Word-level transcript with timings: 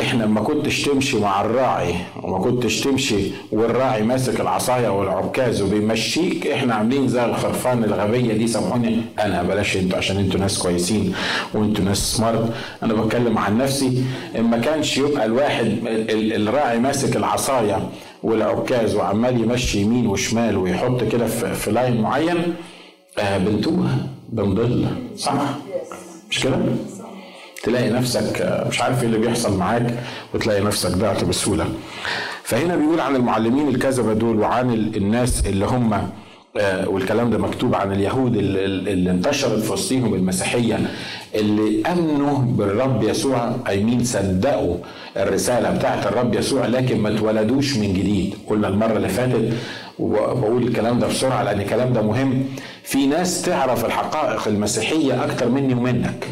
إحنا 0.00 0.26
ما 0.26 0.40
كنتش 0.40 0.82
تمشي 0.82 1.18
مع 1.20 1.40
الراعي 1.40 1.94
وما 2.22 2.38
كنتش 2.38 2.80
تمشي 2.80 3.30
والراعي 3.52 4.02
ماسك 4.02 4.40
العصاية 4.40 4.88
والعكاز 4.88 5.62
وبيمشيك 5.62 6.46
إحنا 6.46 6.74
عاملين 6.74 7.08
زي 7.08 7.24
الخرفان 7.24 7.84
الغبية 7.84 8.32
دي 8.34 8.46
سامحوني. 8.46 9.00
أنا 9.20 9.42
بلاش 9.42 9.76
أنتوا 9.76 9.98
عشان 9.98 10.16
أنتوا 10.16 10.40
ناس 10.40 10.58
كويسين 10.58 11.14
وأنتوا 11.54 11.84
ناس 11.84 11.98
سمارت 12.16 12.52
أنا 12.82 12.94
بتكلم 12.94 13.38
عن 13.38 13.58
نفسي. 13.58 14.04
إن 14.38 14.42
ما 14.44 14.58
كانش 14.58 14.98
يبقى 14.98 15.24
الواحد 15.24 15.66
ال- 15.86 16.48
الراعي 16.48 16.78
ماسك 16.78 17.16
العصاية 17.16 17.88
والعكاز 18.22 18.94
وعمال 18.94 19.40
يمشي 19.40 19.80
يمين 19.80 20.06
وشمال 20.06 20.56
ويحط 20.56 21.04
كده 21.04 21.26
في, 21.26 21.54
في 21.54 21.70
لاين 21.70 22.00
معين 22.00 22.54
آه 23.18 23.38
بنتوه 23.38 23.88
بنضل 24.28 24.86
صح؟ 25.16 25.42
مش 26.30 26.40
كده؟ 26.40 26.58
تلاقي 27.62 27.90
نفسك 27.90 28.62
مش 28.68 28.80
عارف 28.82 29.00
إيه 29.02 29.06
اللي 29.06 29.18
بيحصل 29.18 29.56
معاك 29.58 29.94
وتلاقي 30.34 30.60
نفسك 30.60 30.90
ضعت 30.90 31.24
بسهولة. 31.24 31.66
فهنا 32.44 32.76
بيقول 32.76 33.00
عن 33.00 33.16
المعلمين 33.16 33.68
الكذبة 33.68 34.12
دول 34.12 34.38
وعن 34.40 34.70
ال- 34.72 34.96
الناس 34.96 35.46
اللي 35.46 35.66
هم 35.66 36.08
آه، 36.60 36.88
والكلام 36.88 37.30
ده 37.30 37.38
مكتوب 37.38 37.74
عن 37.74 37.92
اليهود 37.92 38.36
اللي 38.36 39.10
انتشرت 39.10 39.58
في 39.62 39.72
وسطهم 39.72 40.14
المسيحية 40.14 40.78
اللي 41.34 41.82
أمنوا 41.92 42.38
بالرب 42.38 43.02
يسوع 43.02 43.56
اي 43.68 43.84
مين 43.84 44.04
صدقوا 44.04 44.76
الرسالة 45.16 45.70
بتاعت 45.70 46.06
الرب 46.06 46.34
يسوع 46.34 46.66
لكن 46.66 47.00
ما 47.00 47.08
اتولدوش 47.16 47.76
من 47.76 47.92
جديد. 47.94 48.34
قلنا 48.48 48.68
المرة 48.68 48.96
اللي 48.96 49.08
فاتت 49.08 49.52
وبقول 49.98 50.62
الكلام 50.62 50.98
ده 50.98 51.06
بسرعة 51.06 51.42
لأن 51.42 51.60
الكلام 51.60 51.92
ده 51.92 52.02
مهم. 52.02 52.44
في 52.84 53.06
ناس 53.06 53.42
تعرف 53.42 53.84
الحقائق 53.84 54.48
المسيحية 54.48 55.24
أكتر 55.24 55.48
مني 55.48 55.74
ومنك. 55.74 56.26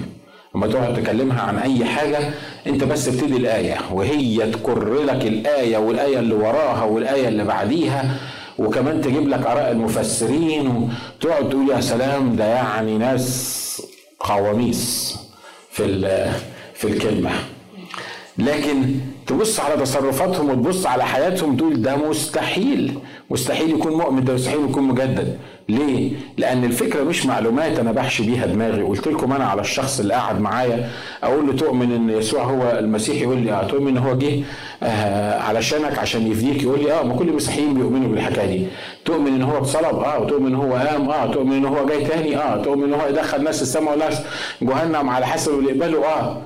لما 0.55 0.67
تقعد 0.67 1.03
تكلمها 1.03 1.41
عن 1.43 1.59
أي 1.59 1.85
حاجة 1.85 2.19
أنت 2.67 2.85
بس 2.85 3.09
ابتدي 3.09 3.37
الآية 3.37 3.79
وهي 3.93 4.51
تكر 4.51 4.95
لك 5.03 5.27
الآية 5.27 5.77
والآية 5.79 6.19
اللي 6.19 6.35
وراها 6.35 6.85
والآية 6.85 7.29
اللي 7.29 7.45
بعديها 7.45 8.17
وكمان 8.59 9.01
تجيب 9.01 9.29
لك 9.29 9.47
آراء 9.47 9.71
المفسرين 9.73 10.89
وتقعد 11.19 11.49
تقول 11.49 11.69
يا 11.71 11.81
سلام 11.81 12.37
ده 12.37 12.45
يعني 12.45 12.99
ناس 12.99 13.83
قواميس 14.21 15.17
في 15.71 15.85
في 16.75 16.85
الكلمة. 16.89 17.31
لكن 18.39 18.95
تبص 19.27 19.61
على 19.61 19.77
تصرفاتهم 19.83 20.51
وتبص 20.51 20.87
على 20.87 21.05
حياتهم 21.05 21.57
تقول 21.57 21.83
ده 21.83 21.97
مستحيل 21.97 22.99
مستحيل 23.31 23.71
يكون 23.71 23.93
مؤمن 23.93 24.25
ده 24.25 24.35
مستحيل 24.35 24.65
يكون 24.71 24.83
مجدد. 24.83 25.39
ليه؟ 25.71 26.13
لأن 26.39 26.65
الفكرة 26.65 27.03
مش 27.03 27.27
معلومات 27.27 27.79
أنا 27.79 27.93
بحشي 27.93 28.23
بيها 28.27 28.47
دماغي. 28.47 28.83
قلت 28.83 29.07
لكم 29.07 29.33
أنا 29.33 29.45
على 29.45 29.61
الشخص 29.61 30.01
اللي 30.01 30.15
قاعد 30.15 30.41
معايا 30.41 30.91
أقول 31.23 31.47
له 31.47 31.53
تؤمن 31.53 31.93
إن 31.93 32.11
يسوع 32.11 32.43
هو 32.43 32.79
المسيح؟ 32.79 33.23
يقول 33.23 33.39
لي 33.39 33.53
أه 33.53 33.63
تؤمن 33.67 33.89
إن 33.89 33.99
هو 33.99 34.15
جه 34.19 34.41
آه 34.83 35.39
علشانك 35.39 35.99
عشان 35.99 36.27
يفديك. 36.33 36.63
يقول 36.63 36.81
لي 36.83 36.93
أه 36.93 37.03
ما 37.03 37.15
كل 37.17 37.29
المسيحيين 37.29 37.75
بيؤمنوا 37.75 38.09
بالحكاية 38.09 38.47
دي. 38.59 38.67
تؤمن 39.05 39.27
إن 39.35 39.43
هو 39.43 39.59
اتصلب؟ 39.59 39.99
أه 39.99 40.21
وتؤمن 40.21 40.47
إن 40.47 40.55
هو 40.55 40.75
قام؟ 40.75 41.11
أه 41.11 41.27
تؤمن 41.33 41.53
إن 41.57 41.65
هو 41.65 41.87
جاي 41.87 42.05
تاني؟ 42.05 42.37
أه 42.37 42.63
تؤمن 42.63 42.85
إن 42.85 42.95
هو 43.01 43.07
يدخل 43.09 43.45
ناس 43.45 43.63
السماء 43.63 43.95
وناس 43.95 44.23
جهنم 44.63 45.11
على 45.11 45.27
حسب 45.27 45.59
اللي 45.59 45.71
يقبله؟ 45.71 46.05
أه. 46.07 46.43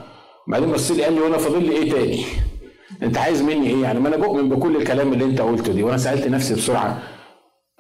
بعدين 0.47 0.73
بص 0.73 0.91
لي 0.91 1.05
قال 1.05 1.15
لي 1.15 1.21
وأنا 1.21 1.39
فاضل 1.39 1.63
لي 1.65 1.73
إيه 1.73 1.91
تاني؟ 1.93 2.25
أنت 3.03 3.19
عايز 3.19 3.43
مني 3.43 3.67
إيه؟ 3.71 3.83
يعني 3.83 4.01
ما 4.01 4.09
أنا 4.09 4.17
بؤمن 4.17 4.49
بكل 4.49 4.77
الكلام 4.77 5.13
اللي 5.13 5.25
أنت 5.25 5.41
قلته 5.41 5.73
دي 5.73 5.83
وأنا 5.83 5.97
سألت 5.97 6.29
نفسي 6.29 6.55
بسرعة 6.55 6.99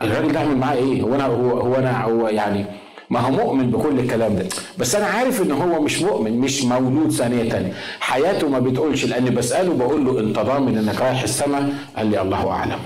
الراجل 0.05 0.33
ده 0.33 0.38
اعمل 0.41 0.56
معاه 0.56 0.74
إيه؟ 0.74 1.02
هو 1.02 1.14
أنا 1.14 1.27
هو, 1.27 1.58
هو 1.60 1.74
أنا 1.74 2.05
هو 2.05 2.28
يعني 2.28 2.64
ما 3.10 3.20
هو 3.20 3.30
مؤمن 3.30 3.70
بكل 3.70 3.98
الكلام 3.98 4.36
ده 4.36 4.46
بس 4.78 4.94
أنا 4.94 5.06
عارف 5.06 5.42
إن 5.42 5.52
هو 5.52 5.80
مش 5.83 6.02
مؤمن 6.02 6.41
مش 6.41 6.64
مولود 6.64 7.11
ثانية 7.11 7.72
حياته 8.00 8.48
ما 8.48 8.58
بتقولش 8.58 9.05
لأني 9.05 9.30
بسأله 9.30 9.74
بقول 9.74 10.05
له 10.05 10.20
انت 10.20 10.38
ضامن 10.38 10.78
إنك 10.78 11.00
رايح 11.00 11.22
السماء؟ 11.22 11.72
قال 11.96 12.06
لي 12.06 12.22
الله 12.22 12.50
أعلم 12.50 12.78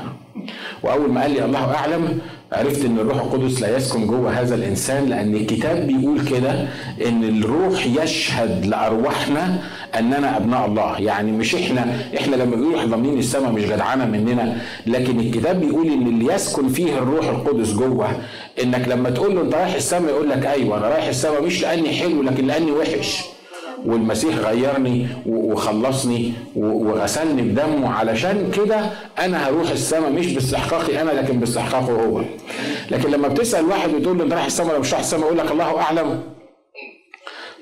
وأول 0.83 1.13
ما 1.13 1.21
قال 1.23 1.31
لي 1.31 1.45
الله 1.45 1.75
أعلم 1.75 2.19
عرفت 2.53 2.85
إن 2.85 2.99
الروح 2.99 3.17
القدس 3.17 3.61
لا 3.61 3.77
يسكن 3.77 4.07
جوه 4.07 4.41
هذا 4.41 4.55
الإنسان 4.55 5.07
لأن 5.07 5.35
الكتاب 5.35 5.87
بيقول 5.87 6.21
كده 6.29 6.69
إن 7.07 7.25
الروح 7.25 7.87
يشهد 7.87 8.67
لأرواحنا 8.67 9.59
أننا 9.99 10.37
أبناء 10.37 10.67
الله. 10.67 10.99
يعني 10.99 11.33
مش 11.33 11.55
إحنا 11.55 11.87
إحنا 12.19 12.37
لما 12.37 12.57
بيقولوا 12.57 12.79
إحنا 12.79 12.91
ضامنين 12.91 13.19
السماء 13.19 13.53
مش 13.53 13.63
جدعانة 13.63 14.05
مننا 14.07 14.57
لكن 14.87 15.21
الكتاب 15.21 15.61
بيقول 15.61 15.87
إن 15.87 16.07
اللي 16.07 16.35
يسكن 16.35 16.69
فيه 16.69 16.99
الروح 16.99 17.29
القدس 17.29 17.73
جوه. 17.73 18.09
إنك 18.63 18.89
لما 18.89 19.11
تقول 19.11 19.35
له 19.35 19.43
أنت 19.43 19.55
رايح 19.55 19.75
السماء 19.75 20.11
يقول 20.11 20.31
لك 20.31 20.47
أيوه 20.47 20.79
أنا 20.79 20.89
رايح 20.89 21.07
السماء 21.07 21.43
مش 21.43 21.63
لأني 21.63 21.89
حلو 21.91 22.23
لكن 22.23 22.47
لأني 22.47 22.73
وحش. 22.73 23.21
والمسيح 23.89 24.37
غيرني 24.37 25.07
وخلصني 25.27 26.33
وغسلني 26.57 27.43
بدمه 27.43 27.91
علشان 27.93 28.51
كده 28.57 28.81
أنا 29.19 29.49
هروح 29.49 29.71
السماء 29.71 30.11
مش 30.13 30.33
باستحقاقي 30.33 31.03
أنا 31.03 31.11
لكن 31.11 31.41
باستحقاقه 31.41 31.93
هو. 31.93 32.23
لكن 32.91 33.11
لما 33.11 33.29
بتسأل 33.29 33.65
واحد 33.65 33.95
وتقول 33.95 34.19
له 34.19 34.25
أنت 34.25 34.33
رايح 34.33 34.45
السماء 34.45 34.71
ولا 34.71 34.79
مش 34.79 34.91
رايح 34.93 35.01
السماء 35.05 35.25
يقول 35.27 35.39
لك 35.39 35.51
الله 35.51 35.81
أعلم. 35.81 36.21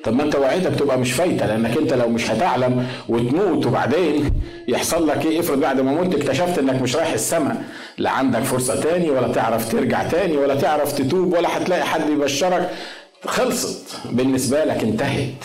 طب 0.04 0.15
ما 0.15 0.22
أنت 0.22 0.36
وعيتك 0.36 0.75
تبقى 0.78 0.98
مش 0.98 1.12
فايتة 1.12 1.47
لأنك 1.47 1.76
أنت 1.76 1.92
لو 1.92 2.09
مش 2.09 2.31
هتعلم 2.31 2.86
وتموت 3.09 3.66
وبعدين 3.66 4.31
يحصل 4.69 5.09
لك 5.09 5.26
إيه 5.26 5.41
افرض 5.41 5.60
بعد 5.60 5.81
ما 5.81 5.92
مت 6.03 6.15
اكتشفت 6.15 6.59
إنك 6.59 6.82
مش 6.82 6.97
رايح 6.97 7.12
السماء 7.12 7.62
لا 7.98 8.10
عندك 8.10 8.41
فرصة 8.41 8.81
تاني 8.81 9.10
ولا 9.10 9.28
تعرف 9.32 9.72
ترجع 9.72 10.03
تاني 10.09 10.36
ولا 10.36 10.54
تعرف 10.54 10.92
تتوب 10.92 11.32
ولا 11.32 11.56
هتلاقي 11.56 11.84
حد 11.84 12.10
يبشرك. 12.10 12.70
خلصت. 13.25 13.97
بالنسبة 14.12 14.65
لك 14.65 14.82
انتهت. 14.82 15.44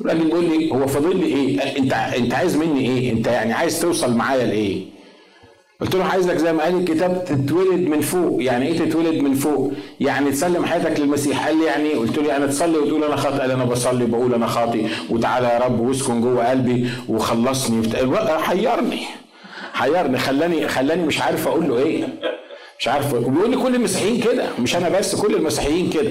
الراجل 0.00 0.24
بيقول 0.24 0.44
لي 0.44 0.70
هو 0.72 0.86
فاضل 0.86 1.16
لي 1.16 1.26
إيه؟ 1.26 1.78
أنت 1.78 1.92
أنت 1.92 2.34
عايز 2.34 2.56
مني 2.56 2.80
إيه؟ 2.80 3.12
أنت 3.12 3.26
يعني 3.26 3.52
عايز 3.52 3.80
توصل 3.80 4.14
معايا 4.14 4.46
لإيه؟ 4.46 4.84
قلت 5.80 5.94
له 5.94 6.04
عايزك 6.04 6.36
زي 6.36 6.52
ما 6.52 6.62
قال 6.62 6.74
الكتاب 6.80 7.24
تتولد 7.24 7.88
من 7.88 8.00
فوق، 8.00 8.42
يعني 8.42 8.66
إيه 8.66 8.78
تتولد 8.78 9.22
من 9.22 9.34
فوق؟ 9.34 9.72
يعني 10.00 10.30
تسلم 10.30 10.64
حياتك 10.64 11.00
للمسيح، 11.00 11.46
قال 11.46 11.58
لي 11.58 11.64
يعني 11.64 11.84
إيه؟ 11.88 11.96
قلت 11.96 12.18
له 12.18 12.28
يعني 12.28 12.46
تصلي 12.48 12.78
وتقول 12.78 13.04
أنا 13.04 13.16
خاطئ، 13.16 13.38
قال 13.40 13.50
أنا 13.50 13.64
بصلي 13.64 14.06
بقول 14.06 14.34
أنا 14.34 14.46
خاطئ 14.46 14.86
وتعالى 15.10 15.46
يا 15.46 15.58
رب 15.58 15.80
واسكن 15.80 16.20
جوه 16.20 16.50
قلبي 16.50 16.88
وخلصني 17.08 17.88
حيرني 18.38 19.00
حيرني 19.72 20.18
خلاني 20.18 20.68
خلاني 20.68 21.02
مش 21.02 21.20
عارف 21.20 21.48
أقول 21.48 21.68
له 21.68 21.78
إيه؟ 21.78 22.08
مش 22.78 22.88
عارف 22.88 23.14
وبيقول 23.14 23.50
لي 23.50 23.56
كل 23.56 23.74
المسيحيين 23.74 24.20
كده 24.20 24.44
مش 24.58 24.76
أنا 24.76 24.88
بس 24.88 25.14
كل 25.14 25.34
المسيحيين 25.34 25.90
كده 25.90 26.10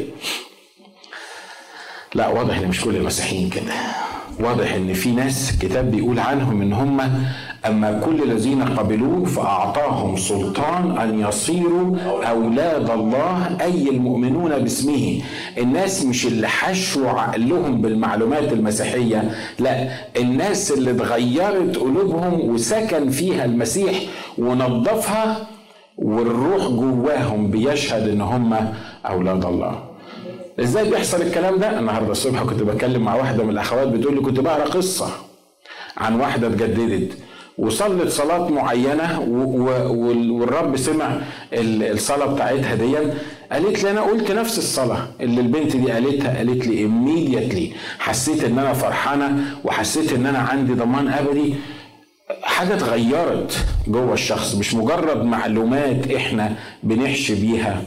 لا 2.16 2.28
واضح 2.28 2.58
إن 2.58 2.68
مش 2.68 2.82
كل 2.82 2.96
المسيحيين 2.96 3.50
كده. 3.50 3.74
واضح 4.40 4.74
إن 4.74 4.94
في 4.94 5.12
ناس 5.12 5.52
الكتاب 5.54 5.92
بيقول 5.92 6.20
عنهم 6.20 6.62
إن 6.62 6.74
هم 6.74 7.02
أما 7.66 8.00
كل 8.06 8.24
الذين 8.24 8.64
قبلوه 8.64 9.26
فأعطاهم 9.26 10.18
سلطان 10.18 10.98
أن 10.98 11.20
يصيروا 11.20 11.98
أولاد 12.30 12.90
الله 12.90 13.58
أي 13.62 13.90
المؤمنون 13.90 14.58
باسمه. 14.60 15.22
الناس 15.58 16.06
مش 16.06 16.26
اللي 16.26 16.48
حشوا 16.48 17.10
عقلهم 17.10 17.82
بالمعلومات 17.82 18.54
المسيحية 18.54 19.32
لا 19.60 19.88
الناس 20.18 20.72
اللي 20.72 20.92
اتغيرت 20.92 21.76
قلوبهم 21.78 22.50
وسكن 22.50 23.10
فيها 23.10 23.46
المسيح 23.46 24.00
ونظفها 24.38 25.38
والروح 25.98 26.68
جواهم 26.68 27.52
بيشهد 27.52 28.08
إن 28.10 28.22
هم 28.22 28.74
أولاد 29.06 29.46
الله. 29.46 29.87
إزاي 30.60 30.90
بيحصل 30.90 31.22
الكلام 31.22 31.58
ده؟ 31.58 31.80
النهارده 31.80 32.12
الصبح 32.12 32.44
كنت 32.44 32.64
بتكلم 32.64 33.02
مع 33.02 33.16
واحدة 33.16 33.44
من 33.44 33.50
الأخوات 33.50 33.88
بتقول 33.88 34.16
لي 34.16 34.22
كنت 34.22 34.40
بقرأ 34.40 34.64
قصة 34.64 35.10
عن 35.98 36.20
واحدة 36.20 36.48
اتجددت 36.48 37.18
وصلت 37.58 38.10
صلاة 38.10 38.50
معينة 38.50 39.20
والرب 40.32 40.78
سمع 40.78 41.22
الصلاة 41.54 42.26
بتاعتها 42.34 42.76
دي 42.76 42.96
قالت 43.52 43.84
لي 43.84 43.92
أنا 43.92 44.02
قلت 44.02 44.32
نفس 44.32 44.58
الصلاة 44.58 45.08
اللي 45.22 45.42
البنت 45.42 45.76
دي 45.76 45.92
قالتها 45.92 46.38
قالت 46.38 46.68
لي 46.68 46.88
immediately. 46.88 47.76
حسيت 48.00 48.44
إن 48.44 48.60
أنا 48.60 48.74
فرحانة 48.74 49.44
وحسيت 49.64 50.14
إن 50.14 50.26
أنا 50.26 50.40
عندي 50.40 50.74
ضمان 50.74 51.08
أبدي. 51.08 51.54
حاجة 52.44 52.74
اتغيرت 52.76 53.66
جوه 53.88 54.14
الشخص 54.14 54.56
مش 54.56 54.74
مجرد 54.74 55.24
معلومات 55.26 56.12
إحنا 56.12 56.56
بنحشي 56.84 57.36
بيها. 57.36 57.82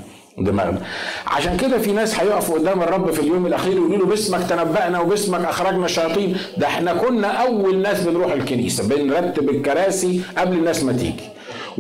دماغنا. 0.45 0.79
عشان 1.27 1.57
كده 1.57 1.79
في 1.79 1.93
ناس 1.93 2.21
هيقفوا 2.21 2.59
قدام 2.59 2.83
الرب 2.83 3.11
في 3.11 3.21
اليوم 3.21 3.47
الأخير 3.47 3.73
ويقولوا 3.81 3.99
له 3.99 4.07
باسمك 4.07 4.43
تنبأنا 4.49 5.01
وباسمك 5.01 5.45
أخرجنا 5.45 5.85
الشياطين. 5.85 6.37
ده 6.57 6.67
إحنا 6.67 6.95
كنا 6.95 7.29
أول 7.29 7.83
ناس 7.83 8.01
بنروح 8.01 8.33
الكنيسة 8.33 8.89
بنرتب 8.89 9.51
الكراسي 9.51 10.21
قبل 10.39 10.57
الناس 10.59 10.85
ما 10.85 10.93
تيجي. 10.93 11.25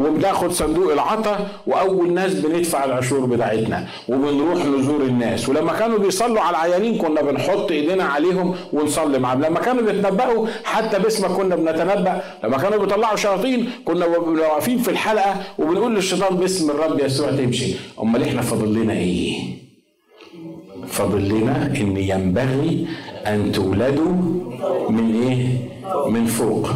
وبناخد 0.00 0.50
صندوق 0.52 0.93
العطا 0.93 1.49
وأول 1.67 2.12
ناس 2.12 2.35
بندفع 2.35 2.85
العشور 2.85 3.26
بتاعتنا 3.26 3.87
وبنروح 4.08 4.64
نزور 4.64 5.02
الناس. 5.02 5.49
ولما 5.49 5.73
كانوا 5.73 5.99
بيصلوا 5.99 6.41
على 6.41 6.56
العيانين 6.56 6.99
كنا 6.99 7.23
بنحط 7.23 7.70
إيدينا 7.70 8.05
عليهم 8.05 8.55
ونصلي 8.73 9.19
معاهم. 9.19 9.43
لما 9.43 9.61
كانوا 9.61 9.82
بيتنبأوا 9.82 10.47
حتى 10.64 10.99
باسمك 10.99 11.31
كنا 11.31 11.56
بنتنبأ. 11.56 12.23
لما 12.44 12.58
كانوا 12.58 12.79
بيطلعوا 12.79 13.17
شياطين 13.17 13.70
كنا 13.85 14.06
واقفين 14.06 14.79
في 14.79 14.91
الحلقة 14.91 15.35
وبنقول 15.58 15.94
للشيطان 15.94 16.37
باسم 16.37 16.70
الرب 16.70 17.00
يسوع 17.00 17.31
تمشي. 17.31 17.75
أمال 18.03 18.23
إحنا 18.23 18.43
فاضل 18.43 18.75
لنا 18.75 18.93
إيه؟ 18.93 19.35
فاضل 20.87 21.29
لنا 21.29 21.67
إن 21.67 21.96
ينبغي 21.96 22.87
أن 23.26 23.53
تولدوا 23.53 24.12
من 24.91 25.23
إيه؟ 25.23 25.70
من 26.11 26.26
فوق. 26.26 26.69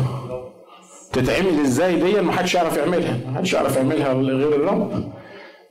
تتعمل 1.14 1.60
إزاي 1.60 1.96
دي؟ 1.96 2.20
ما 2.20 2.32
حدش 2.32 2.54
يعرف 2.54 2.76
يعملها. 2.76 3.18
ما 3.30 3.38
حدش 3.38 3.52
يعرف 3.52 3.76
يعملها 3.76 4.12
غير 4.12 4.54
الرب. 4.56 5.12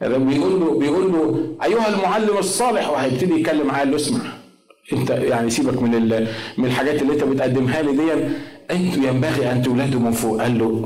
بيقول 0.01 0.59
له 0.59 0.79
بيقول 0.79 1.11
له 1.11 1.39
أيها 1.63 1.87
المعلم 1.95 2.37
الصالح. 2.37 2.89
وهيبتدي 2.89 3.39
يتكلم 3.39 3.67
معاه 3.67 3.83
له 3.83 3.95
اسمع. 3.95 4.19
أنت 4.93 5.09
يعني 5.09 5.49
سيبك 5.49 5.81
من 5.81 5.91
من 6.57 6.65
الحاجات 6.65 7.01
اللي 7.01 7.13
أنت 7.13 7.23
بتقدمها 7.23 7.81
لي 7.81 7.91
دي. 7.91 8.11
أنتوا 8.71 9.03
ينبغي 9.03 9.51
أن 9.51 9.61
تولدوا 9.61 9.99
من 9.99 10.11
فوق. 10.11 10.41
قال 10.41 10.59
له 10.59 10.85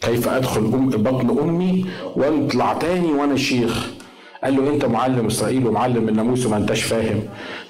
كيف 0.00 0.28
أدخل 0.28 0.60
أم 0.60 0.88
بطن 0.90 1.38
أمي 1.38 1.86
واطلع 2.16 2.72
تاني 2.72 3.12
وأنا 3.12 3.36
شيخ؟ 3.36 3.86
قال 4.44 4.56
له 4.56 4.74
أنت 4.74 4.84
معلم 4.84 5.26
إسرائيل 5.26 5.66
ومعلم 5.66 6.08
الناموس 6.08 6.46
وما 6.46 6.56
أنتش 6.56 6.82
فاهم. 6.82 7.20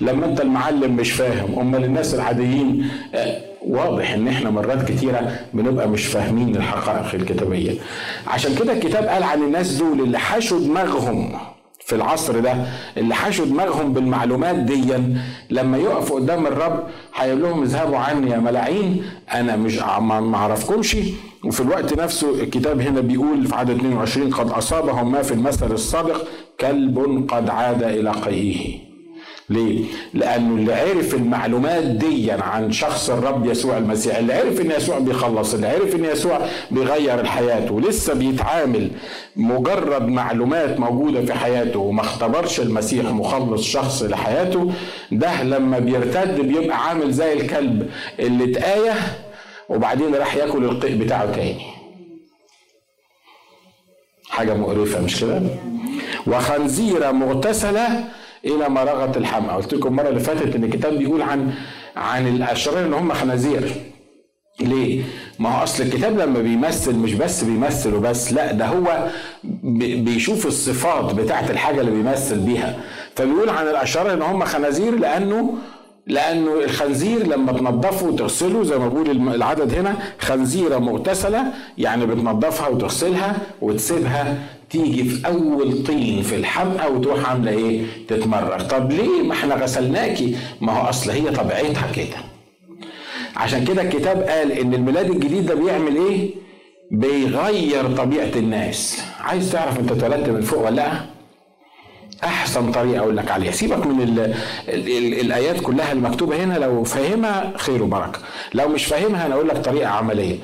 لما 0.00 0.26
أنت 0.26 0.40
المعلم 0.40 0.96
مش 0.96 1.12
فاهم 1.12 1.58
أمال 1.58 1.84
الناس 1.84 2.14
العاديين 2.14 2.88
آه، 3.14 3.53
واضح 3.66 4.10
إن 4.12 4.28
إحنا 4.28 4.50
مرات 4.50 4.88
كتيرة 4.92 5.38
بنبقى 5.54 5.88
مش 5.88 6.06
فاهمين 6.06 6.56
الحقائق 6.56 7.14
الكتابية. 7.14 7.72
عشان 8.26 8.54
كده 8.54 8.72
الكتاب 8.72 9.04
قال 9.04 9.22
عن 9.22 9.42
الناس 9.42 9.72
دول 9.76 10.00
اللي 10.00 10.18
حشوا 10.18 10.58
دماغهم 10.60 11.32
في 11.86 11.94
العصر 11.94 12.40
ده 12.40 12.56
اللي 12.96 13.14
حشوا 13.14 13.44
دماغهم 13.46 13.92
بالمعلومات 13.92 14.56
دي 14.56 14.92
لما 15.50 15.78
يقفوا 15.78 16.16
قدام 16.20 16.46
الرب 16.46 16.82
هيقول 17.14 17.42
لهم 17.42 17.62
اذهبوا 17.62 17.98
عني 17.98 18.30
يا 18.30 18.38
ملاعين 18.38 19.02
أنا 19.34 19.56
مش 19.56 19.78
ما 19.78 20.36
أعرفكمش. 20.36 20.96
وفي 21.44 21.60
الوقت 21.60 21.98
نفسه 21.98 22.30
الكتاب 22.42 22.80
هنا 22.80 23.00
بيقول 23.00 23.46
في 23.46 23.54
عدد 23.54 23.70
22 23.76 24.30
قد 24.34 24.50
أصابهم 24.50 25.12
ما 25.12 25.22
في 25.22 25.34
المثل 25.34 25.72
السابق 25.72 26.16
كلب 26.60 27.26
قد 27.30 27.50
عاد 27.50 27.82
إلى 27.82 28.10
قيئه 28.10 28.83
ليه؟ 29.48 29.84
لأنه 30.14 30.54
اللي 30.54 30.72
عرف 30.74 31.14
المعلومات 31.14 31.82
دي 31.84 32.30
عن 32.32 32.72
شخص 32.72 33.10
الرب 33.10 33.46
يسوع 33.46 33.78
المسيح 33.78 34.16
اللي 34.16 34.32
عرف 34.34 34.60
إن 34.60 34.70
يسوع 34.70 34.98
بيخلص 34.98 35.54
اللي 35.54 35.66
عرف 35.66 35.94
إن 35.94 36.04
يسوع 36.04 36.40
بيغير 36.70 37.20
الحياة 37.20 37.72
ولسه 37.72 38.14
بيتعامل 38.14 38.90
مجرد 39.36 40.02
معلومات 40.08 40.80
موجودة 40.80 41.24
في 41.24 41.34
حياته 41.34 41.78
وما 41.78 42.00
اختبرش 42.00 42.60
المسيح 42.60 43.04
مخلص 43.04 43.62
شخص 43.62 44.02
لحياته 44.02 44.72
ده 45.12 45.42
لما 45.42 45.78
بيرتد 45.78 46.40
بيبقى 46.40 46.88
عامل 46.88 47.12
زي 47.12 47.32
الكلب 47.32 47.90
اللي 48.18 48.50
اتآيه 48.52 48.92
وبعدين 49.68 50.14
راح 50.14 50.36
ياكل 50.36 50.64
القيء 50.64 50.96
بتاعه 50.96 51.32
تاني 51.32 51.62
حاجة 54.30 54.54
مقرفة 54.54 55.00
مش 55.00 55.20
كده؟ 55.20 55.40
وخنزيرة 56.26 57.10
مغتسلة 57.10 58.04
إلى 58.46 58.68
مرغه 58.68 59.12
الحمى. 59.18 59.48
قلت 59.48 59.74
لكم 59.74 59.88
المرة 59.88 60.08
اللي 60.08 60.20
فاتت 60.20 60.56
إن 60.56 60.64
الكتاب 60.64 60.98
بيقول 60.98 61.22
عن 61.22 61.52
عن 61.96 62.28
الأشرار 62.28 62.84
إن 62.86 62.92
هم 62.94 63.12
خنازير. 63.12 63.72
ليه؟ 64.60 65.02
ما 65.38 65.58
هو 65.58 65.62
أصل 65.62 65.82
الكتاب 65.82 66.18
لما 66.18 66.38
بيمثل 66.40 66.94
مش 66.94 67.14
بس 67.14 67.44
بيمثل 67.44 67.94
وبس 67.94 68.32
لا 68.32 68.52
ده 68.52 68.66
هو 68.66 69.08
بيشوف 70.04 70.46
الصفات 70.46 71.14
بتاعت 71.14 71.50
الحاجة 71.50 71.80
اللي 71.80 71.90
بيمثل 71.90 72.38
بيها. 72.38 72.76
فبيقول 73.16 73.48
عن 73.48 73.66
الأشرار 73.66 74.12
إن 74.12 74.22
هم 74.22 74.44
خنازير 74.44 74.98
لأنه 74.98 75.54
لأنه 76.06 76.54
الخنزير 76.64 77.26
لما 77.26 77.52
تنضفه 77.52 78.06
وتغسله 78.06 78.64
زي 78.64 78.78
ما 78.78 78.88
بقول 78.88 79.10
العدد 79.10 79.74
هنا 79.74 79.94
خنزيرة 80.18 80.78
مغتسلة 80.78 81.44
يعني 81.78 82.06
بتنضفها 82.06 82.68
وتغسلها 82.68 83.36
وتسيبها 83.62 84.38
تيجي 84.74 85.04
في 85.04 85.26
أول 85.26 85.84
طين 85.84 86.22
في 86.22 86.36
الحمقى 86.36 86.92
وتروح 86.92 87.30
عاملة 87.30 87.50
إيه؟ 87.52 87.82
تتمرر 88.08 88.60
طب 88.60 88.92
ليه 88.92 89.22
ما 89.22 89.32
إحنا 89.32 89.54
غسلناكي 89.54 90.36
ما 90.60 90.72
هو 90.72 90.88
أصل 90.88 91.10
هي 91.10 91.30
طبيعتها 91.30 91.92
كده. 91.96 92.16
عشان 93.36 93.64
كده 93.64 93.82
الكتاب 93.82 94.22
قال 94.22 94.52
إن 94.52 94.74
الميلاد 94.74 95.10
الجديد 95.10 95.46
ده 95.46 95.54
بيعمل 95.54 95.96
إيه؟ 95.96 96.30
بيغير 96.90 97.96
طبيعة 97.96 98.30
الناس. 98.36 99.02
عايز 99.20 99.52
تعرف 99.52 99.80
أنت 99.80 99.92
اتولدت 99.92 100.28
من 100.28 100.40
فوق 100.40 100.66
ولا 100.66 100.74
لأ؟ 100.76 100.92
أحسن 102.24 102.72
طريقة 102.72 102.98
أقول 102.98 103.16
لك 103.16 103.30
عليها. 103.30 103.52
سيبك 103.52 103.86
من 103.86 104.00
ال 104.02 104.20
ال 104.68 104.88
ال 104.88 105.20
الآيات 105.20 105.60
كلها 105.60 105.92
المكتوبة 105.92 106.44
هنا. 106.44 106.58
لو 106.58 106.84
فاهمها 106.84 107.52
خير 107.56 107.82
وبركة. 107.82 108.18
لو 108.54 108.68
مش 108.68 108.84
فاهمها 108.84 109.26
أنا 109.26 109.34
أقول 109.34 109.48
لك 109.48 109.56
طريقة 109.56 109.88
عملية. 109.88 110.36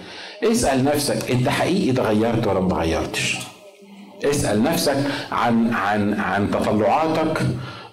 اسأل 0.44 0.85
نفسك 0.85 1.31
أنت 1.31 1.49
حقيقي 1.49 1.91
اتغيرت 1.91 2.47
ولا 2.47 2.61
ما 2.61 2.67
اتغيرتش؟ 2.67 3.38
اسأل 4.25 4.62
نفسك 4.62 4.96
عن 5.32 5.75
عن 5.75 6.14
عن 6.20 6.50
تطلعاتك 6.50 7.38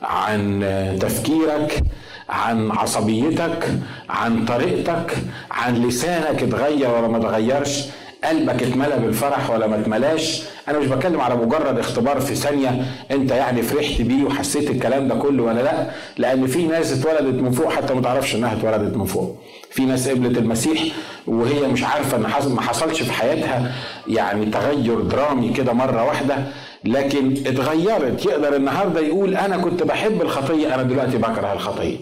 عن 0.02 0.64
تفكيرك 1.02 1.84
عن 2.30 2.72
عصبيتك 2.72 3.70
عن 4.10 4.46
طريقتك 4.46 5.18
عن 5.52 5.76
لسانك 5.76 6.44
اتغير 6.44 6.90
ولا 6.90 7.08
ما 7.08 7.18
اتغيرش 7.18 7.84
قلبك 8.24 8.64
اتملى 8.64 8.98
بالفرح 9.00 9.50
ولا 9.50 9.68
ما 9.68 9.80
اتملاش. 9.80 10.44
أنا 10.68 10.80
مش 10.80 10.86
بتكلم 10.88 11.22
على 11.22 11.36
مجرد 11.36 11.80
اختبار 11.80 12.20
في 12.20 12.36
ثانية 12.36 12.86
أنت 13.12 13.32
يعني 13.32 13.62
فرحت 13.62 14.02
بيه 14.02 14.24
وحسيت 14.24 14.70
الكلام 14.70 15.08
ده 15.08 15.16
كله 15.16 15.44
ولا 15.44 15.62
لأ 15.62 15.92
لأن 16.18 16.48
في 16.48 16.64
ناس 16.68 16.94
اتولدت 17.00 17.42
من 17.42 17.52
فوق 17.52 17.70
حتى 17.72 17.94
ما 17.94 18.02
تعرفش 18.02 18.36
إنها 18.36 18.54
اتولدت 18.54 18.98
من 18.98 19.06
فوق. 19.06 19.36
في 19.72 19.86
ناس 19.86 20.10
قبلت 20.10 20.38
المسيح 20.38 20.84
وهي 21.28 21.68
مش 21.68 21.84
عارفة 21.84 22.18
إن 22.18 22.28
حصل 22.28 22.54
ما 22.56 22.62
حصلش 22.62 23.02
في 23.04 23.12
حياتها. 23.14 23.76
يعني 24.08 24.46
تغير 24.46 25.02
درامي 25.02 25.50
كده 25.50 25.74
مرة 25.74 26.04
واحدة 26.04 26.38
لكن 26.84 27.34
اتغيرت. 27.48 28.26
يقدر 28.26 28.56
النهارده 28.56 29.02
يقول 29.02 29.36
أنا 29.36 29.58
كنت 29.58 29.84
بحب 29.84 30.22
الخطية 30.22 30.76
أنا 30.76 30.84
دلوقتي 30.84 31.18
بكره 31.18 31.54
الخطية. 31.54 31.98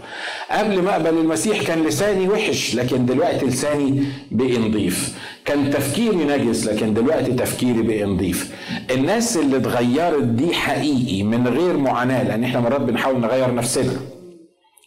قبل 0.52 0.82
ما 0.82 0.92
أقبل 0.92 1.10
المسيح 1.18 1.64
كان 1.64 1.84
لساني 1.84 2.28
وحش 2.30 2.76
لكن 2.76 3.06
دلوقتي 3.06 3.46
لساني 3.46 4.04
بقي 4.32 4.58
نضيف. 4.58 5.18
كان 5.46 5.72
تفكيري 5.72 6.16
نجس 6.16 6.66
لكن 6.68 6.94
دلوقتي 6.94 7.32
تفكيري 7.32 7.82
بقي 7.82 8.04
نضيف. 8.04 8.52
الناس 8.92 9.38
اللي 9.38 9.58
اتغيرت 9.58 10.24
دي 10.24 10.54
حقيقي 10.54 11.24
من 11.24 11.48
غير 11.48 11.78
معاناة 11.78 12.24
لأن 12.24 12.44
إحنا 12.44 12.60
مرات 12.60 12.82
بنحاول 12.82 13.20
نغير 13.22 13.54
نفسنا. 13.54 13.94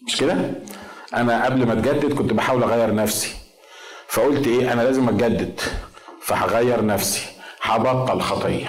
مش 0.07 0.17
كده؟ 0.17 0.37
أنا 1.15 1.45
قبل 1.45 1.67
ما 1.67 1.73
أتجدد 1.73 2.13
كنت 2.13 2.33
بحاول 2.33 2.63
أغير 2.63 2.95
نفسي. 2.95 3.35
فقلت 4.09 4.47
إيه؟ 4.47 4.73
أنا 4.73 4.83
لازم 4.83 5.09
أتجدد. 5.09 5.61
فهغير 6.23 6.87
نفسي. 6.87 7.27
هبطل 7.63 8.21
خطية. 8.21 8.69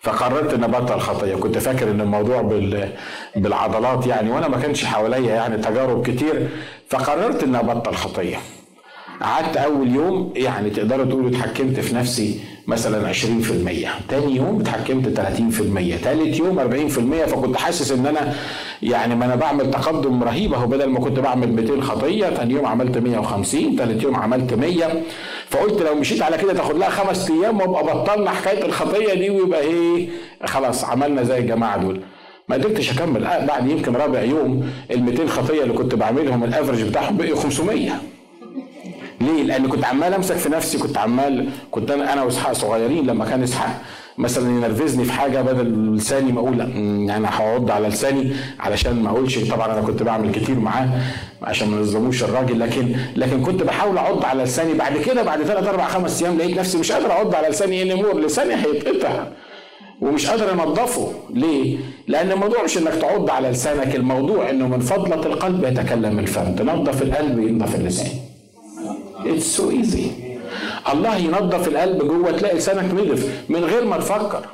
فقررت 0.00 0.54
إن 0.54 0.64
أبطل 0.64 1.00
خطية. 1.00 1.34
كنت 1.34 1.58
فاكر 1.58 1.90
إن 1.90 2.00
الموضوع 2.00 2.40
بال... 2.40 2.92
بالعضلات 3.36 4.06
يعني 4.06 4.30
وأنا 4.30 4.48
ما 4.48 4.60
كانش 4.60 4.84
حواليا 4.84 5.34
يعني 5.34 5.56
تجارب 5.56 6.06
كتير. 6.06 6.48
فقررت 6.88 7.42
إن 7.42 7.54
أبطل 7.54 7.94
خطية. 7.94 8.36
قعدت 9.22 9.56
أول 9.56 9.94
يوم 9.94 10.32
يعني 10.36 10.70
تقدروا 10.70 11.04
تقولوا 11.04 11.30
اتحكمت 11.30 11.80
في 11.80 11.94
نفسي 11.94 12.40
مثلا 12.66 13.12
20% 13.12 13.16
تاني 14.08 14.36
يوم 14.36 14.60
اتحكمت 14.60 15.20
30% 16.00 16.04
تالت 16.04 16.38
يوم 16.38 16.88
40% 17.28 17.28
فكنت 17.28 17.56
حاسس 17.56 17.92
إن 17.92 18.06
أنا 18.06 18.34
يعني 18.82 19.14
ما 19.14 19.24
أنا 19.24 19.34
بعمل 19.36 19.70
تقدم 19.70 20.22
رهيب 20.22 20.54
أهو. 20.54 20.66
بدل 20.66 20.86
ما 20.88 21.00
كنت 21.00 21.18
بعمل 21.18 21.52
200 21.52 21.80
خطية 21.80 22.28
تاني 22.28 22.54
يوم 22.54 22.66
عملت 22.66 22.98
150 22.98 23.76
تالت 23.76 24.02
يوم 24.02 24.16
عملت 24.16 24.54
100 24.54 25.02
فقلت 25.50 25.82
لو 25.82 25.94
مشيت 25.94 26.22
على 26.22 26.36
كده 26.38 26.52
تاخد 26.52 26.76
لها 26.78 26.90
خمس 26.90 27.30
أيام 27.30 27.60
وأبقى 27.60 27.84
بطلنا 28.02 28.30
حكاية 28.30 28.64
الخطية 28.64 29.14
دي 29.14 29.30
ويبقى 29.30 29.60
إيه؟ 29.60 30.08
خلاص 30.44 30.84
عملنا 30.84 31.22
زي 31.22 31.38
الجماعة 31.38 31.78
دول. 31.78 32.00
ما 32.48 32.56
قدرتش 32.56 32.90
أكمل. 32.90 33.24
آه، 33.26 33.46
بعد 33.46 33.70
يمكن 33.70 33.96
رابع 33.96 34.22
يوم 34.22 34.70
ال 34.90 35.02
200 35.02 35.26
خطية 35.26 35.62
اللي 35.62 35.74
كنت 35.74 35.94
بعملهم 35.94 36.44
الافرج 36.44 36.82
بتاعهم 36.82 37.16
بقي 37.16 37.34
500 37.36 37.90
ليه؟ 39.22 39.42
لأن 39.42 39.68
كنت 39.68 39.84
عمال 39.84 40.14
أمسك 40.14 40.36
في 40.36 40.48
نفسي 40.48 40.78
كنت 40.78 40.98
عمال 40.98 41.48
كنت 41.70 41.90
أنا 41.90 42.12
أنا 42.12 42.22
وإسحاق 42.22 42.52
صغيرين 42.52 43.06
لما 43.06 43.24
كان 43.24 43.42
إسحاق. 43.42 43.80
مثلا 44.18 44.50
ينرفزني 44.50 45.04
في 45.04 45.12
حاجة 45.12 45.42
بدل 45.42 45.94
لساني 45.96 46.32
ما 46.32 46.40
أقول 46.40 46.60
يعني 47.08 47.26
هقعد 47.26 47.70
على 47.70 47.88
لساني 47.88 48.32
علشان 48.60 49.02
ما 49.02 49.10
أقولش. 49.10 49.38
طبعا 49.38 49.72
أنا 49.72 49.80
كنت 49.80 50.02
بعمل 50.02 50.32
كتير 50.32 50.58
معاه 50.58 50.88
عشان 51.42 51.68
ما 51.68 51.76
نظلموش 51.80 52.22
الراجل 52.24 52.60
لكن 52.60 52.94
لكن 53.16 53.42
كنت 53.42 53.62
بحاول 53.62 53.98
أعض 53.98 54.24
على 54.24 54.42
لساني. 54.42 54.74
بعد 54.74 54.98
كده 54.98 55.22
بعد 55.22 55.42
ثلاث 55.42 55.66
أربع 55.68 55.86
خمس 55.86 56.22
أيام 56.22 56.38
لقيت 56.38 56.56
نفسي 56.58 56.78
مش 56.78 56.92
قادر 56.92 57.10
أعض 57.12 57.34
على 57.34 57.48
لساني 57.48 57.82
اني 57.82 57.94
مور 57.94 58.20
لساني 58.20 58.54
هيتقطع 58.54 59.26
ومش 60.00 60.26
قادر 60.26 60.52
انضفه 60.52 61.12
ليه؟ 61.30 61.78
لأن 62.08 62.32
الموضوع 62.32 62.64
مش 62.64 62.78
إنك 62.78 62.94
تعض 62.94 63.30
على 63.30 63.48
لسانك. 63.50 63.96
الموضوع 63.96 64.50
إنه 64.50 64.68
من 64.68 64.80
فضلة 64.80 65.26
القلب 65.26 65.64
يتكلم 65.64 66.18
الفم. 66.18 66.54
تنظف 66.54 67.02
القلب 67.02 67.38
ينظف 67.38 67.74
اللسان. 67.74 68.08
It's 69.26 69.56
so 69.56 69.70
easy 69.70 70.10
الله 70.92 71.16
ينظف 71.16 71.68
القلب 71.68 71.98
جوه 72.08 72.30
تلاقي 72.30 72.56
لسانك 72.56 72.94
نضف 72.94 73.44
من 73.48 73.64
غير 73.64 73.84
ما 73.84 73.96
تفكر. 73.96 74.46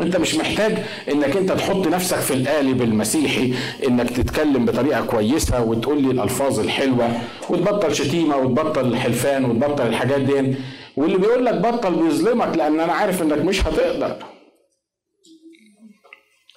انت 0.00 0.16
مش 0.16 0.34
محتاج 0.34 0.78
انك 1.12 1.36
انت 1.36 1.52
تحط 1.52 1.86
نفسك 1.86 2.16
في 2.16 2.34
القالب 2.34 2.82
المسيحي 2.82 3.54
انك 3.88 4.10
تتكلم 4.10 4.64
بطريقة 4.64 5.06
كويسة 5.06 5.62
وتقول 5.62 6.02
لي 6.02 6.10
الألفاظ 6.10 6.60
الحلوة 6.60 7.08
وتبطل 7.50 7.94
شتيمة 7.94 8.36
وتبطل 8.36 8.86
الحلفان 8.86 9.44
وتبطل 9.44 9.86
الحاجات 9.86 10.20
دي. 10.20 10.54
واللي 10.96 11.18
بيقول 11.18 11.44
لك 11.46 11.54
بطل 11.54 11.94
بيظلمك 11.94 12.56
لأن 12.56 12.80
أنا 12.80 12.92
عارف 12.92 13.22
إنك 13.22 13.38
مش 13.38 13.66
هتقدر. 13.66 14.16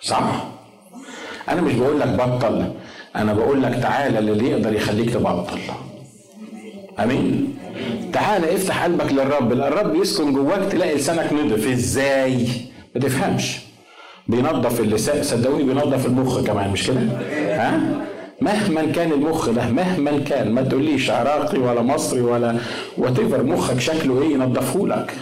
صح؟ 0.01 0.43
أنا 1.49 1.61
مش 1.61 1.73
بقول 1.73 1.99
لك 1.99 2.07
بطل 2.07 2.73
أنا 3.15 3.33
بقول 3.33 3.63
لك 3.63 3.73
تعالى 3.81 4.19
اللي 4.19 4.49
يقدر 4.51 4.73
يخليك 4.73 5.09
تبطل. 5.09 5.59
آمين. 7.03 7.55
تعال 8.13 8.45
افتح 8.45 8.83
قلبك 8.83 9.11
للرب. 9.13 9.51
الرب 9.51 9.95
يسكن 9.95 10.33
جواك 10.33 10.71
تلاقي 10.71 10.95
لسانك 10.95 11.33
نضف. 11.33 11.67
إزاي؟ 11.67 12.47
ما 12.95 13.01
تفهمش. 13.01 13.57
بينظف 14.27 14.79
اللسان. 14.79 15.23
صدقوني 15.23 15.63
بينظف 15.63 16.05
المخ 16.05 16.39
كمان 16.43 16.69
مش 16.71 16.87
كده؟ 16.87 16.99
ها؟ 17.55 17.79
مهما 18.41 18.85
كان 18.85 19.11
المخ 19.11 19.49
ده 19.49 19.69
مهما 19.69 20.19
كان. 20.19 20.51
ما 20.51 20.61
تقوليش 20.61 21.09
عراقي 21.09 21.59
ولا 21.59 21.81
مصري 21.81 22.21
ولا 22.21 22.55
وات 22.97 23.19
مخك 23.19 23.79
شكله 23.79 24.21
إيه؟ 24.21 24.33
ينظفه 24.33 24.87
لك. 24.87 25.13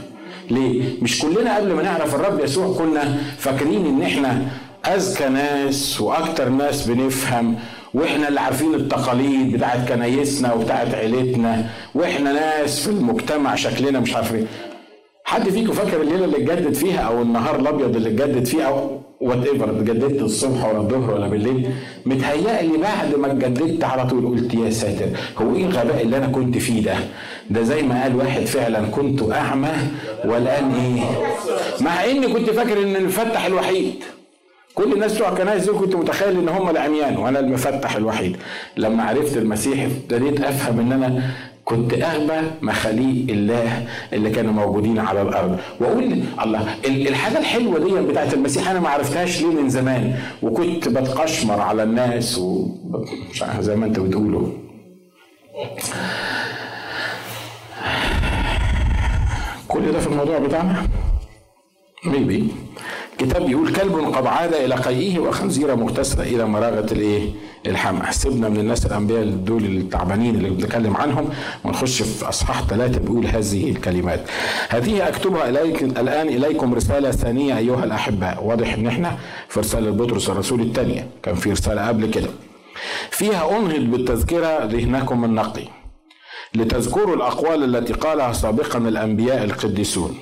ليه؟ 0.52 0.84
مش 1.02 1.20
كلنا 1.22 1.56
قبل 1.56 1.74
ما 1.74 1.84
نعرف 1.84 2.16
الرب 2.16 2.40
يسوع 2.40 2.78
كنا 2.78 3.18
فاكرين 3.38 3.86
إن 3.86 4.02
إحنا 4.02 4.42
أذكى 4.88 5.30
ناس 5.30 6.02
وأكتر 6.02 6.50
ناس 6.50 6.88
بنفهم 6.88 7.56
وإحنا 7.94 8.28
اللي 8.28 8.40
عارفين 8.40 8.74
التقاليد 8.76 9.52
بتاعت 9.52 9.88
كنايسنا 9.90 10.54
وبتاعت 10.54 10.94
عيلتنا 10.94 11.66
وإحنا 11.96 12.32
ناس 12.34 12.80
في 12.80 12.88
المجتمع 12.90 13.56
شكلنا 13.56 14.00
مش 14.00 14.16
عارفين 14.16 14.48
حد 15.24 15.50
فيكم 15.50 15.74
فاكر 15.74 16.02
الليلة 16.02 16.26
اللي 16.26 16.38
اتجدد 16.38 16.74
فيها 16.74 17.00
أو 17.00 17.22
النهار 17.22 17.56
الأبيض 17.60 17.96
اللي 17.96 18.10
اتجدد 18.10 18.46
فيه 18.46 18.64
أو 18.64 19.02
whatever 19.22 19.70
اتجددت 19.72 20.22
الصبح 20.22 20.66
ولا 20.70 20.78
الظهر 20.78 21.14
ولا 21.14 21.28
بالليل 21.28 21.70
متهيألي 22.06 22.78
بعد 22.78 23.16
ما 23.16 23.28
اتجددت 23.32 23.84
على 23.84 24.08
طول 24.08 24.28
قلت 24.28 24.54
يا 24.54 24.70
ساتر 24.70 25.06
هو 25.38 25.56
إيه 25.56 25.66
الغباء 25.66 26.02
اللي 26.02 26.18
أنا 26.18 26.28
كنت 26.28 26.58
فيه 26.58 26.84
ده؟ 26.84 26.96
ده 27.50 27.62
زي 27.62 27.82
ما 27.82 28.04
قال 28.04 28.16
واحد 28.16 28.42
فعلا 28.46 28.88
كنت 28.88 29.32
أعمى 29.32 29.72
والآن 30.26 30.72
إيه؟ 30.76 31.02
مع 31.82 32.06
إني 32.06 32.28
كنت 32.28 32.50
فاكر 32.50 32.84
إن 32.84 32.96
المفتح 32.96 33.46
الوحيد 33.46 33.94
كل 34.78 34.94
الناس 34.94 35.14
بتوع 35.16 35.30
الكنائس 35.30 35.66
دول 35.66 35.80
كنت 35.80 35.96
متخيل 35.96 36.38
إن 36.38 36.50
هم 36.50 36.70
العميان 36.70 37.18
وأنا 37.18 37.40
المفتح 37.40 37.96
الوحيد. 37.96 38.38
لما 38.78 39.04
عرفت 39.04 39.38
المسيح 39.38 39.84
ابتديت 39.84 40.42
أفهم 40.42 40.80
إن 40.80 40.92
أنا 40.92 41.24
كنت 41.66 41.94
أغبى 41.94 42.48
مخاليق 42.62 43.26
الله 43.30 43.88
اللي 44.14 44.30
كانوا 44.30 44.54
موجودين 44.54 45.00
على 45.00 45.22
الأرض. 45.22 45.60
وأقول 45.80 46.22
الله 46.44 46.76
الحاجة 46.86 47.38
الحلوة 47.38 47.80
دي 47.80 48.08
بتاعت 48.12 48.34
المسيح 48.34 48.70
أنا 48.70 48.80
ما 48.80 48.90
عرفتهاش 48.90 49.42
ليه 49.42 49.62
من 49.62 49.70
زمان. 49.70 50.20
وكنت 50.44 50.90
بتقشمر 50.90 51.62
على 51.62 51.84
الناس 51.84 52.38
و 52.38 52.68
زي 53.60 53.76
ما 53.76 53.86
أنت 53.86 54.00
بتقولوا 54.00 54.48
كل 59.68 59.92
ده 59.92 60.00
في 60.00 60.08
الموضوع 60.08 60.40
بتاعنا؟ 60.40 60.88
ميبي 62.06 62.48
الكتاب 63.22 63.46
بيقول 63.46 63.74
كلب 63.74 64.16
قد 64.16 64.28
عاد 64.28 64.54
إلى 64.54 64.76
قيئه 64.76 65.20
وخنزيره 65.20 65.76
مغتسلة. 65.76 66.24
إلى 66.24 66.46
مراغة 66.46 66.94
الإيه؟ 66.94 67.32
الحمى 67.68 68.12
سيبنا 68.12 68.50
من 68.50 68.60
الناس 68.60 68.86
الأنبياء 68.86 69.24
دول 69.24 69.64
التعبانين 69.64 70.36
اللي 70.36 70.50
بنتكلم 70.50 70.98
عنهم. 70.98 71.30
ونخش 71.66 72.02
في 72.02 72.30
أصحاح 72.30 72.64
ثلاثة 72.64 73.00
بيقول 73.00 73.26
هذه 73.26 73.72
الكلمات. 73.72 74.22
هذه 74.70 75.08
أكتبها 75.08 75.50
إليك 75.50 75.84
الآن 75.84 76.28
إليكم 76.28 76.74
رسالة 76.74 77.12
ثانية 77.12 77.58
أيها 77.58 77.84
الأحباء. 77.84 78.44
واضح 78.44 78.74
إن 78.74 78.88
إحنا 78.88 79.18
في 79.50 79.60
رسالة 79.60 79.92
بطرس 79.92 80.30
الرسول 80.30 80.62
الثانية. 80.62 81.08
كان 81.24 81.36
في 81.36 81.52
رسالة 81.52 81.88
قبل 81.88 82.12
كده. 82.12 82.30
فيها 83.12 83.58
أنهض 83.58 83.92
بالتذكرة 83.92 84.66
ذهنكم 84.66 85.26
النقي. 85.26 85.64
لتذكروا 86.56 87.16
الأقوال 87.16 87.76
التي 87.76 87.94
قالها 87.94 88.34
سابقا 88.34 88.80
الأنبياء 88.80 89.44
القديسون. 89.44 90.18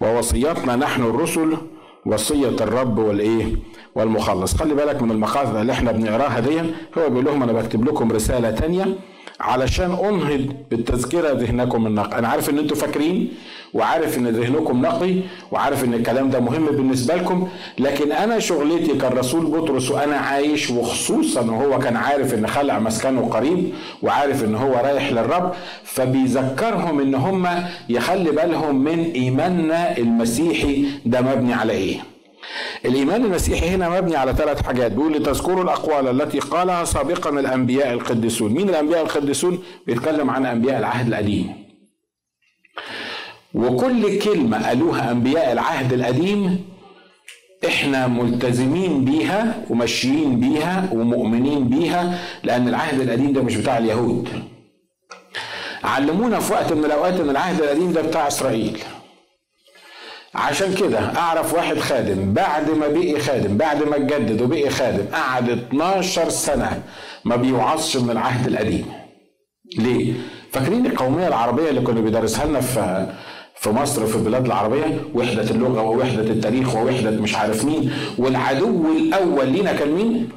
ووصيتنا 0.00 0.76
نحن 0.76 1.02
الرسل 1.02 1.56
وصية 2.06 2.48
الرب 2.48 2.98
والإيه؟ 2.98 3.56
والمخلص. 3.94 4.54
خلي 4.56 4.74
بالك 4.74 5.02
من 5.02 5.10
المقاطع 5.10 5.60
اللي 5.60 5.72
إحنا 5.72 5.92
بنقراها 5.92 6.40
دي. 6.40 6.60
هو 6.98 7.08
بيقول 7.08 7.24
لهم 7.24 7.42
أنا 7.42 7.52
بكتب 7.52 7.84
لكم 7.84 8.12
رسالة 8.12 8.50
تانية. 8.50 8.84
علشان 9.40 9.90
انهض 9.90 10.46
بالتذكره 10.70 11.32
ذهنكم 11.32 11.86
النقي. 11.86 12.18
أنا 12.18 12.28
عارف 12.28 12.50
إن 12.50 12.58
أنتوا 12.58 12.76
فاكرين 12.76 13.28
وعارف 13.74 14.18
إن 14.18 14.26
ذهنكم 14.28 14.82
نقي 14.82 15.14
وعارف 15.52 15.84
إن 15.84 15.94
الكلام 15.94 16.30
ده 16.30 16.40
مهم 16.40 16.66
بالنسبة 16.66 17.14
لكم 17.14 17.48
لكن 17.78 18.12
أنا 18.12 18.38
شغلتي 18.38 18.94
كالرسول 18.98 19.46
بطرس 19.46 19.90
وأنا 19.90 20.16
عايش 20.16 20.70
وخصوصا 20.70 21.40
وهو 21.40 21.78
كان 21.78 21.96
عارف 21.96 22.34
إن 22.34 22.46
خلع 22.46 22.78
مسكنه 22.78 23.20
قريب 23.28 23.72
وعارف 24.02 24.44
إن 24.44 24.54
هو 24.54 24.72
رايح 24.72 25.12
للرب 25.12 25.52
فبيذكرهم 25.84 27.00
إن 27.00 27.14
هم 27.14 27.48
يخلي 27.88 28.30
بالهم 28.30 28.84
من 28.84 28.98
إيماننا 29.14 29.98
المسيحي 29.98 30.84
ده 31.06 31.20
مبني 31.20 31.52
على 31.52 31.72
إيه. 31.72 32.11
الإيمان 32.84 33.24
المسيحي 33.24 33.68
هنا 33.68 33.88
مبني 34.00 34.16
على 34.16 34.32
ثلاث 34.32 34.62
حاجات. 34.62 34.92
بيقول 34.92 35.12
لتذكروا 35.12 35.62
الأقوال 35.64 36.20
التي 36.22 36.38
قالها 36.38 36.84
سابقا 36.84 37.30
الأنبياء 37.30 37.92
القديسون. 37.92 38.52
مين 38.52 38.68
الأنبياء 38.68 39.02
القديسون؟ 39.02 39.62
بيتكلم 39.86 40.30
عن 40.30 40.46
أنبياء 40.46 40.78
العهد 40.78 41.06
القديم. 41.08 41.62
وكل 43.54 44.18
كلمة 44.18 44.66
قالوها 44.68 45.10
أنبياء 45.10 45.52
العهد 45.52 45.92
القديم 45.92 46.64
إحنا 47.66 48.06
ملتزمين 48.06 49.04
بيها 49.04 49.64
وماشيين 49.70 50.40
بيها 50.40 50.88
ومؤمنين 50.92 51.68
بيها 51.68 52.18
لأن 52.44 52.68
العهد 52.68 53.00
القديم 53.00 53.32
ده 53.32 53.42
مش 53.42 53.56
بتاع 53.56 53.78
اليهود. 53.78 54.28
علمونا 55.84 56.40
في 56.40 56.52
وقت 56.52 56.72
من 56.72 56.84
الأوقات 56.84 57.20
أن 57.20 57.30
العهد 57.30 57.60
القديم 57.62 57.92
ده 57.92 58.02
بتاع 58.02 58.28
إسرائيل. 58.28 58.78
عشان 60.34 60.74
كده 60.74 60.98
أعرف 61.18 61.54
واحد 61.54 61.78
خادم 61.78 62.32
بعد 62.32 62.70
ما 62.70 62.88
بقي 62.88 63.20
خادم 63.20 63.56
بعد 63.56 63.82
ما 63.82 63.96
اتجدد 63.96 64.40
وبقي 64.42 64.70
خادم 64.70 65.04
قعد 65.12 65.48
12 65.50 66.28
سنة 66.30 66.82
ما 67.24 67.36
بيوعظش 67.36 67.96
من 67.96 68.10
العهد 68.10 68.46
القديم. 68.46 68.86
ليه؟ 69.78 70.12
فاكرين 70.52 70.86
القومية 70.86 71.28
العربية 71.28 71.68
اللي 71.70 71.80
كانوا 71.80 72.02
بيدرسها 72.02 72.46
لنا 72.46 72.60
في 72.60 73.06
في 73.56 73.70
مصر 73.70 74.06
في 74.06 74.16
البلاد 74.16 74.46
العربية؟ 74.46 75.00
وحدة 75.14 75.50
اللغة 75.50 75.82
ووحدة 75.82 76.22
التاريخ 76.22 76.74
ووحدة 76.76 77.10
مش 77.10 77.36
عارف 77.36 77.64
مين. 77.64 77.92
والعدو 78.18 78.92
الأول 78.92 79.48
لينا 79.48 79.72
كان 79.72 79.88
مين؟ 79.92 80.28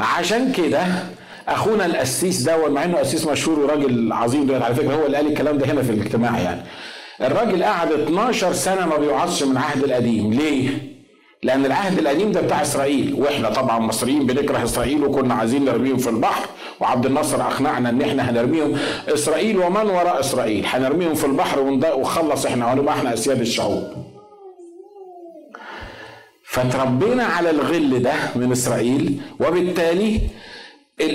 عشان 0.00 0.52
كده 0.52 0.86
أخونا 1.48 1.86
القسيس 1.86 2.42
ده 2.42 2.68
مع 2.68 2.84
إنه 2.84 2.96
قسيس 2.98 3.26
مشهور 3.26 3.58
وراجل 3.58 4.12
عظيم 4.12 4.46
ده 4.46 4.64
على 4.64 4.74
فكرة 4.74 4.94
هو 4.94 5.06
اللي 5.06 5.16
قال 5.16 5.26
الكلام 5.26 5.58
ده 5.58 5.66
هنا 5.66 5.82
في 5.82 5.90
الاجتماع 5.92 6.38
يعني. 6.40 6.60
الراجل 7.22 7.64
قعد 7.64 7.92
12 7.92 8.52
سنة 8.52 8.86
ما 8.86 8.96
بيوعظش 8.96 9.42
من 9.42 9.52
العهد 9.52 9.84
القديم. 9.84 10.32
ليه؟ 10.32 10.68
لأن 11.42 11.66
العهد 11.66 11.98
القديم 11.98 12.32
ده 12.32 12.40
بتاع 12.40 12.62
إسرائيل. 12.62 13.14
وإحنا 13.18 13.50
طبعا 13.50 13.78
مصريين 13.78 14.26
بنكره 14.26 14.64
إسرائيل 14.64 15.04
وكنا 15.04 15.34
عايزين 15.34 15.64
نرميهم 15.64 15.96
في 15.96 16.08
البحر. 16.10 16.46
وعبد 16.80 17.06
الناصر 17.06 17.42
أقنعنا 17.42 17.88
إن 17.88 18.02
إحنا 18.02 18.30
هنرميهم. 18.30 18.78
إسرائيل 19.08 19.58
ومن 19.58 19.86
وراء 19.90 20.20
إسرائيل؟ 20.20 20.66
هنرميهم 20.66 21.14
في 21.14 21.26
البحر 21.26 21.60
ونخلص 21.60 22.46
إحنا 22.46 22.72
ونبقى 22.72 22.94
إحنا 22.94 23.14
أسياد 23.14 23.40
الشعوب. 23.40 23.84
فتربينا 26.44 27.24
على 27.24 27.50
الغل 27.50 28.02
ده 28.02 28.12
من 28.36 28.52
إسرائيل. 28.52 29.20
وبالتالي 29.40 30.20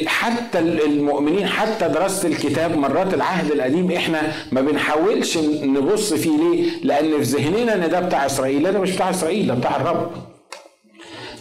حتى 0.08 0.60
المؤمنين 0.60 1.48
حتى 1.48 1.88
دراسة 1.88 2.28
الكتاب 2.28 2.78
مرات 2.78 3.14
العهد 3.14 3.52
القديم 3.52 3.92
إحنا 3.92 4.22
ما 4.52 4.62
بنحاولش 4.62 5.38
نبص 5.64 6.14
فيه 6.14 6.38
ليه؟ 6.38 6.72
لأن 6.84 7.24
في 7.24 7.38
ذهننا 7.38 7.76
إن 7.76 7.90
ده 7.90 8.00
بتاع 8.00 8.26
إسرائيل، 8.26 8.64
لا 8.64 8.72
ده 8.72 8.80
مش 8.80 8.92
بتاع 8.92 9.10
إسرائيل 9.10 9.48
ده 9.48 9.54
بتاع 9.54 9.76
الرب. 9.76 10.12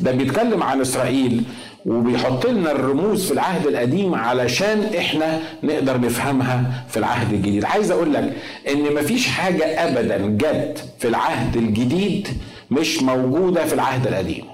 ده 0.00 0.10
بيتكلم 0.12 0.62
عن 0.62 0.80
إسرائيل 0.80 1.42
وبيحط 1.86 2.46
لنا 2.46 2.72
الرموز 2.72 3.26
في 3.26 3.32
العهد 3.32 3.66
القديم 3.66 4.14
علشان 4.14 4.90
إحنا 4.98 5.40
نقدر 5.62 6.00
نفهمها 6.00 6.84
في 6.88 6.96
العهد 6.96 7.32
الجديد 7.32 7.64
عايز 7.64 7.90
أقول 7.90 8.14
لك 8.14 8.32
إن 8.68 8.94
مفيش 8.94 9.26
حاجة 9.28 9.64
ابدا 9.88 10.16
جت 10.26 10.84
في 10.98 11.08
العهد 11.08 11.56
الجديد 11.56 12.28
مش 12.70 13.02
موجودة 13.02 13.64
في 13.66 13.74
العهد 13.74 14.06
القديم 14.06 14.44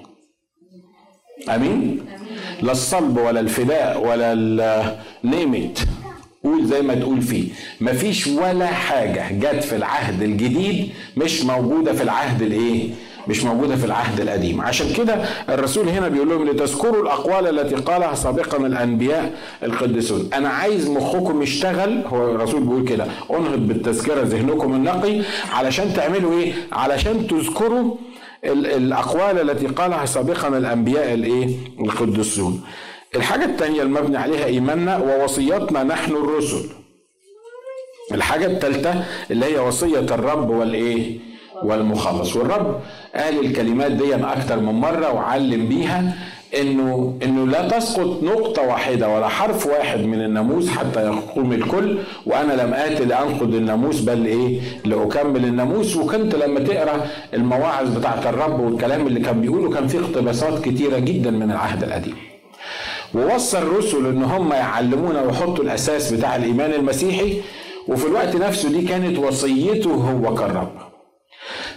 آمين 1.48 2.00
لا 2.62 2.72
الصلب 2.72 3.16
ولا 3.16 3.40
الفداء 3.40 4.06
ولا 4.06 4.32
النيمت. 5.24 5.78
قول 6.44 6.64
زي 6.66 6.82
ما 6.82 6.94
تقول 6.94 7.22
فيه. 7.22 7.44
مفيش 7.80 8.26
ولا 8.26 8.66
حاجة 8.66 9.32
جت 9.32 9.64
في 9.64 9.76
العهد 9.76 10.22
الجديد 10.22 10.88
مش 11.16 11.42
موجودة 11.44 11.92
في 11.92 12.02
العهد 12.02 12.42
الإيه؟ 12.42 12.90
مش 13.28 13.44
موجودة 13.44 13.76
في 13.76 13.84
العهد 13.84 14.20
القديم. 14.20 14.60
عشان 14.60 14.92
كده 14.92 15.14
الرسول 15.48 15.88
هنا 15.88 16.08
بيقول 16.08 16.28
لهم 16.28 16.48
لتذكروا 16.48 17.02
الأقوال 17.02 17.58
التي 17.58 17.74
قالها 17.74 18.14
سابقا 18.14 18.66
الأنبياء 18.66 19.32
القديسون. 19.62 20.30
أنا 20.34 20.48
عايز 20.48 20.88
مخكم 20.88 21.42
يشتغل. 21.42 22.02
هو 22.06 22.30
الرسول 22.30 22.60
بيقول 22.62 22.88
كده. 22.88 23.06
انهض 23.30 23.58
بالتذكرة 23.68 24.22
ذهنكم 24.22 24.74
النقي 24.74 25.20
علشان 25.52 25.94
تعملوا 25.94 26.40
إيه؟ 26.40 26.52
علشان 26.72 27.26
تذكروا 27.26 27.94
الأقوال 28.44 29.50
التي 29.50 29.66
قالها 29.66 30.04
سابقا 30.04 30.48
الأنبياء 30.48 31.14
الإيه؟ 31.14 31.56
القدسون. 31.80 32.62
الحاجة 33.16 33.44
الثانية 33.44 33.82
المبني 33.82 34.16
عليها 34.16 34.44
إيماننا 34.44 34.98
ووصيتنا 34.98 35.82
نحن 35.82 36.12
الرسل. 36.12 36.68
الحاجة 38.12 38.46
الثالثه 38.46 39.04
اللي 39.30 39.46
هي 39.46 39.58
وصية 39.58 39.98
الرب 39.98 40.50
والإيه؟ 40.50 41.18
والمخلص 41.64 42.36
والرب 42.36 42.80
قال 43.14 43.46
الكلمات 43.46 43.92
دي 43.92 44.14
أكتر 44.14 44.60
من 44.60 44.72
مرة 44.72 45.12
وعلم 45.12 45.68
بيها 45.68 46.14
انه 46.60 47.14
إنه 47.22 47.46
لا 47.46 47.68
تسقط 47.68 48.22
نقطة 48.22 48.62
واحدة 48.62 49.08
ولا 49.08 49.28
حرف 49.28 49.66
واحد 49.66 50.00
من 50.00 50.22
الناموس 50.24 50.68
حتى 50.68 51.02
يقوم 51.06 51.52
الكل 51.52 51.98
وأنا 52.26 52.52
لم 52.62 52.74
اتي 52.74 53.04
لانقض 53.04 53.54
الناموس 53.54 54.00
بل 54.00 54.26
إيه 54.26 54.60
لأكمل 54.84 55.44
الناموس 55.44 55.96
وكنت 55.96 56.34
لما 56.34 56.60
تقرأ 56.60 57.06
المواعظ 57.34 57.98
بتاعت 57.98 58.26
الرب 58.26 58.60
والكلام 58.60 59.06
اللي 59.06 59.20
كان 59.20 59.40
بيقوله 59.40 59.70
كان 59.70 59.86
فيه 59.86 59.98
اقتباسات 59.98 60.64
كتيرة 60.64 60.98
جدا 60.98 61.30
من 61.30 61.50
العهد 61.50 61.82
القديم. 61.82 62.16
ووصى 63.14 63.58
الرسل 63.58 64.06
إن 64.06 64.22
هم 64.22 64.52
يعلمونا 64.52 65.22
ويحطوا 65.22 65.64
الأساس 65.64 66.12
بتاع 66.12 66.36
الإيمان 66.36 66.72
المسيحي 66.72 67.40
وفي 67.88 68.06
الوقت 68.06 68.36
نفسه 68.36 68.68
دي 68.68 68.82
كانت 68.82 69.18
وصيته 69.18 69.90
هو 69.90 70.34
كالرب. 70.34 70.89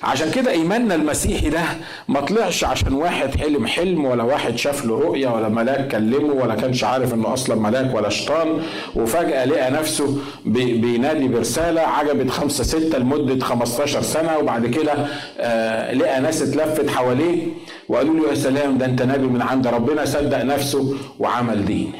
عشان 0.04 0.32
كده 0.32 0.52
ايماننا 0.52 0.96
المسيحي 0.96 1.50
ده 1.50 1.62
ما 2.08 2.22
طلعش 2.22 2.64
عشان 2.64 2.94
واحد 2.94 3.36
حلم 3.36 3.68
حلم 3.68 4.06
ولا 4.06 4.24
واحد 4.24 4.56
شاف 4.56 4.86
له 4.86 5.00
رؤيه 5.00 5.28
ولا 5.28 5.50
ملاك 5.50 5.88
كلمه 5.88 6.34
ولا 6.34 6.56
كانش 6.56 6.84
عارف 6.84 7.14
انه 7.14 7.34
أصلا 7.34 7.56
ملاك 7.56 7.96
ولا 7.96 8.10
شيطان 8.10 8.62
وفجأة 8.96 9.46
لقى 9.46 9.72
نفسه 9.72 10.18
بينادي 10.46 11.28
برسالة 11.28 11.82
عجبت 11.82 12.30
خمسة 12.30 12.64
ستة 12.64 12.98
لمدة 12.98 13.46
15 13.46 14.02
سنة 14.02 14.38
وبعد 14.38 14.66
كده 14.68 14.94
آه 15.40 15.94
لقى 15.94 16.22
ناس 16.22 16.42
اتلفت 16.42 16.90
حواليه 16.90 17.48
وقالوا 17.90 18.16
له 18.16 18.30
يا 18.30 18.36
سلام 18.36 18.78
ده 18.78 18.86
انت 18.86 19.02
نبي 19.02 19.28
من 19.28 19.42
عند 19.42 19.68
ربنا 19.68 20.06
صدق 20.06 20.44
نفسه 20.44 20.96
وعمل 21.20 21.66
دين. 21.66 21.92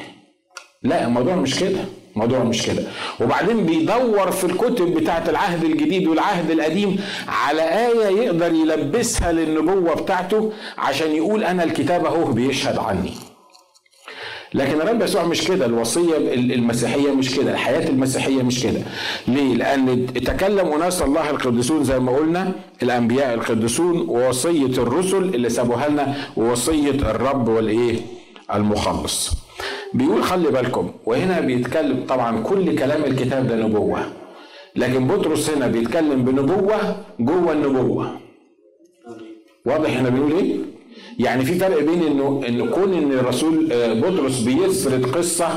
لا 0.82 1.04
الموضوع 1.06 1.34
مش 1.36 1.60
كده. 1.60 1.78
الموضوع 2.14 2.38
مش 2.44 2.62
كده. 2.66 2.82
وبعدين 3.20 3.66
بيدور 3.66 4.30
في 4.30 4.44
الكتب 4.44 4.94
بتاعت 4.94 5.28
العهد 5.28 5.64
الجديد 5.64 6.06
والعهد 6.08 6.50
القديم 6.50 6.96
على 7.28 7.62
آية 7.62 8.06
يقدر 8.24 8.52
يلبسها 8.52 9.32
للنبوة 9.32 9.94
بتاعته 9.94 10.52
عشان 10.78 11.14
يقول 11.14 11.44
أنا 11.44 11.64
الكتاب 11.64 12.04
أهو 12.06 12.24
بيشهد 12.32 12.78
عني. 12.78 13.10
لكن 14.54 14.80
الرب 14.80 15.02
يسوع 15.02 15.24
مش 15.24 15.44
كده 15.48 15.66
الوصية 15.66 16.16
المسيحية 16.34 17.10
مش 17.12 17.34
كده 17.36 17.50
الحياة 17.52 17.88
المسيحية 17.88 18.42
مش 18.42 18.62
كده. 18.62 18.80
ليه؟ 19.28 19.54
لأن 19.54 20.06
تكلم 20.14 20.72
أناس 20.72 21.02
الله 21.02 21.30
القديسون 21.30 21.84
زي 21.84 21.98
ما 21.98 22.12
قلنا 22.16 22.52
الأنبياء 22.82 23.34
القديسون 23.34 24.00
ووصية 24.08 24.66
الرسل 24.82 25.16
اللي 25.16 25.50
سابوها 25.50 25.88
لنا 25.88 26.14
ووصية 26.36 26.90
الرب 26.90 27.48
والإيه؟ 27.48 27.96
المخلص. 28.54 29.30
بيقول 29.94 30.22
خلي 30.22 30.50
بالكم 30.50 30.90
وهنا 31.06 31.40
بيتكلم 31.40 32.04
طبعا 32.08 32.40
كل 32.42 32.78
كلام 32.78 33.04
الكتاب 33.04 33.46
ده 33.48 33.56
نبوة. 33.56 33.98
لكن 34.76 35.06
بطرس 35.06 35.50
هنا 35.50 35.66
بيتكلم 35.66 36.24
بنبوة 36.24 36.96
جوه 37.20 37.52
النبوة. 37.52 38.10
واضح 39.66 39.90
إحنا 39.90 40.08
بنقول 40.08 40.32
إيه؟ 40.32 40.56
يعني 41.18 41.44
في 41.44 41.54
فرق 41.54 41.82
بين 41.82 42.02
انه 42.02 42.42
إن 42.48 42.68
كون 42.70 42.94
إن 42.94 43.12
الرسول 43.12 43.72
آه، 43.72 43.94
بطرس 43.94 44.40
بيسرد 44.40 45.06
قصة 45.16 45.48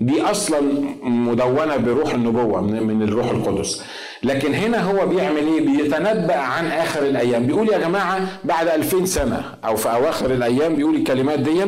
دي 0.00 0.22
أصلا 0.22 0.60
مدونة 1.02 1.76
بروح 1.76 2.14
النبوة 2.14 2.60
من 2.60 3.02
الروح 3.02 3.30
القدس. 3.30 3.82
لكن 4.22 4.54
هنا 4.54 4.82
هو 4.82 5.06
بيعمل 5.06 5.46
إيه؟ 5.46 5.60
بيتنبأ 5.60 6.36
عن 6.36 6.66
آخر 6.66 7.02
الأيام. 7.02 7.46
بيقول 7.46 7.68
يا 7.68 7.78
جماعة 7.78 8.28
بعد 8.44 8.68
2000 8.68 9.04
سنة 9.04 9.42
أو 9.64 9.76
في 9.76 9.88
أواخر 9.92 10.30
الأيام 10.30 10.74
بيقول 10.76 10.96
الكلمات 10.96 11.38
دي 11.38 11.64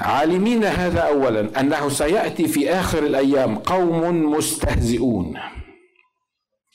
عالمين 0.00 0.64
هذا 0.64 1.00
اولا 1.00 1.60
أنه 1.60 1.88
سيأتي 1.88 2.48
في 2.48 2.70
آخر 2.70 2.98
الأيام 2.98 3.54
قوم 3.58 4.32
مستهزئون. 4.32 5.34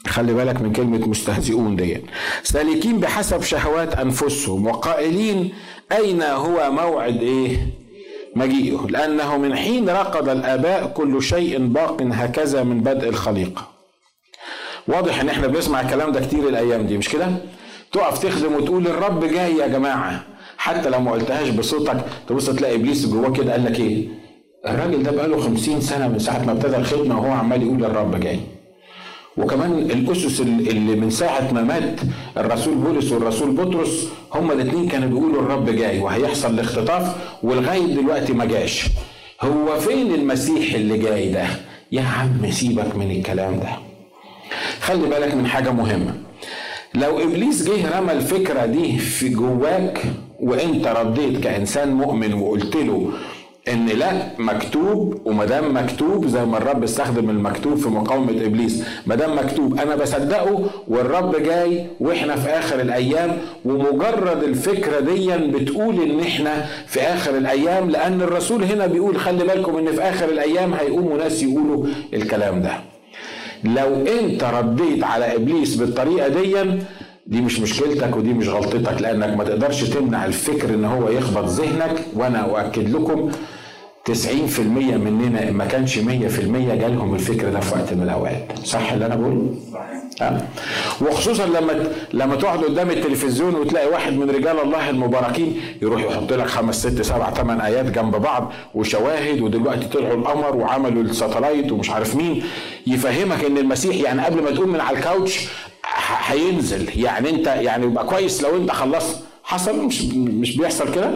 خلي 0.08 0.34
بالك 0.34 0.62
من 0.62 0.74
كلمة 0.74 1.08
مستهزئون 1.08 1.76
دي 1.76 2.02
سالكين 2.44 3.00
بحسب 3.00 3.42
شهوات 3.42 3.94
أنفسهم 3.96 4.68
وقائلين 4.68 5.54
أين 5.92 6.22
هو 6.24 6.72
موعد 6.72 7.22
إيه؟ 7.22 7.68
مجيئه. 8.36 8.88
لأنه 8.90 9.38
من 9.38 9.56
حين 9.56 9.90
رقد 9.90 10.30
الآباء 10.30 10.88
كل 10.88 11.24
شيء 11.24 11.68
باق 11.68 12.02
هكذا 12.02 12.64
من 12.64 12.82
بدء 12.82 13.10
الخليقة 13.10 13.68
واضح 14.88 15.20
إن 15.22 15.30
إحنا 15.30 15.48
بنسمع 15.48 15.82
الكلام 15.82 16.12
ده 16.12 16.20
كتير 16.22 16.50
الأيام 16.50 16.88
دي 16.88 16.98
مش 16.98 17.10
كده؟ 17.10 17.28
تقف 17.92 18.20
تخدم 18.24 18.54
وتقول 18.56 18.88
الرب 18.88 19.26
جاي 19.26 19.58
يا 19.58 19.68
جماعة. 19.68 20.24
حتى 20.58 20.90
لو 20.90 21.00
ما 21.02 21.12
قلتهاش 21.12 21.50
بصوتك 21.50 21.98
تبص 22.30 22.46
تلاقي 22.50 22.76
إبليس 22.76 23.06
جواه 23.06 23.32
كده 23.32 23.52
قال 23.52 23.66
لك 23.66 23.80
إيه؟ 23.80 24.08
الراجل 24.68 25.04
ده 25.04 25.12
بقاله 25.12 25.42
خمسين 25.42 25.82
سنة 25.82 26.08
من 26.08 26.20
ساعة 26.20 26.46
ما 26.46 26.52
ابتدى 26.52 26.76
الخدمة 26.78 27.20
وهو 27.22 27.32
عمال 27.32 27.62
يقول 27.64 27.86
الرب 27.86 28.20
جاي. 28.20 28.40
وكمان 29.38 29.72
الأسس 29.80 30.42
اللي 30.42 30.96
من 30.96 31.10
ساعة 31.10 31.54
ما 31.54 31.62
مات 31.64 32.00
الرسول 32.38 32.76
بولس 32.76 33.12
والرسول 33.12 33.52
بطرس 33.52 34.08
هما 34.34 34.54
الاثنين 34.54 34.88
كانوا 34.88 35.10
بيقولوا 35.10 35.42
الرب 35.42 35.70
جاي 35.70 36.00
وهيحصل 36.00 36.54
الاختطاف 36.54 37.16
ولغاية 37.44 37.86
دلوقتي 37.86 38.34
ما 38.34 38.46
جاش. 38.46 38.86
هو 39.42 39.80
فين 39.80 40.14
المسيح 40.16 40.74
اللي 40.74 40.98
جاي 40.98 41.30
ده؟ 41.32 41.46
يا 41.92 42.02
عم 42.02 42.52
سيبك 42.52 42.96
من 42.96 43.12
الكلام 43.12 43.60
ده. 43.60 43.70
خلي 44.82 45.08
بالك 45.08 45.34
من 45.34 45.48
حاجة 45.48 45.70
مهمة. 45.72 46.14
لو 46.96 47.20
إبليس 47.24 47.68
جه 47.70 48.00
رمى 48.00 48.12
الفكرة 48.12 48.66
دي 48.66 48.98
في 48.98 49.30
جواك 49.30 50.04
وانت 50.40 50.88
رديت 50.88 51.44
كإنسان 51.44 51.94
مؤمن 51.94 52.34
وقلت 52.34 52.76
له 52.76 53.10
إن 53.74 53.86
لا 53.86 54.12
مكتوب 54.38 55.22
وما 55.26 55.46
دام 55.46 55.78
مكتوب 55.78 56.28
زي 56.28 56.46
ما 56.46 56.58
الرب 56.58 56.84
استخدم 56.84 57.30
المكتوب 57.30 57.76
في 57.78 57.90
مقاومة 57.90 58.32
إبليس. 58.46 58.84
ما 59.06 59.16
دام 59.16 59.38
مكتوب 59.38 59.80
أنا 59.80 59.96
بصدقه 59.96 60.70
والرب 60.88 61.36
جاي 61.44 61.86
وإحنا 62.00 62.36
في 62.36 62.50
آخر 62.50 62.80
الأيام 62.82 63.38
ومجرد 63.66 64.44
الفكرة 64.44 65.00
دي 65.00 65.38
بتقول 65.38 66.02
إن 66.02 66.20
إحنا 66.20 66.66
في 66.88 67.00
آخر 67.02 67.38
الأيام 67.38 67.90
لأن 67.90 68.22
الرسول 68.22 68.64
هنا 68.64 68.86
بيقول 68.88 69.18
خلي 69.20 69.44
بالكم 69.44 69.78
إن 69.78 69.92
في 69.92 70.02
آخر 70.02 70.30
الأيام 70.30 70.74
هيقوموا 70.74 71.18
ناس 71.18 71.44
يقولوا 71.44 71.86
الكلام 72.14 72.62
ده. 72.62 72.72
لو 73.64 74.06
انت 74.20 74.44
رديت 74.44 75.04
على 75.04 75.36
إبليس 75.36 75.76
بالطريقة 75.76 76.28
دي 76.28 76.56
دي 77.28 77.42
مش 77.42 77.60
مشكلتك 77.60 78.16
ودي 78.18 78.34
مش 78.34 78.48
غلطتك 78.48 79.02
لأنك 79.02 79.38
ما 79.38 79.44
تقدرش 79.44 79.84
تمنع 79.84 80.26
الفكر 80.26 80.70
إن 80.70 80.86
هو 80.86 81.10
يخبط 81.10 81.46
ذهنك 81.50 82.00
وأنا 82.16 82.40
أؤكد 82.40 82.90
لكم 82.90 83.32
90% 84.12 84.60
مننا 84.60 85.52
ما 85.52 85.66
كانش 85.66 86.00
100% 86.00 86.02
جالهم 86.02 87.16
الفكر 87.16 87.50
ده 87.50 87.60
في 87.60 87.76
وقت 87.76 87.94
من 87.94 88.04
الأوقات. 88.04 88.60
صح 88.64 88.92
اللي 88.92 89.06
أنا 89.06 89.16
بقوله 89.16 89.56
أه؟ 90.22 90.42
وخصوصا 91.02 91.46
لما 91.46 91.84
لما 92.14 92.36
تقعد 92.36 92.60
قدام 92.64 92.90
التلفزيون 92.90 93.56
وتلاقي 93.56 93.88
واحد 93.88 94.14
من 94.14 94.30
رجال 94.30 94.60
الله 94.60 94.90
المباركين 94.90 95.60
يروح 95.82 96.04
يحط 96.04 96.34
لك 96.34 96.48
خمس 96.48 96.88
ست 96.88 97.02
سبع 97.02 97.34
ثمان 97.34 97.62
آيات 97.62 97.86
جنب 97.86 98.16
بعض 98.16 98.52
وشواهد 98.76 99.42
ودلوقتي 99.42 99.88
طلعوا 99.88 100.14
القمر 100.18 100.56
وعملوا 100.56 101.04
الساتلايت 101.04 101.72
ومش 101.72 101.90
عارف 101.90 102.16
مين 102.16 102.44
يفهمك 102.88 103.44
إن 103.46 103.58
المسيح 103.58 103.96
يعني 103.96 104.22
قبل 104.22 104.44
ما 104.44 104.52
تقوم 104.52 104.70
من 104.70 104.80
على 104.80 104.98
الكاوتش 104.98 105.48
هينزل. 106.26 107.00
يعني 107.00 107.30
انت 107.30 107.48
يعني 107.48 107.86
يبقى 107.86 108.06
كويس 108.06 108.44
لو 108.44 108.56
انت 108.56 108.72
خلصت. 108.72 109.20
حصل؟ 109.44 109.86
مش 109.86 110.02
مش 110.16 110.58
بيحصل 110.58 110.94
كده. 110.96 111.12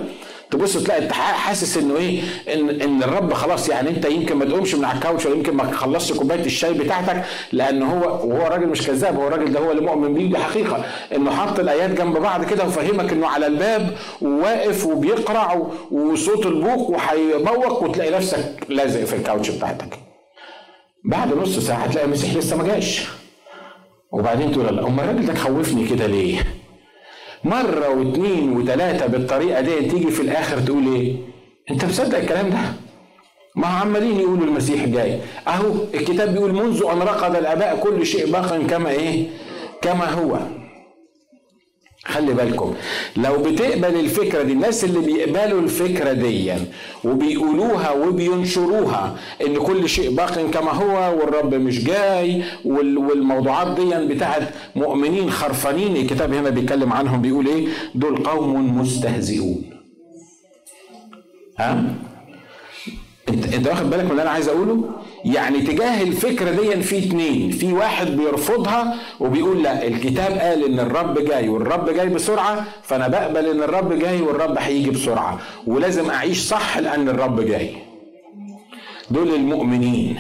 تبص 0.52 0.78
تلاقي 0.78 1.04
انت 1.04 1.12
حاسس 1.12 1.78
انه 1.78 1.98
إيه 1.98 2.22
ان 2.54 2.70
ان 2.82 3.04
الرب 3.04 3.34
خلاص 3.34 3.70
يعني 3.70 3.90
انت 3.90 4.06
يمكن 4.06 4.36
ما 4.36 4.46
تقومش 4.46 4.76
من 4.76 4.86
على 4.86 4.96
الكاوتش 4.96 5.26
ولا 5.26 5.36
يمكن 5.36 5.54
ما 5.56 5.66
تخلصش 5.72 6.14
كوباية 6.14 6.46
الشاي 6.46 6.74
بتاعتك 6.74 7.24
لأن 7.52 7.84
هو 7.84 8.04
وهو 8.28 8.48
راجل 8.48 8.68
مش 8.68 8.82
كذاب 8.88 9.16
هو 9.20 9.28
الراجل 9.28 9.54
ده 9.54 9.60
هو 9.60 9.72
اللي 9.72 9.82
مؤمن 9.82 10.14
بيه 10.14 10.30
دي 10.30 10.38
حقيقة. 10.38 10.86
إنه 11.16 11.32
حط 11.32 11.60
الآيات 11.60 11.90
جنب 11.90 12.18
بعض 12.18 12.46
كده 12.46 12.66
وفهمك 12.66 13.12
إنه 13.12 13.28
على 13.28 13.48
الباب 13.48 13.98
وواقف 14.22 14.86
وبيقرع 14.86 15.68
وصوت 15.92 16.46
البوق 16.46 16.90
وهيبوق 16.90 17.84
وتلاقي 17.84 18.12
نفسك 18.12 18.56
لازق 18.70 19.04
في 19.04 19.16
الكاوتش 19.16 19.50
بتاعتك. 19.50 20.00
بعد 21.06 21.34
نص 21.34 21.60
ساعة 21.60 21.78
هتلاقي 21.78 22.06
المسيح 22.06 22.34
لسه 22.36 22.58
ما 22.58 22.64
جاش. 22.64 23.08
وبعدين 24.12 24.52
تقول 24.52 24.76
لا 24.76 24.88
أمال 24.88 25.04
الراجل 25.06 25.26
ده 25.26 25.34
خوفني 25.34 25.88
كده 25.88 26.08
ليه؟ 26.08 26.44
مرة 27.44 27.90
واثنين 27.90 28.58
وثلاثة 28.58 29.08
بالطريقة 29.08 29.62
دي 29.62 29.82
تيجي 29.82 30.12
في 30.12 30.22
الآخر 30.22 30.60
تقول 30.60 30.96
إيه؟ 30.96 31.16
أنت 31.72 31.86
مصدق 31.86 32.18
الكلام 32.18 32.50
ده؟ 32.50 32.58
ما 33.56 33.68
عمالين 33.68 34.20
يقولوا 34.20 34.46
المسيح 34.46 34.86
جاي 34.86 35.20
أهو 35.48 35.72
الكتاب 35.94 36.34
بيقول 36.34 36.54
منذ 36.54 36.84
أن 36.94 37.00
رقد 37.00 37.36
الآباء 37.36 37.80
كل 37.80 38.06
شيء 38.06 38.32
باق 38.32 38.58
كما 38.58 38.90
إيه؟ 38.90 39.28
كما 39.82 40.06
هو 40.10 40.40
خلي 42.06 42.34
بالكم. 42.34 42.74
لو 43.18 43.38
بتقبل 43.44 44.00
الفكرة 44.00 44.44
دي 44.44 44.52
الناس 44.54 44.84
اللي 44.84 45.00
بيقبلوا 45.00 45.62
الفكرة 45.62 46.14
دي 46.14 46.54
وبيقولوها 47.04 47.92
وبينشروها 47.92 49.16
إن 49.48 49.56
كل 49.58 49.90
شيء 49.90 50.16
باق 50.16 50.42
كما 50.52 50.72
هو 50.72 51.20
والرب 51.20 51.56
مش 51.56 51.84
جاي 51.84 52.44
والموضوعات 52.66 53.80
دي 53.80 54.14
بتاعت 54.16 54.50
مؤمنين 54.76 55.32
خرفانين 55.32 55.96
الكتاب 55.98 56.34
هنا 56.34 56.50
بيتكلم 56.50 56.94
عنهم 56.94 57.22
بيقول 57.22 57.48
إيه؟ 57.48 57.68
دول 57.96 58.24
قوم 58.24 58.78
مستهزئون. 58.82 59.64
ها؟ 61.60 61.96
انت 63.54 63.68
واخد 63.68 63.90
بالك 63.90 64.04
من 64.04 64.12
اللي 64.12 64.22
أنا 64.22 64.30
عايز 64.30 64.48
اقوله؟ 64.50 64.84
يعني 65.26 65.62
تجاه 65.62 66.04
الفكرة 66.04 66.52
دي 66.52 66.82
في 66.84 67.00
اتنين. 67.00 67.52
في 67.52 67.74
واحد 67.74 68.08
بيرفضها 68.08 68.96
وبيقول 69.20 69.64
لا 69.64 69.88
الكتاب 69.88 70.32
قال 70.38 70.66
إن 70.66 70.80
الرب 70.80 71.20
جاي 71.20 71.50
والرب 71.50 71.90
جاي 71.90 72.10
بسرعة 72.10 72.66
فأنا 72.84 73.08
بقبل 73.08 73.46
إن 73.46 73.64
الرب 73.64 73.94
جاي 74.00 74.22
والرب 74.22 74.56
هيجي 74.60 74.90
بسرعة. 74.90 75.40
ولازم 75.68 76.10
أعيش 76.10 76.40
صح 76.40 76.78
لأن 76.78 77.10
الرب 77.10 77.42
جاي. 77.42 77.76
دول 79.12 79.34
المؤمنين. 79.36 80.18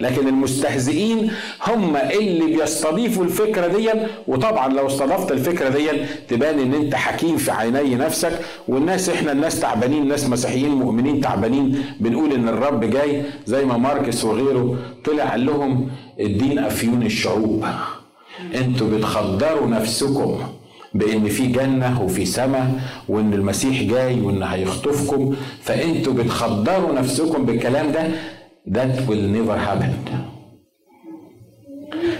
لكن 0.00 0.28
المستهزئين 0.28 1.30
هم 1.66 1.96
اللي 1.96 2.46
بيستضيفوا 2.56 3.24
الفكرة 3.24 3.66
دي 3.66 3.90
وطبعا 4.28 4.68
لو 4.72 4.86
استضفت 4.86 5.32
الفكرة 5.32 5.68
دي 5.68 5.88
تبان 6.28 6.58
إن 6.58 6.74
أنت 6.74 6.94
حكيم 6.94 7.36
في 7.36 7.50
عيني 7.50 7.94
نفسك. 7.94 8.40
والناس 8.68 9.08
إحنا 9.08 9.32
الناس 9.32 9.60
تعبانين 9.60 10.08
ناس 10.08 10.26
مسيحيين 10.28 10.70
مؤمنين 10.70 11.20
تعبانين. 11.20 11.84
بنقول 12.00 12.32
إن 12.32 12.48
الرب 12.48 12.84
جاي 12.84 13.22
زي 13.46 13.64
ما 13.64 13.76
ماركس 13.76 14.24
وغيره 14.24 14.76
طلع 15.04 15.24
قال 15.24 15.46
لهم 15.46 15.88
الدين 16.20 16.58
أفيون 16.58 17.02
الشعوب. 17.02 17.64
أنتوا 18.54 18.90
بتخدروا 18.90 19.66
نفسكم 19.66 20.38
بإن 20.94 21.28
في 21.28 21.46
جنة 21.46 22.02
وفي 22.02 22.24
سماء 22.26 22.80
وإن 23.08 23.34
المسيح 23.34 23.82
جاي 23.82 24.20
وإن 24.20 24.42
هيخطفكم. 24.42 25.34
فأنتوا 25.62 26.12
بتخدروا 26.12 26.92
نفسكم 26.92 27.44
بالكلام 27.44 27.92
ده. 27.92 28.08
That 28.68 29.06
will 29.08 29.26
never 29.36 29.56
happen. 29.68 29.92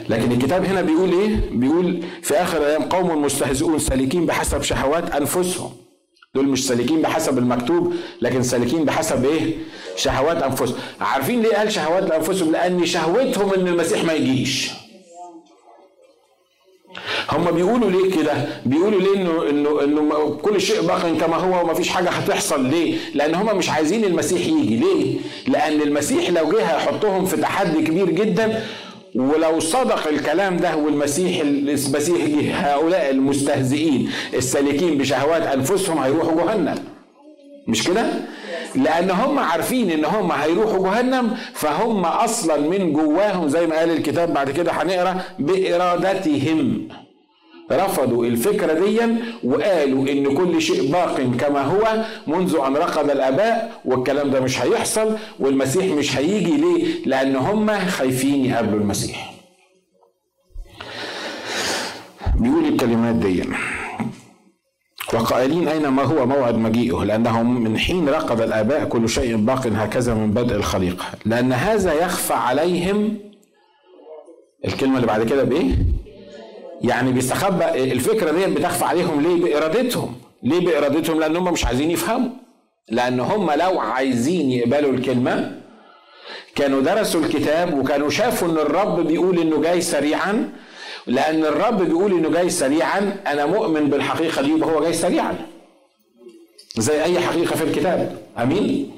لكن 0.08 0.32
الكتاب 0.32 0.64
هنا 0.64 0.82
بيقول 0.82 1.12
إيه؟ 1.12 1.40
بيقول 1.52 2.02
في 2.22 2.34
آخر 2.34 2.66
أيام 2.66 2.82
قوم 2.82 3.22
مستهزئون 3.22 3.78
سالكين 3.78 4.26
بحسب 4.26 4.62
شهوات 4.62 5.10
أنفسهم. 5.10 5.70
دول 6.34 6.48
مش 6.48 6.66
سالكين 6.66 7.02
بحسب 7.02 7.38
المكتوب 7.38 7.92
لكن 8.22 8.42
سالكين 8.42 8.84
بحسب 8.84 9.24
إيه؟ 9.24 9.54
شهوات 9.96 10.42
أنفسهم. 10.42 10.76
عارفين 11.00 11.42
ليه 11.42 11.56
قال 11.56 11.72
شهوات 11.72 12.10
لأنفسهم؟ 12.10 12.52
لأن 12.52 12.86
شهوتهم 12.86 13.54
إن 13.54 13.68
المسيح 13.68 14.04
ما 14.04 14.12
يجيش. 14.12 14.70
هم 17.32 17.44
بيقولوا 17.50 17.90
ليه 17.90 18.16
كده؟ 18.16 18.32
بيقولوا 18.66 19.00
ليه 19.00 19.14
انه 19.16 19.50
انه 19.50 19.84
إنه 19.84 20.30
كل 20.42 20.60
شيء 20.60 20.80
باق 20.82 21.12
كما 21.20 21.36
هو 21.36 21.64
وما 21.64 21.74
فيش 21.74 21.88
حاجة 21.88 22.08
هتحصل 22.10 22.66
ليه؟ 22.66 22.96
لأن 23.14 23.34
هم 23.34 23.56
مش 23.58 23.70
عايزين 23.70 24.04
المسيح 24.04 24.46
يجي، 24.46 24.76
ليه؟ 24.76 25.16
لأن 25.48 25.80
المسيح 25.82 26.30
لو 26.30 26.48
جه 26.52 26.62
هيحطهم 26.62 27.24
في 27.24 27.36
تحدي 27.36 27.82
كبير 27.82 28.10
جدا 28.10 28.62
ولو 29.14 29.60
صدق 29.60 30.08
الكلام 30.08 30.56
ده 30.56 30.76
والمسيح 30.76 31.40
المسيح 31.40 32.26
جه 32.26 32.54
هؤلاء 32.54 33.10
المستهزئين 33.10 34.10
السالكين 34.34 34.98
بشهوات 34.98 35.42
أنفسهم 35.42 35.98
هيروحوا 35.98 36.42
جهنم. 36.44 36.74
مش 37.68 37.84
كده؟ 37.88 38.06
لأن 38.74 39.10
هم 39.10 39.38
عارفين 39.38 39.90
إن 39.90 40.04
هم 40.04 40.32
هيروحوا 40.32 40.78
جهنم 40.78 41.36
فهم 41.54 42.04
أصلا 42.04 42.56
من 42.56 42.92
جواهم 42.92 43.48
زي 43.48 43.66
ما 43.66 43.78
قال 43.78 43.90
الكتاب 43.90 44.34
بعد 44.34 44.50
كده 44.50 44.72
هنقرأ 44.72 45.22
بإرادتهم 45.38 46.88
رفضوا 47.72 48.26
الفكرة 48.26 48.72
دي 48.72 49.00
وقالوا 49.44 50.08
إن 50.08 50.34
كل 50.36 50.62
شيء 50.62 50.92
باق 50.92 51.20
كما 51.20 51.60
هو 51.62 52.04
منذ 52.26 52.56
أن 52.66 52.76
رقد 52.76 53.10
الآباء 53.10 53.80
والكلام 53.84 54.30
ده 54.30 54.40
مش 54.40 54.60
هيحصل 54.62 55.16
والمسيح 55.40 55.84
مش 55.84 56.16
هيجي 56.16 56.56
ليه؟ 56.56 57.06
لأن 57.06 57.36
هم 57.36 57.78
خايفين 57.78 58.44
يقابلوا 58.44 58.80
المسيح. 58.80 59.34
بيقول 62.36 62.64
الكلمات 62.64 63.14
دي 63.14 63.42
وقائلين 65.14 65.68
أين 65.68 65.88
ما 65.88 66.02
هو 66.02 66.26
موعد 66.26 66.54
مجيئه 66.58 67.04
لأنهم 67.04 67.60
من 67.64 67.78
حين 67.78 68.08
رقد 68.08 68.40
الآباء 68.40 68.84
كل 68.84 69.08
شيء 69.08 69.36
باق 69.36 69.66
هكذا 69.66 70.14
من 70.14 70.30
بدء 70.30 70.56
الخليقة 70.56 71.04
لأن 71.26 71.52
هذا 71.52 71.92
يخفى 71.92 72.34
عليهم 72.34 73.18
الكلمة 74.64 74.96
اللي 74.96 75.06
بعد 75.06 75.22
كده 75.28 75.44
بإيه؟ 75.44 75.74
يعني 76.80 77.12
بيستخبى 77.12 77.64
الفكرة 77.92 78.32
دي 78.32 78.46
بتخفى 78.54 78.84
عليهم 78.84 79.20
ليه؟ 79.20 79.34
بإرادتهم. 79.44 80.14
ليه 80.42 80.60
بإرادتهم؟ 80.60 81.20
لأن 81.20 81.36
هم 81.36 81.52
مش 81.52 81.64
عايزين 81.64 81.90
يفهموا. 81.90 82.30
لأن 82.88 83.20
هم 83.20 83.50
لو 83.50 83.80
عايزين 83.80 84.50
يقبلوا 84.50 84.92
الكلمة 84.92 85.60
كانوا 86.54 86.80
درسوا 86.82 87.20
الكتاب 87.20 87.78
وكانوا 87.78 88.10
شافوا 88.10 88.48
إن 88.48 88.58
الرب 88.58 89.06
بيقول 89.06 89.38
إنه 89.38 89.60
جاي 89.60 89.80
سريعا. 89.80 90.52
لأن 91.06 91.44
الرب 91.44 91.82
بيقول 91.82 92.12
إنه 92.12 92.30
جاي 92.30 92.50
سريعا 92.50 93.16
أنا 93.26 93.46
مؤمن 93.46 93.90
بالحقيقة 93.90 94.42
دي 94.42 94.52
وهو 94.54 94.82
جاي 94.82 94.92
سريعا. 94.92 95.36
زي 96.76 97.02
أي 97.04 97.20
حقيقة 97.20 97.56
في 97.56 97.64
الكتاب. 97.64 98.18
أمين؟ 98.38 98.90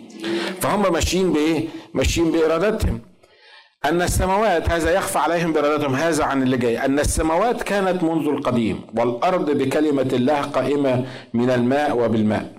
فهم 0.60 0.92
ماشيين 0.92 1.32
بإيه؟ 1.32 1.68
ماشيين 1.94 2.30
بإرادتهم. 2.30 3.00
أن 3.84 4.02
السماوات 4.02 4.70
هذا 4.70 4.90
يخفى 4.90 5.18
عليهم 5.18 5.52
بإرادتهم 5.52 5.94
هذا 5.94 6.24
عن 6.24 6.42
اللي 6.42 6.56
جاي. 6.56 6.84
أن 6.84 6.98
السماوات 6.98 7.62
كانت 7.62 8.02
منذ 8.02 8.28
القديم 8.28 8.80
والأرض 8.96 9.50
بكلمة 9.50 10.08
الله 10.12 10.40
قائمة 10.40 11.04
من 11.34 11.50
الماء 11.50 11.96
وبالماء. 11.98 12.52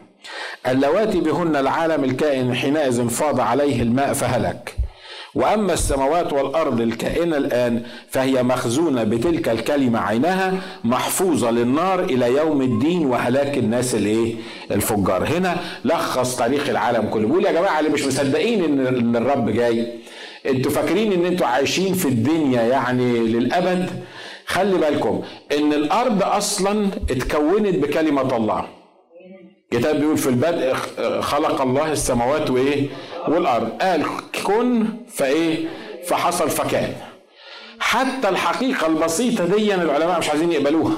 اللواتي 0.68 1.20
بهن 1.20 1.56
العالم 1.56 2.04
الكائن 2.04 2.56
حينئذ 2.56 3.10
فاض 3.10 3.40
عليه 3.40 3.82
الماء 3.82 4.14
فهلك. 4.14 4.76
وأما 5.36 5.74
السماوات 5.74 6.34
والأرض 6.34 6.82
الكائنة 6.82 7.38
الآن 7.38 7.84
فهي 8.10 8.44
مخزونة 8.44 9.04
بتلك 9.04 9.50
الكلمة 9.50 10.00
عينها 10.00 10.54
محفوظة 10.84 11.52
للنار 11.52 12.04
إلى 12.04 12.38
يوم 12.38 12.62
الدين 12.62 13.06
وهلاك 13.06 13.58
الناس 13.58 13.96
الإيه؟ 13.96 14.36
الفجار. 14.72 15.28
هنا 15.28 15.58
لخص 15.86 16.36
تاريخ 16.36 16.70
العالم 16.70 17.10
كله. 17.10 17.28
بيقول 17.28 17.46
يا 17.46 17.52
جماعة 17.52 17.80
اللي 17.80 17.90
مش 17.90 18.06
مصدقين 18.06 18.64
إن 18.88 19.16
الرب 19.16 19.50
جاي. 19.50 19.88
أنتوا 20.46 20.72
فاكرين 20.72 21.14
ان 21.14 21.26
أنتوا 21.26 21.48
عايشين 21.48 21.94
في 21.94 22.06
الدنيا 22.08 22.62
يعني 22.62 23.20
للابد؟ 23.20 23.90
خلي 24.46 24.78
بالكم 24.78 25.24
ان 25.58 25.74
الأرض 25.74 26.24
أصلا 26.24 26.88
اتكونت 27.12 27.76
بكلمة 27.76 28.38
الله. 28.38 28.66
الكتاب 29.74 30.00
بيقول 30.00 30.18
في 30.18 30.30
البدء 30.30 30.74
خلق 31.22 31.62
الله 31.62 31.92
السماوات 31.92 32.50
وايه؟ 32.52 32.88
والارض. 33.28 33.70
قال 33.82 34.06
كن 34.46 34.86
فايه؟ 35.08 35.68
فحصل 36.08 36.50
فكان. 36.50 36.94
حتى 37.80 38.30
الحقيقة 38.30 38.88
البسيطة 38.88 39.46
دي 39.46 39.76
العلماء 39.76 40.20
مش 40.20 40.30
عايزين 40.30 40.52
يقبلوها. 40.52 40.94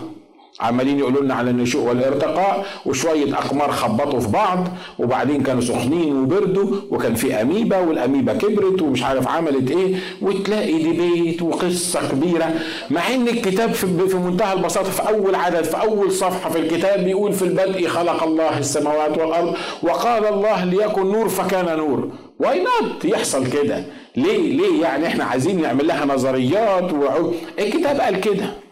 عمالين 0.59 0.99
يقولوا 0.99 1.21
لنا 1.21 1.33
على 1.35 1.49
النشوء 1.49 1.87
والارتقاء 1.89 2.65
وشوية 2.85 3.33
أقمار 3.33 3.71
خبطوا 3.71 4.19
في 4.19 4.27
بعض 4.27 4.67
وبعدين 4.99 5.43
كانوا 5.43 5.61
سخنين 5.61 6.15
وبردوا 6.17 6.75
وكان 6.91 7.15
في 7.15 7.41
اميبا 7.41 7.77
والاميبا 7.77 8.33
كبرت 8.33 8.81
ومش 8.81 9.03
عارف 9.03 9.27
عملت 9.27 9.71
إيه 9.71 9.95
وتلاقي 10.21 10.83
ديبيت 10.83 11.41
وقصة 11.41 12.09
كبيرة. 12.11 12.53
مع 12.89 13.13
إن 13.13 13.27
الكتاب 13.27 13.73
في 13.73 14.17
منتهى 14.17 14.53
البساطة 14.53 14.89
في 14.91 15.07
أول 15.09 15.35
عدد 15.35 15.63
في 15.63 15.81
أول 15.81 16.11
صفحة 16.11 16.49
في 16.49 16.59
الكتاب 16.59 17.03
بيقول 17.03 17.33
في 17.33 17.41
البدء 17.41 17.87
خلق 17.87 18.23
الله 18.23 18.59
السماوات 18.59 19.17
والأرض 19.17 19.53
وقال 19.83 20.25
الله 20.25 20.65
ليكن 20.65 21.11
نور 21.11 21.29
فكان 21.29 21.77
نور. 21.77 22.09
why 22.39 22.59
not 22.59 23.05
يحصل 23.05 23.47
كده. 23.47 23.83
ليه؟ 24.15 24.57
ليه 24.57 24.81
يعني 24.81 25.07
إحنا 25.07 25.23
عايزين 25.23 25.61
نعمل 25.61 25.87
لها 25.87 26.05
نظريات 26.05 26.93
وعو... 26.93 27.31
الكتاب 27.59 27.99
قال 27.99 28.19
كده. 28.21 28.64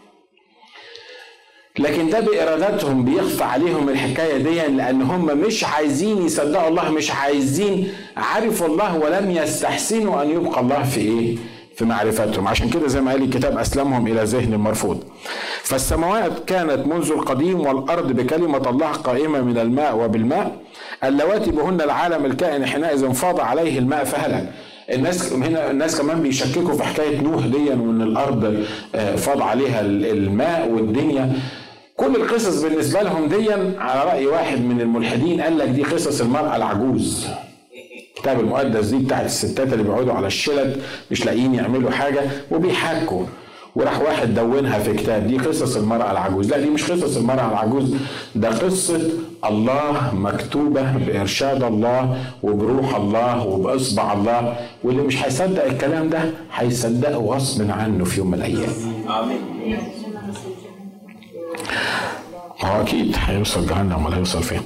لكن 1.78 2.10
ده 2.10 2.20
بإرادتهم 2.20 3.04
بيخفى 3.04 3.44
عليهم 3.44 3.88
الحكاية 3.88 4.36
دي 4.36 4.76
لأن 4.76 5.02
هم 5.02 5.38
مش 5.38 5.64
عايزين 5.64 6.22
يصدقوا 6.26 6.68
الله 6.68 6.90
مش 6.90 7.10
عايزين 7.10 7.88
عرفوا 8.16 8.66
الله 8.66 8.98
ولم 8.98 9.30
يستحسنوا 9.30 10.22
أن 10.22 10.30
يبقى 10.30 10.60
الله 10.60 10.82
في 10.82 11.00
إيه؟ 11.00 11.36
في 11.76 11.84
معرفتهم. 11.84 12.48
عشان 12.48 12.70
كده 12.70 12.88
زي 12.88 13.00
ما 13.00 13.10
قال 13.12 13.22
الكتاب 13.22 13.58
أسلمهم 13.58 14.06
إلى 14.06 14.22
ذهن 14.24 14.56
مرفوض. 14.56 15.04
فالسماوات 15.62 16.44
كانت 16.46 16.86
منذ 16.86 17.10
القديم 17.12 17.60
والأرض 17.60 18.12
بكلمة 18.12 18.70
الله 18.70 18.86
قائمة 18.92 19.40
من 19.40 19.58
الماء 19.58 19.96
وبالماء. 19.96 20.56
اللواتي 21.04 21.50
بهن 21.50 21.80
العالم 21.80 22.26
الكائن 22.26 22.66
حينئذ 22.66 23.12
فاض 23.12 23.40
عليه 23.40 23.78
الماء 23.78 24.04
فهلك. 24.04 24.52
الناس 24.92 25.32
هنا 25.32 25.70
الناس 25.70 26.00
كمان 26.00 26.22
بيشككوا 26.22 26.74
في 26.74 26.82
حكاية 26.84 27.20
نوح 27.20 27.46
دي 27.46 27.68
وإن 27.70 28.02
الأرض 28.02 28.64
فاض 29.16 29.42
عليها 29.42 29.80
الماء 29.80 30.68
والدنيا. 30.68 31.32
كل 31.96 32.16
القصص 32.16 32.62
بالنسبة 32.62 33.02
لهم 33.02 33.28
دي 33.28 33.52
على 33.78 34.04
رأي 34.10 34.26
واحد 34.26 34.60
من 34.60 34.80
الملحدين 34.80 35.40
قال 35.40 35.58
لك 35.58 35.68
دي 35.68 35.82
قصص 35.82 36.20
المرأة 36.20 36.56
العجوز. 36.56 37.26
الكتاب 38.16 38.40
المقدس 38.40 38.86
دي 38.86 38.96
بتاعت 39.04 39.24
الستات 39.26 39.72
اللي 39.72 39.84
بيقعدوا 39.84 40.12
على 40.12 40.26
الشلت 40.26 40.80
مش 41.10 41.24
لاقيين 41.26 41.54
يعملوا 41.54 41.90
حاجة 41.90 42.20
وبيحكوا 42.50 43.24
وراح 43.76 44.00
واحد 44.00 44.34
دونها 44.34 44.78
في 44.78 44.94
كتاب 44.94 45.26
دي 45.26 45.38
قصص 45.38 45.76
المرأة 45.76 46.10
العجوز. 46.10 46.50
لا 46.50 46.58
دي 46.58 46.70
مش 46.70 46.90
قصص 46.90 47.16
المرأة 47.16 47.50
العجوز 47.50 47.94
ده 48.34 48.48
قصة 48.48 49.00
الله 49.44 50.14
مكتوبة 50.14 50.92
بإرشاد 50.92 51.62
الله 51.62 52.18
وبروح 52.42 52.94
الله 52.96 53.46
وبإصبع 53.46 54.12
الله. 54.12 54.56
واللي 54.84 55.02
مش 55.02 55.24
هيصدق 55.24 55.64
الكلام 55.64 56.08
ده 56.08 56.30
هيصدقه 56.54 57.16
غصب 57.16 57.70
عنه 57.70 58.04
في 58.04 58.18
يوم 58.18 58.30
من 58.30 58.34
الأيام. 58.34 58.70
آمين. 59.08 59.78
هو 62.60 62.82
أكيد 62.82 63.16
هيوصل 63.26 63.66
جهنم 63.66 64.06
ولا 64.06 64.16
هيوصل 64.16 64.42
فين؟ 64.42 64.60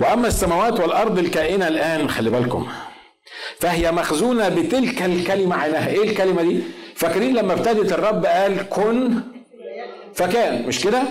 وأما 0.00 0.28
السماوات 0.28 0.80
والأرض 0.80 1.18
الكائنة 1.18 1.68
الآن 1.68 2.10
خلي 2.10 2.30
بالكم 2.30 2.66
فهي 3.60 3.92
مخزونة 3.92 4.48
بتلك 4.48 5.02
الكلمة. 5.02 5.56
عينها 5.56 5.88
إيه 5.88 6.02
الكلمة 6.02 6.42
دي؟ 6.42 6.60
فاكرين 6.94 7.34
لما 7.34 7.52
ابتدت 7.52 7.92
الرب 7.92 8.26
قال 8.26 8.68
كن؟ 8.68 9.14
فكان 10.14 10.66
مش 10.66 10.80
كده؟ 10.80 11.02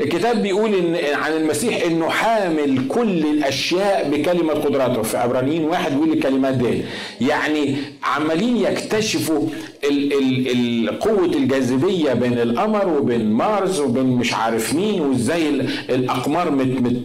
الكتاب 0.00 0.42
بيقول 0.42 0.74
إن 0.74 1.14
عن 1.14 1.32
المسيح 1.32 1.82
إنه 1.84 2.08
حامل 2.10 2.88
كل 2.88 3.26
الأشياء 3.26 4.08
بكلمة 4.10 4.52
قدراته. 4.54 5.02
في 5.02 5.16
عبرانيين 5.16 5.64
واحد 5.64 5.92
بيقول 5.92 6.12
الكلمات 6.12 6.54
دي. 6.54 6.82
يعني 7.20 7.76
عمالين 8.02 8.56
يكتشفوا 8.56 9.48
ال 9.84 10.12
ال 10.12 10.48
ال 10.88 10.98
قوه 10.98 11.24
الجاذبية 11.24 12.12
بين 12.12 12.38
القمر 12.38 12.88
وبين 12.88 13.30
مارس 13.32 13.80
وبين 13.80 14.06
مش 14.06 14.34
عارف 14.34 14.74
مين 14.74 15.00
وازاي 15.00 15.48
الأقمار 15.90 16.50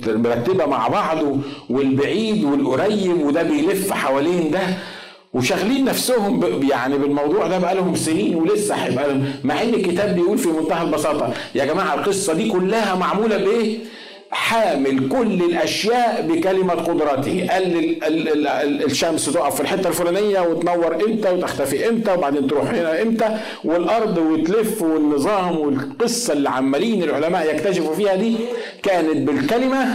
مرتبة 0.08 0.66
مع 0.66 0.88
بعض 0.88 1.18
والبعيد 1.70 2.44
والقريب 2.44 3.22
وده 3.22 3.44
بيلف 3.44 3.94
حوالين 3.94 4.52
ده 4.52 4.60
وشاغلين 5.34 5.86
نفسهم 5.86 6.44
يعني 6.70 6.98
بالموضوع 6.98 7.48
ده 7.48 7.58
بقالهم 7.60 7.96
سنين 7.96 8.36
ولسه 8.36 8.76
هيبقى 8.76 9.18
مع 9.44 9.62
إن 9.62 9.74
الكتاب 9.74 10.16
بيقول 10.16 10.38
في 10.38 10.50
منتهى 10.50 10.82
البساطة 10.86 11.34
يا 11.56 11.66
جماعة 11.66 11.94
القصة 11.94 12.34
دي 12.34 12.50
كلها 12.50 12.96
معمولة 12.96 13.38
بإيه؟ 13.38 13.78
حامل 14.36 15.10
كل 15.10 15.43
الأشياء 15.43 16.28
بكلمة 16.30 16.74
قدرته. 16.74 17.48
قال 17.52 17.98
الشمس 18.86 19.26
تقف 19.26 19.56
في 19.56 19.62
الحتة 19.62 19.88
الفلانية 19.88 20.39
وتنور 20.39 20.95
إمتى 21.08 21.30
وتختفي 21.30 21.89
إمتى 21.89 22.13
وبعدين 22.13 22.48
تروح 22.48 22.69
هنا 22.69 23.02
إمتى. 23.02 23.38
والأرض 23.63 24.17
وتلف 24.17 24.82
والنظام 24.82 25.58
والقصة 25.60 26.34
اللي 26.34 26.50
عمالين 26.50 27.04
العلماء 27.04 27.56
يكتشفوا 27.56 27.95
فيها 27.95 28.15
دي 28.15 28.36
كانت 28.84 29.17
بالكلمة 29.17 29.86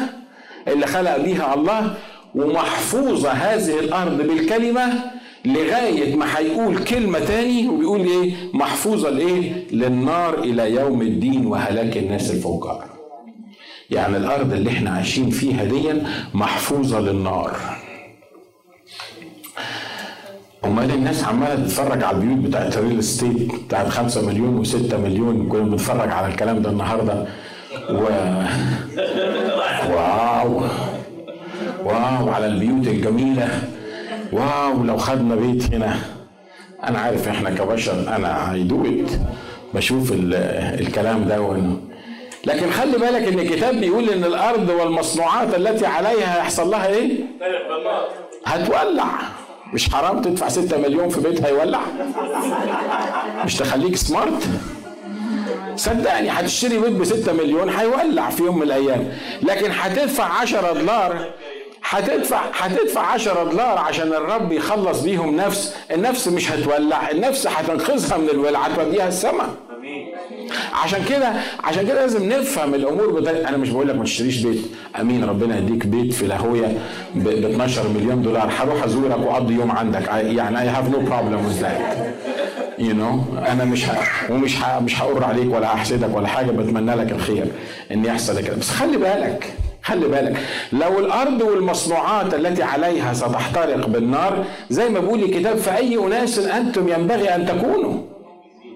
اللي 0.69 0.87
خلق 0.87 1.17
بيها 1.17 1.55
الله 1.55 1.95
ومحفوظة 2.35 3.31
هذه 3.31 3.79
الأرض 3.79 4.17
بالكلمة 4.23 4.93
لغاية 5.45 6.17
ما 6.17 6.39
هيقول 6.39 6.85
كلمة 6.85 7.19
تاني 7.19 7.69
وبيقول 7.69 8.01
إيه؟ 8.01 8.33
محفوظة 8.55 9.11
لإيه؟ 9.11 9.53
للنار 9.73 10.39
إلى 10.39 10.71
يوم 10.75 11.03
الدين 11.03 11.47
وهلاك 11.47 11.97
الناس 11.97 12.31
الفجار 12.31 13.00
يعني 13.91 14.17
الأرض 14.17 14.53
اللي 14.53 14.71
إحنا 14.71 14.91
عايشين 14.91 15.31
فيها 15.31 15.65
دي 15.65 15.93
محفوظة 16.35 17.01
للنار. 17.01 17.57
أمال 20.65 20.91
الناس 20.91 21.25
عمالة 21.25 21.55
تتفرج 21.55 22.03
على 22.03 22.17
البيوت 22.17 22.39
بتاعت 22.39 22.77
الريل 22.77 22.99
استيت 22.99 23.55
بتاعت 23.65 23.89
5 23.89 24.27
مليون 24.27 24.65
و6 24.65 24.95
مليون 24.95 25.49
كنا 25.49 25.63
بنتفرج 25.63 26.11
على 26.11 26.27
الكلام 26.27 26.63
ده 26.63 26.71
النهارده. 26.71 27.27
و 27.91 28.05
wow. 29.91 30.63
Wow 31.85 32.29
على 32.31 32.47
البيوت 32.47 32.87
الجميلة. 32.87 33.63
Wow 34.33 34.85
لو 34.85 34.97
خدنا 34.97 35.35
بيت 35.35 35.75
هنا. 35.75 35.97
أنا 36.85 36.99
عارف 36.99 37.29
إحنا 37.29 37.51
كبشر 37.51 38.17
أنا 38.17 39.21
بشوف 39.75 40.13
الكلام 40.15 41.25
ده 41.29 41.41
لكن 42.45 42.71
خلي 42.71 42.99
بالك 42.99 43.29
إن 43.33 43.39
الكتاب 43.39 43.75
بيقول 43.81 44.11
إن 44.11 44.25
الأرض 44.25 44.69
والمصنوعات 44.69 45.55
التي 45.55 45.87
عليها 45.87 46.37
هيحصل 46.37 46.71
لها 46.71 46.87
إيه؟ 46.87 47.11
هتولع. 48.47 49.07
مش 49.73 49.91
حرام 49.91 50.23
تدفع 50.23 50.49
6 50.49 50.79
مليون 50.79 51.09
في 51.09 51.21
بيت 51.21 51.43
هيولع. 51.45 51.81
مش 53.45 53.57
تخليك 53.57 53.97
smart 53.97 54.49
صدقني 55.77 56.31
هتشتري 56.31 56.79
بيت 56.79 56.93
ب 56.93 57.05
6 57.05 57.33
مليون 57.33 57.69
هيولع 57.71 58.31
في 58.31 58.43
يوم 58.43 58.57
من 58.57 58.63
الأيام. 58.63 59.13
لكن 59.43 59.71
هتدفع 59.71 60.25
10 60.25 60.73
دولار 60.73 61.25
هتدفع 61.85 62.41
هتدفع 62.55 63.01
10 63.01 63.45
دولار 63.45 63.79
عشان 63.79 64.09
الرب 64.13 64.53
يخلص 64.53 65.01
بيهم 65.01 65.37
نفس. 65.37 65.77
النفس 65.91 66.29
مش 66.29 66.53
هتولع 66.53 67.11
النفس 67.11 67.47
هتنقذها 67.47 68.17
من 68.19 68.29
الولع 68.29 68.61
هتوديها 68.61 69.09
السماء. 69.09 69.49
عشان 70.73 71.05
كده 71.09 71.33
عشان 71.65 71.87
كده 71.87 71.95
لازم 72.01 72.29
نفهم 72.33 72.75
الأمور 72.75 73.21
بطريقه 73.21 73.49
أنا 73.49 73.57
مش 73.57 73.69
بقول 73.69 73.89
لك 73.89 73.95
ما 73.97 74.05
تشتريش 74.05 74.39
بيت. 74.43 74.61
أمين 75.01 75.25
ربنا 75.25 75.59
يديك 75.59 75.87
بيت 75.87 76.13
في 76.13 76.27
لاهويه 76.27 76.79
ب 77.15 77.29
12 77.29 77.89
مليون 77.89 78.23
دولار. 78.23 78.51
هروح 78.59 78.85
أزورك 78.85 79.19
وأقضي 79.19 79.55
يوم 79.55 79.71
عندك. 79.71 80.07
يعني 80.09 80.61
I 80.61 80.69
have 80.69 80.89
no 80.89 80.99
problem 81.01 81.47
with 81.47 81.61
that 81.61 81.81
يو 82.79 82.95
نو 82.95 83.21
أنا 83.49 83.65
مش 83.65 83.89
ه... 83.89 83.93
ومش 84.31 84.63
ه... 84.63 84.81
مش 84.81 85.03
هقر 85.03 85.25
عليك 85.25 85.55
ولا 85.55 85.67
احسدك 85.75 86.17
ولا 86.17 86.27
حاجة. 86.29 86.51
بتمنى 86.51 86.95
لك 86.95 87.13
الخير 87.13 87.47
إن 87.93 88.05
يحصل 88.05 88.41
كده. 88.41 88.57
بس 88.57 88.71
خلي 88.71 88.97
بالك 88.97 89.53
خلي 89.83 90.09
بالك. 90.09 90.37
لو 90.73 90.99
الأرض 90.99 91.43
والمصنوعات 91.43 92.35
التي 92.35 92.63
عليها 92.63 93.13
ستحترق 93.13 93.87
بالنار 93.87 94.45
زي 94.71 94.89
ما 94.89 95.01
بيقول 95.01 95.23
الكتاب 95.23 95.57
فأي 95.57 95.99
أناس 96.07 96.39
أنتم 96.39 96.89
ينبغي 96.89 97.35
أن 97.35 97.47
تكونوا. 97.47 98.10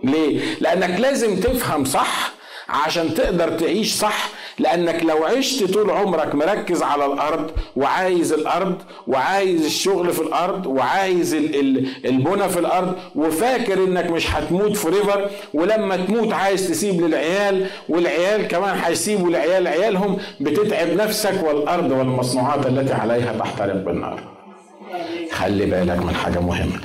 ليه؟ 0.04 0.40
لأنك 0.60 1.00
لازم 1.00 1.40
تفهم 1.40 1.84
صح 1.84 2.32
عشان 2.68 3.14
تقدر 3.14 3.48
تعيش 3.58 3.92
صح. 3.94 4.28
لأنك 4.58 5.02
لو 5.04 5.24
عشت 5.24 5.64
طول 5.72 5.90
عمرك 5.90 6.34
مركز 6.34 6.82
على 6.82 7.06
الأرض 7.06 7.50
وعايز 7.76 8.32
الأرض 8.32 8.82
وعايز 9.06 9.64
الشغل 9.64 10.12
في 10.12 10.20
الأرض 10.20 10.66
وعايز 10.66 11.34
البنى 12.04 12.48
في 12.48 12.58
الأرض 12.58 12.94
وفاكر 13.14 13.84
إنك 13.84 14.10
مش 14.10 14.30
هتموت 14.30 14.76
فوريفر 14.76 15.30
ولما 15.54 15.96
تموت 15.96 16.32
عايز 16.32 16.68
تسيب 16.68 17.00
للعيال 17.00 17.66
والعيال 17.88 18.48
كمان 18.48 18.78
هيسيبوا 18.84 19.30
لعيال 19.30 19.66
عيالهم 19.68 20.18
بتتعب 20.40 20.88
نفسك 20.88 21.42
والأرض 21.42 21.90
والمصنوعات 21.90 22.66
التي 22.66 22.92
عليها 22.94 23.38
تحترق 23.38 23.74
بالنار. 23.74 24.20
خلي 25.32 25.66
بالك 25.66 25.98
من 26.04 26.14
حاجة 26.14 26.38
مهمة. 26.40 26.80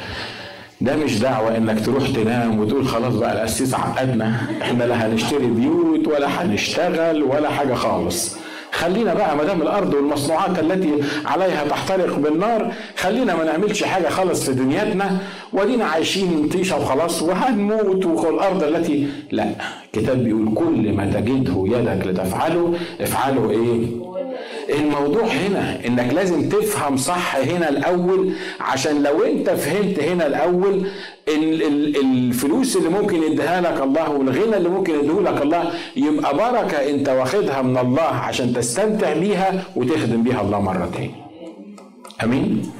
ده 0.82 0.96
مش 0.96 1.20
دعوة 1.20 1.58
إنك 1.58 1.86
تروح 1.86 2.08
تنام 2.10 2.60
وتقول 2.60 2.88
خلاص 2.88 3.15
بقى 3.15 3.34
القسيس 3.34 3.74
عقدنا 3.74 4.36
إحنا 4.62 4.84
لا 4.84 5.06
هنشتري 5.08 5.48
بيوت 5.48 6.08
ولا 6.08 6.28
هنشتغل 6.28 7.24
ولا 7.24 7.50
حاجة 7.50 7.74
خالص. 7.74 8.36
خلينا 8.72 9.13
بقى 9.13 9.38
ما 9.38 9.44
دام 9.44 9.62
الأرض 9.62 9.94
والمصنوعات 9.94 10.60
التي 10.60 10.94
عليها 11.26 11.63
تحترق 11.70 12.15
بالنار 12.20 12.72
خلينا 12.98 13.36
ما 13.36 13.44
نعملش 13.44 13.84
حاجة 13.84 14.08
خالص 14.10 14.44
في 14.44 14.54
دنيتنا. 14.54 15.18
ودينا 15.54 15.86
عايشين 15.86 16.50
طيشة 16.54 16.78
وخلاص 16.82 17.22
وهنموت 17.22 18.06
والارض 18.06 18.63
التي 18.63 19.08
لا 19.32 19.46
الكتاب 19.86 20.24
بيقول 20.24 20.54
كل 20.56 20.94
ما 20.94 21.06
تجده 21.06 21.63
يدك 21.78 22.08
لتفعله 22.08 22.74
افعله 23.02 23.50
إيه؟ 23.52 23.86
الموضوع 24.70 25.24
هنا 25.24 25.86
إنك 25.88 26.14
لازم 26.14 26.50
تفهم 26.50 26.98
صح 26.98 27.36
هنا 27.36 27.70
الأول 27.70 28.34
عشان 28.60 29.04
لو 29.04 29.24
أنت 29.24 29.50
فهمت 29.50 30.00
هنا 30.00 30.28
الأول 30.28 30.88
الفلوس 32.04 32.78
اللي 32.78 32.90
ممكن 32.90 33.24
يديها 33.24 33.62
لك 33.62 33.82
الله 33.82 34.10
والغنى 34.10 34.58
اللي 34.58 34.70
ممكن 34.70 34.94
يديه 35.00 35.20
لك 35.32 35.42
الله 35.42 35.72
يبقى 35.96 36.38
بركة 36.38 36.78
أنت 36.90 37.10
واخدها 37.10 37.62
من 37.62 37.78
الله 37.78 38.02
عشان 38.02 38.54
تستمتع 38.54 39.14
بيها 39.14 39.64
وتخدم 39.76 40.24
بيها 40.24 40.42
الله 40.42 40.62
مرة 40.62 40.90
تاني. 40.94 41.12
آمين؟ 42.24 42.72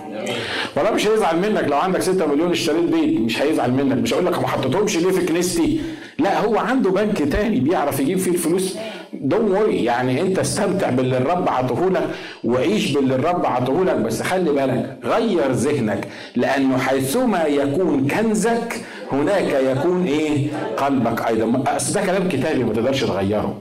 والله 0.78 0.92
مش 0.92 1.08
هيزعل 1.08 1.40
منك 1.40 1.64
لو 1.68 1.78
عندك 1.78 2.02
6 2.02 2.26
مليون 2.26 2.52
اشتريت 2.52 2.84
بيت 2.84 3.20
مش 3.20 3.42
هيزعل 3.42 3.72
منك 3.72 3.98
مش 3.98 4.14
هقول 4.14 4.26
لك 4.26 4.40
ما 4.42 4.48
حطيتهمش 4.48 4.98
ليه 4.98 5.12
في 5.12 5.26
كنيستي. 5.26 5.82
لا 6.20 6.40
هو 6.40 6.58
عنده 6.58 6.90
بنك 6.90 7.18
تاني 7.18 7.60
بيعرف 7.60 8.00
يجيب 8.00 8.18
فيه 8.18 8.32
الفلوس. 8.32 8.78
دون 9.14 9.52
وري 9.52 9.84
يعني 9.84 10.22
انت 10.22 10.40
استمتع 10.40 10.90
باللي 10.90 11.18
الرب 11.18 11.50
عطوهولك 11.50 12.10
وعيش 12.44 12.92
باللي 12.92 13.16
الرب 13.16 13.46
عطوهولك 13.46 13.96
بس 13.96 14.22
خلي 14.22 14.52
بالك 14.52 15.00
غير 15.04 15.52
ذهنك. 15.52 16.08
لأنه 16.36 16.78
حيثما 16.78 17.44
يكون 17.46 18.08
كنزك 18.08 18.82
هناك 19.12 19.78
يكون 19.78 20.06
إيه؟ 20.06 20.48
قلبك 20.78 21.28
أيضا. 21.28 21.64
أصل 21.68 21.94
ده 21.94 22.02
كلام 22.06 22.30
كتابي 22.30 22.64
ما 22.64 22.74
تقدرش 22.74 23.04
تغيره. 23.04 23.58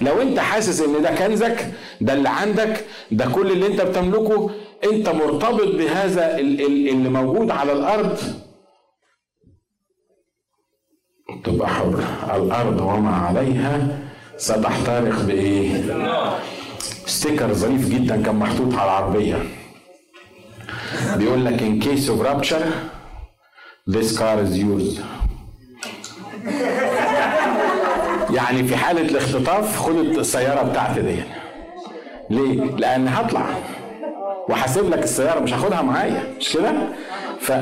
لو 0.00 0.22
انت 0.22 0.38
حاسس 0.38 0.80
إن 0.80 1.02
ده 1.02 1.10
كنزك 1.14 1.66
ده 2.00 2.12
اللي 2.12 2.28
عندك 2.28 2.84
ده 3.10 3.26
كل 3.26 3.50
اللي 3.52 3.66
انت 3.66 3.80
بتملكه 3.82 4.50
انت 4.92 5.08
مرتبط 5.08 5.68
بهذا 5.74 6.38
اللي 6.38 7.08
موجود 7.08 7.50
على 7.50 7.72
الأرض. 7.72 8.18
تبقى 11.44 11.68
حر 11.68 12.04
الأرض 12.36 12.80
وما 12.80 13.16
عليها. 13.16 13.98
ستحترق 14.36 15.20
بإيه؟ 15.22 15.82
ستيكر 17.06 17.52
ظريف 17.54 17.88
جدا 17.88 18.22
كان 18.22 18.34
محطوط 18.34 18.74
على 18.74 18.84
العربية. 18.84 19.36
بيقول 21.16 21.44
لك 21.44 21.60
in 21.60 21.84
case 21.84 22.08
of 22.08 22.26
rupture 22.26 22.66
this 23.90 24.18
car 24.18 24.38
is 24.46 24.56
used 24.58 25.00
يعني 28.34 28.64
في 28.64 28.76
حالة 28.76 29.00
الاختطاف 29.00 29.76
خد 29.78 29.96
السيارة 29.96 30.62
بتاعتي 30.62 31.02
دي. 31.02 31.16
ليه؟ 32.30 32.60
لأن 32.64 33.08
هطلع. 33.08 33.46
وهسيب 34.48 34.90
لك 34.90 35.02
السيارة 35.02 35.40
مش 35.40 35.52
هاخدها 35.54 35.82
معايا. 35.82 36.22
مش 36.40 36.52
كده؟ 36.52 36.72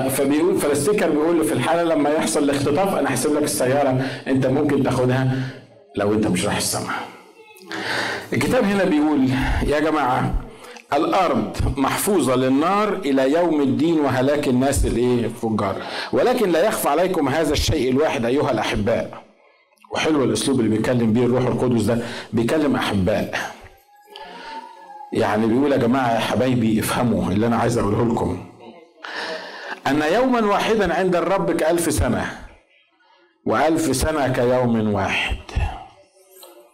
فبيقول 0.08 0.58
فالستيكر 0.58 1.10
بيقول 1.10 1.38
له 1.38 1.44
في 1.44 1.52
الحالة 1.52 1.82
لما 1.82 2.10
يحصل 2.10 2.42
الاختطاف 2.42 2.94
أنا 2.94 3.14
هسيب 3.14 3.32
لك 3.34 3.42
السيارة 3.42 4.06
أنت 4.26 4.46
ممكن 4.46 4.82
تاخدها. 4.82 5.34
لو 5.96 6.12
أنت 6.12 6.26
مش 6.26 6.44
رايح 6.44 6.56
السماء. 6.56 6.94
الكتاب 8.32 8.64
هنا 8.64 8.84
بيقول 8.84 9.28
يا 9.66 9.80
جماعة 9.80 10.34
الأرض 10.92 11.56
محفوظة 11.76 12.34
للنار 12.34 12.92
إلى 12.92 13.32
يوم 13.32 13.60
الدين 13.60 14.00
وهلاك 14.00 14.48
الناس 14.48 14.86
الإيه؟ 14.86 15.24
الفجار. 15.24 15.76
ولكن 16.12 16.50
لا 16.52 16.66
يخفى 16.66 16.88
عليكم 16.88 17.28
هذا 17.28 17.52
الشيء 17.52 17.90
الواحد 17.90 18.24
أيها 18.24 18.50
الأحباء. 18.50 19.22
وحلو 19.94 20.24
الأسلوب 20.24 20.60
اللي 20.60 20.76
بيتكلم 20.76 21.12
بيه 21.12 21.24
الروح 21.24 21.46
القدس 21.46 21.82
ده 21.82 21.98
بيكلم 22.32 22.76
أحباء. 22.76 23.52
يعني 25.12 25.46
بيقول 25.46 25.72
يا 25.72 25.76
جماعة 25.76 26.14
يا 26.14 26.18
حبايبي 26.20 26.80
افهموا 26.80 27.32
اللي 27.32 27.46
أنا 27.46 27.56
عايز 27.56 27.78
أقوله 27.78 28.04
لكم. 28.14 28.44
أن 29.86 30.02
يوما 30.14 30.40
واحدا 30.46 30.94
عند 30.94 31.16
الرب 31.16 31.50
كألف 31.56 31.92
سنة 31.92 32.38
وألف 33.46 33.96
سنة 33.96 34.28
كيوم 34.28 34.94
واحد. 34.94 35.36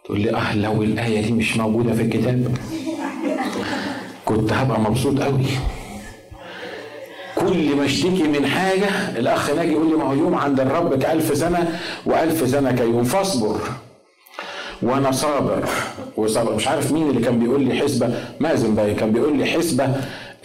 تقول 0.09 0.21
لي 0.21 0.31
آه 0.35 0.55
لو 0.55 0.83
الآية 0.83 1.21
دي 1.21 1.31
مش 1.31 1.57
موجودة 1.57 1.93
في 1.93 2.01
الكتاب 2.01 2.57
كنت 4.25 4.53
هبقى 4.53 4.79
مبسوط 4.79 5.21
قوي 5.21 5.45
كل 7.35 7.75
ما 7.75 7.85
اشتكي 7.85 8.23
من 8.23 8.45
حاجة 8.47 8.89
الأخ 9.19 9.49
ناجي 9.49 9.71
يقول 9.71 9.89
لي 9.89 9.95
ما 9.95 10.03
هو 10.03 10.13
يوم 10.13 10.35
عند 10.35 10.59
الرب 10.59 10.99
كألف 10.99 11.37
سنة 11.37 11.79
وألف 12.05 12.49
سنة 12.49 12.71
كيوم 12.71 13.03
فاصبر 13.03 13.59
وأنا 14.81 15.11
صابر. 15.11 15.69
وصابر 16.17 16.55
مش 16.55 16.67
عارف 16.67 16.91
مين 16.91 17.09
اللي 17.09 17.21
كان 17.21 17.39
بيقول 17.39 17.61
لي 17.63 17.75
حسبة 17.79 18.13
مازن 18.39 18.75
بقى 18.75 18.93
كان 18.93 19.11
بيقول 19.11 19.37
لي 19.37 19.45
حسبة. 19.45 19.95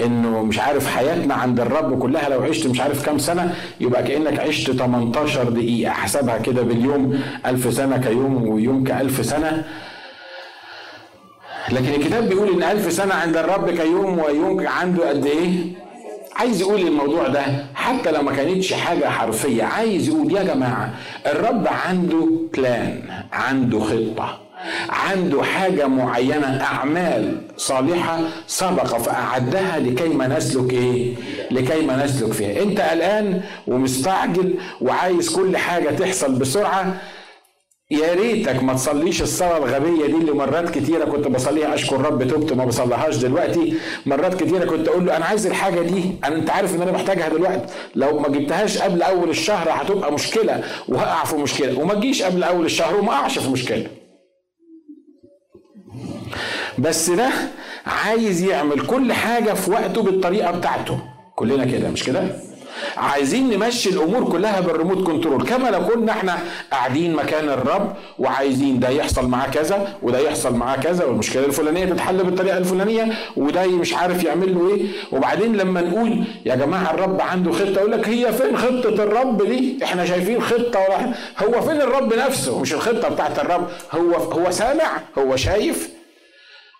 إنه 0.00 0.42
مش 0.42 0.58
عارف 0.58 0.86
حياتنا 0.96 1.34
عند 1.34 1.60
الرب 1.60 1.98
كلها 1.98 2.28
لو 2.28 2.42
عشت 2.42 2.66
مش 2.66 2.80
عارف 2.80 3.06
كام 3.06 3.18
سنة 3.18 3.54
يبقى 3.80 4.02
كأنك 4.02 4.40
عشت 4.40 4.70
18 4.70 5.48
دقيقة. 5.50 5.92
حسبها 5.92 6.38
كده 6.38 6.62
باليوم 6.62 7.20
ألف 7.46 7.74
سنة 7.74 7.96
كيوم 7.98 8.48
ويوم 8.48 8.84
كألف 8.84 9.24
سنة. 9.26 9.64
لكن 11.72 11.88
الكتاب 11.94 12.28
بيقول 12.28 12.48
إن 12.48 12.62
ألف 12.62 12.92
سنة 12.92 13.14
عند 13.14 13.36
الرب 13.36 13.70
كيوم 13.70 14.18
ويوم 14.18 14.66
عنده 14.66 15.08
قد 15.08 15.26
إيه؟ 15.26 15.54
عايز 16.36 16.60
يقول 16.60 16.80
الموضوع 16.80 17.28
ده 17.28 17.42
حتى 17.74 18.10
لو 18.12 18.22
ما 18.22 18.32
كانتش 18.32 18.72
حاجة 18.72 19.08
حرفية 19.08 19.64
عايز 19.64 20.08
يقول 20.08 20.32
يا 20.32 20.42
جماعة 20.42 20.90
الرب 21.26 21.68
عنده 21.68 22.28
بلان 22.56 23.02
عنده 23.32 23.80
خطة. 23.80 24.40
عنده 24.88 25.42
حاجة 25.42 25.86
معينة 25.86 26.60
أعمال 26.62 27.40
صالحة 27.56 28.20
سبق 28.46 28.86
فأعدها 28.98 29.78
لكي 29.78 30.08
ما 30.08 30.26
نسلك 30.26 30.72
إيه؟ 30.72 31.14
لكي 31.50 31.82
ما 31.86 32.04
نسلك 32.04 32.32
فيها. 32.32 32.62
أنت 32.62 32.80
قلقان 32.80 33.40
ومستعجل 33.66 34.54
وعايز 34.80 35.36
كل 35.36 35.56
حاجة 35.56 35.88
تحصل 35.90 36.34
بسرعة 36.34 36.96
يا 37.90 38.14
ريتك 38.14 38.62
ما 38.62 38.74
تصليش 38.74 39.22
الصلاة 39.22 39.56
الغبية 39.56 40.06
دي 40.06 40.12
اللي 40.12 40.32
مرات 40.32 40.70
كتيرة 40.78 41.04
كنت 41.04 41.28
بصليها. 41.28 41.74
أشكر 41.74 42.00
رب 42.00 42.22
تبت 42.28 42.52
ما 42.52 42.64
بصليهاش 42.64 43.16
دلوقتي. 43.16 43.74
مرات 44.06 44.42
كتيرة 44.42 44.64
كنت 44.64 44.88
أقول 44.88 45.06
له 45.06 45.16
أنا 45.16 45.24
عايز 45.24 45.46
الحاجة 45.46 45.80
دي 45.80 46.02
أنا 46.24 46.36
أنت 46.36 46.50
عارف 46.50 46.74
إن 46.74 46.82
أنا 46.82 46.92
محتاجها 46.92 47.28
دلوقتي. 47.28 47.72
لو 47.94 48.18
ما 48.18 48.28
جبتهاش 48.28 48.78
قبل 48.78 49.02
أول 49.02 49.30
الشهر 49.30 49.68
هتبقى 49.70 50.12
مشكلة 50.12 50.62
وهقع 50.88 51.24
في 51.24 51.36
مشكلة 51.36 51.78
وما 51.78 51.94
تجيش 51.94 52.22
قبل 52.22 52.42
أول 52.42 52.64
الشهر 52.64 52.96
وما 53.00 53.12
أقعش 53.12 53.38
في 53.38 53.50
مشكلة. 53.50 53.86
بس 56.78 57.10
ده 57.10 57.30
عايز 57.86 58.42
يعمل 58.42 58.86
كل 58.86 59.12
حاجة 59.12 59.52
في 59.52 59.70
وقته 59.70 60.02
بالطريقة 60.02 60.50
بتاعته. 60.50 60.98
كلنا 61.36 61.64
كده 61.64 61.88
مش 61.88 62.04
كده؟ 62.04 62.24
عايزين 62.96 63.50
نمشي 63.50 63.90
الأمور 63.90 64.24
كلها 64.24 64.60
بالريموت 64.60 65.06
كنترول. 65.06 65.44
كما 65.44 65.68
لو 65.68 65.86
كنا 65.86 66.12
إحنا 66.12 66.38
قاعدين 66.72 67.14
مكان 67.14 67.48
الرب 67.48 67.96
وعايزين 68.18 68.80
ده 68.80 68.88
يحصل 68.88 69.28
معاه 69.28 69.48
كذا 69.50 69.94
وده 70.02 70.18
يحصل 70.18 70.54
معاه 70.54 70.76
كذا 70.76 71.04
والمشكلة 71.04 71.44
الفلانية 71.46 71.84
تتحل 71.84 72.24
بالطريقة 72.24 72.58
الفلانية 72.58 73.12
وده 73.36 73.66
مش 73.66 73.94
عارف 73.94 74.24
يعمل 74.24 74.54
له 74.54 74.74
إيه. 74.74 74.82
وبعدين 75.12 75.56
لما 75.56 75.80
نقول 75.80 76.24
يا 76.46 76.54
جماعة 76.54 76.90
الرب 76.94 77.20
عنده 77.20 77.52
خطة 77.52 77.78
يقول 77.78 77.92
لك 77.92 78.08
هي 78.08 78.32
فين 78.32 78.56
خطة 78.56 78.88
الرب 79.04 79.42
دي؟ 79.48 79.78
إحنا 79.84 80.04
شايفين 80.06 80.40
خطة 80.42 80.80
ولا 80.80 81.12
هو 81.38 81.62
فين 81.62 81.80
الرب 81.82 82.14
نفسه؟ 82.14 82.60
مش 82.60 82.74
الخطة 82.74 83.08
بتاعت 83.08 83.38
الرب 83.38 83.68
هو 83.92 84.14
هو 84.14 84.50
سامع 84.50 84.90
هو 85.18 85.36
شايف. 85.36 85.93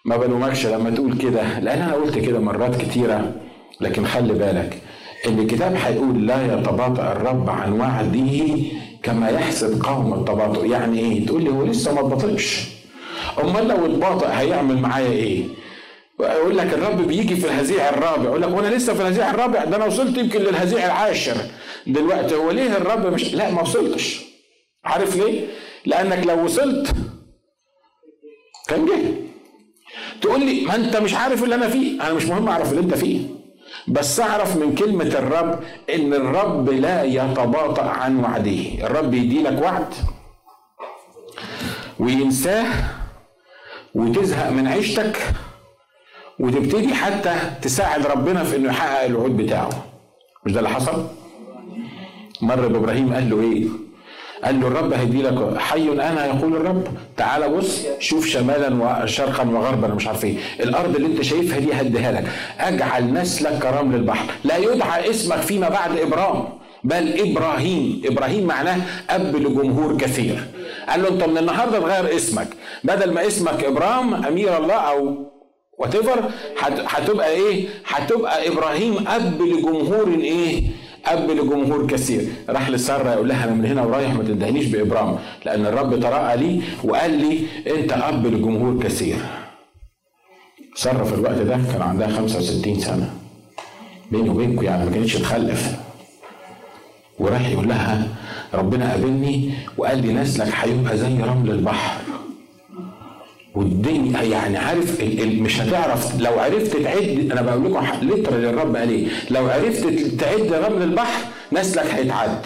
ما 0.05 0.17
بلومكش 0.17 0.67
لما 0.67 0.91
تقول 0.91 1.19
كده 1.19 1.59
لأن 1.59 1.83
أنا 1.83 1.95
قلت 1.95 2.19
كده 2.19 2.39
مرات 2.39 2.77
كتيرة. 2.83 3.33
لكن 3.81 4.07
خلي 4.07 4.33
بالك 4.33 4.83
إن 5.27 5.39
الكتاب 5.39 5.75
هيقول 5.75 6.27
لا 6.27 6.55
يتباطأ 6.55 7.13
الرب 7.13 7.51
عن 7.51 7.73
وعده 7.81 8.59
كما 9.03 9.29
يحسب 9.31 9.83
قوم 9.85 10.15
التباطؤ. 10.15 10.65
يعني 10.65 10.99
إيه؟ 11.01 11.27
تقول 11.27 11.43
لي 11.45 11.51
هو 11.51 11.65
لسه 11.65 11.95
ما 11.95 12.01
اتباطئش. 12.01 12.65
أمال 13.43 13.69
لو 13.69 13.87
اتباطأ 13.87 14.29
هيعمل 14.41 14.79
معايا 14.79 15.11
إيه؟ 15.13 15.45
يقول 16.21 16.59
لك 16.59 16.75
الرب 16.75 17.07
بيجي 17.07 17.37
في 17.37 17.47
الهزيع 17.47 17.89
الرابع. 17.89 18.25
يقول 18.25 18.43
لك 18.43 18.49
وأنا 18.49 18.75
لسه 18.75 18.95
في 18.95 19.03
الهزيع 19.03 19.31
الرابع؟ 19.31 19.65
ده 19.65 19.77
أنا 19.77 19.85
وصلت 19.85 20.19
يمكن 20.19 20.41
للهزيع 20.41 20.87
العاشر. 20.87 21.37
دلوقتي 21.87 22.35
هو 22.35 22.51
ليه 22.51 22.77
الرب 22.77 23.07
مش 23.07 23.35
لا 23.35 23.51
ما 23.51 23.63
وصلتش. 23.63 24.25
عارف 24.85 25.17
ليه؟ 25.17 25.47
لأنك 25.87 26.27
لو 26.27 26.45
وصلت 26.45 26.95
كان 28.69 28.87
جه. 28.87 29.24
تقول 30.25 30.41
لي 30.47 30.65
ما 30.67 30.75
انت 30.75 30.97
مش 30.97 31.15
عارف 31.15 31.45
اللي 31.45 31.55
أنا 31.55 31.69
فيه. 31.69 32.03
أنا 32.03 32.13
مش 32.15 32.25
مهم 32.25 32.49
اعرف 32.49 32.71
اللي 32.71 32.81
انت 32.83 32.95
فيه. 32.95 33.27
بس 33.89 34.21
اعرف 34.21 34.57
من 34.57 34.75
كلمة 34.75 35.05
الرب 35.05 35.61
إن 35.95 36.15
الرب 36.15 36.71
لا 36.71 37.03
يتباطأ 37.03 37.83
عن 37.83 38.21
وعده. 38.21 38.87
الرب 38.87 39.15
يدي 39.15 39.43
لك 39.43 39.63
وعد 39.63 39.95
وينساه 41.99 42.67
وتزهق 43.95 44.51
من 44.51 44.67
عيشتك 44.67 45.19
وتبتدي 46.41 46.95
حتى 46.95 47.37
تساعد 47.63 48.07
ربنا 48.07 48.45
في 48.45 48.57
إنه 48.57 48.69
يحقق 48.69 49.05
الوعود 49.05 49.37
بتاعه. 49.37 49.85
مش 50.47 50.53
ده 50.53 50.59
اللي 50.59 50.71
حصل؟ 50.71 51.07
مر 52.43 52.69
بإبراهيم 52.69 53.15
قال 53.15 53.31
له 53.31 53.41
إيه؟ 53.41 53.65
قال 54.45 54.61
له 54.61 54.67
الرب 54.67 54.93
هيدي 54.93 55.23
لك 55.23 55.59
حي 55.59 55.89
أنا 55.93 56.27
يقول 56.27 56.57
الرب. 56.57 56.85
تعالى 57.17 57.49
بص 57.49 57.87
شوف 57.99 58.27
شمالا 58.27 59.03
وشرقا 59.03 59.49
وغربا 59.49 59.89
مش 59.89 60.07
عارف 60.07 60.25
إيه. 60.25 60.37
الأرض 60.61 60.97
اللي 60.97 61.07
أنت 61.07 61.23
شايفها 61.23 61.59
دي 61.59 61.73
هديها 61.73 62.13
لك. 62.13 62.25
أجعل 62.61 63.13
نسلك 63.13 63.59
كرمل 63.59 63.95
البحر. 63.95 64.27
لا 64.45 64.57
يدعى 64.57 65.11
اسمك 65.11 65.39
فيما 65.39 65.69
بعد 65.69 65.99
ابرام 65.99 66.45
بل 66.85 67.21
إبراهيم. 67.21 68.03
إبراهيم 68.05 68.47
معناه 68.47 68.77
أب 69.11 69.37
لجمهور 69.37 69.97
كثير. 69.97 70.45
قال 70.89 71.03
له 71.03 71.09
أنت 71.09 71.25
من 71.25 71.39
النهارده 71.39 71.79
تغير 71.81 72.17
اسمك. 72.17 72.49
بدل 72.85 73.13
ما 73.13 73.27
اسمك 73.27 73.65
ابرام 73.65 74.15
أمير 74.15 74.57
الله 74.57 74.75
or 74.75 75.17
what 75.79 75.97
هتبقى 76.87 77.31
إيه؟ 77.31 77.69
هتبقى 77.87 78.49
إبراهيم 78.49 79.05
أب 79.09 79.43
لجمهور 79.43 80.09
إيه؟ 80.21 80.63
أب 81.07 81.31
لجمهور 81.31 81.87
كثير. 81.87 82.25
راح 82.49 82.71
لسارة 82.71 83.11
يقول 83.13 83.29
لها 83.29 83.45
أنا 83.45 83.53
من 83.55 83.67
هنا 83.67 83.83
ورايح 83.83 84.13
ما 84.15 84.23
تندهنيش 84.23 84.67
بإبرام. 84.67 85.19
لأن 85.45 85.67
الرب 85.67 86.01
تراءى 86.01 86.37
لي 86.37 86.63
وقال 86.85 87.11
لي 87.11 87.41
أنت 87.77 87.93
أب 87.93 88.27
لجمهور 88.27 88.83
كثير. 88.83 89.17
سارة 90.77 91.05
في 91.05 91.15
الوقت 91.15 91.35
ده 91.39 91.57
كان 91.73 91.83
عندها 91.83 92.09
65 92.09 92.81
سنة. 92.81 93.11
بيني 94.13 94.29
وبينكم 94.31 94.65
يعني 94.65 94.85
ما 94.85 94.91
كانتش 94.91 95.15
تخلف. 95.15 95.77
وراح 97.19 97.49
يقول 97.49 97.69
لها 97.69 98.09
ربنا 98.55 98.91
قابلني 98.91 99.53
وقال 99.79 100.07
لي 100.07 100.13
نسلك 100.13 100.53
هيبقى 100.55 100.97
زي 100.99 101.19
رمل 101.23 101.51
البحر 101.51 102.01
والدنيا 103.55 104.23
يعني 104.23 104.57
عارف 104.59 105.01
مش 105.25 105.61
هتعرف. 105.61 106.21
لو 106.21 106.39
عرفت 106.41 106.77
تعد 106.77 107.29
أنا 107.33 107.43
بقول 107.43 107.65
لكم 107.65 107.87
لتر 108.03 108.37
للرب 108.37 108.77
قال 108.77 108.91
إيه. 108.91 109.07
لو 109.31 109.47
عرفت 109.47 109.87
تعد 110.21 110.53
رمل 110.53 110.83
البحر 110.83 111.21
نسلك 111.53 111.87
هيتعد 111.87 112.39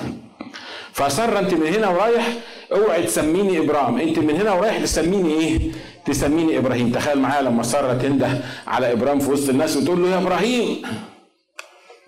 فصر 0.92 1.38
أنت 1.38 1.55
من 1.55 1.66
هنا 1.66 1.88
ورايح 1.88 2.29
اوعي 2.73 3.03
تسميني 3.03 3.59
ابرام 3.59 3.99
أنت 3.99 4.18
من 4.18 4.40
هنا 4.40 4.53
ورايح 4.53 4.79
تسميني 4.79 5.33
إيه؟ 5.35 5.59
تسميني 6.07 6.59
إبراهيم. 6.59 6.92
تخيل 6.92 7.18
معايا 7.18 7.42
لما 7.42 7.62
ساره 7.62 7.94
تنده 7.94 8.29
على 8.66 8.92
ابرام 8.92 9.18
في 9.18 9.31
وسط 9.31 9.49
الناس 9.49 9.77
وتقول 9.77 10.03
له 10.03 10.09
يا 10.09 10.18
إبراهيم. 10.18 10.83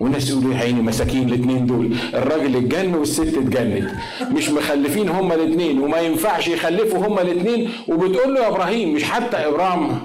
والناس 0.00 0.30
يقولوا 0.30 0.54
يا 0.54 0.58
عيني 0.58 0.82
مساكين 0.82 1.28
الاثنين 1.28 1.66
دول. 1.66 1.94
الراجل 2.14 2.56
اتجن 2.56 2.94
والست 2.94 3.20
اتجنت 3.36 3.90
مش 4.30 4.48
مخلفين 4.50 5.08
هما 5.08 5.34
الاثنين 5.34 5.80
وما 5.80 5.98
ينفعش 6.00 6.48
يخلفوا 6.48 7.06
هما 7.06 7.22
الاثنين. 7.22 7.70
وبتقول 7.88 8.34
له 8.34 8.40
يا 8.40 8.48
إبراهيم 8.48 8.94
مش 8.94 9.04
حتى 9.04 9.36
ابرام 9.36 9.98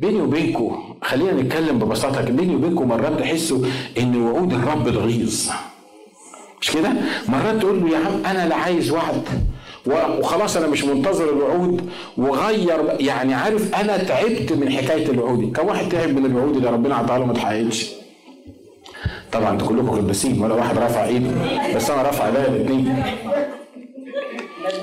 بيني 0.00 0.20
وبينكم 0.20 0.94
خلينا 1.02 1.32
نتكلم 1.32 1.78
ببساطة 1.78 2.20
بيني 2.22 2.54
وبينكم 2.54 2.88
مرات 2.88 3.20
تحسوا 3.20 3.58
إن 3.98 4.16
وعود 4.22 4.52
الرب 4.52 4.90
تغيظ 4.90 5.50
مش 6.60 6.70
كده؟ 6.70 6.92
مرات 7.28 7.60
تقول 7.60 7.80
له 7.80 7.88
يا 7.90 7.98
عم 7.98 8.24
أنا 8.26 8.48
لا 8.48 8.56
عايز 8.56 8.90
وعد. 8.90 9.22
وخلاص 9.86 10.56
أنا 10.56 10.66
مش 10.66 10.84
منتظر 10.84 11.28
الوعود. 11.32 11.90
وغير 12.18 12.96
يعني 13.00 13.34
عارف 13.34 13.74
أنا 13.74 13.96
تعبت 13.96 14.52
من 14.52 14.72
حكاية 14.72 15.06
الوعود 15.08 15.52
كم 15.56 15.66
واحد 15.66 15.88
تعب 15.88 16.08
من 16.10 16.26
الوعود 16.26 16.56
اللي 16.56 16.70
ربنا 16.70 16.94
عطاها 16.94 17.18
له 17.18 17.26
ما 17.26 17.32
اتحققتش 17.32 17.90
طبعا 19.32 19.50
أنتوا 19.50 19.68
كلكم 19.68 19.90
قديسين 19.90 20.42
ولا 20.42 20.54
واحد 20.54 20.78
رفع 20.78 21.04
ايده 21.04 21.30
بس 21.76 21.90
أنا 21.90 22.02
رافع 22.02 22.26
ايديا 22.26 22.46
الاثنين 22.48 23.02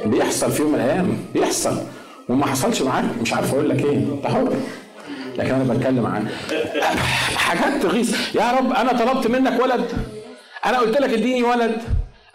بيحصل 0.06 0.52
في 0.52 0.62
يوم 0.62 0.72
من 0.72 0.80
الأيام 0.80 1.18
بيحصل. 1.34 1.78
وما 2.30 2.46
حصلش 2.46 2.82
معاك 2.82 3.06
مش 3.22 3.34
عارف 3.34 3.54
أقول 3.54 3.70
لك 3.70 3.86
إيه. 3.86 3.96
أنت 3.98 4.28
حر. 4.28 4.54
لكن 5.38 5.54
أنا 5.54 5.74
بتكلم 5.74 6.06
عن 6.06 6.28
حاجات 7.36 7.84
تغيظ. 7.84 8.16
يا 8.36 8.52
رب 8.52 8.74
أنا 8.74 8.92
طلبت 8.94 9.28
منك 9.28 9.62
ولد. 9.62 9.86
أنا 10.66 10.78
قلت 10.80 11.02
لك 11.02 11.10
اديني 11.14 11.44
ولد. 11.44 11.76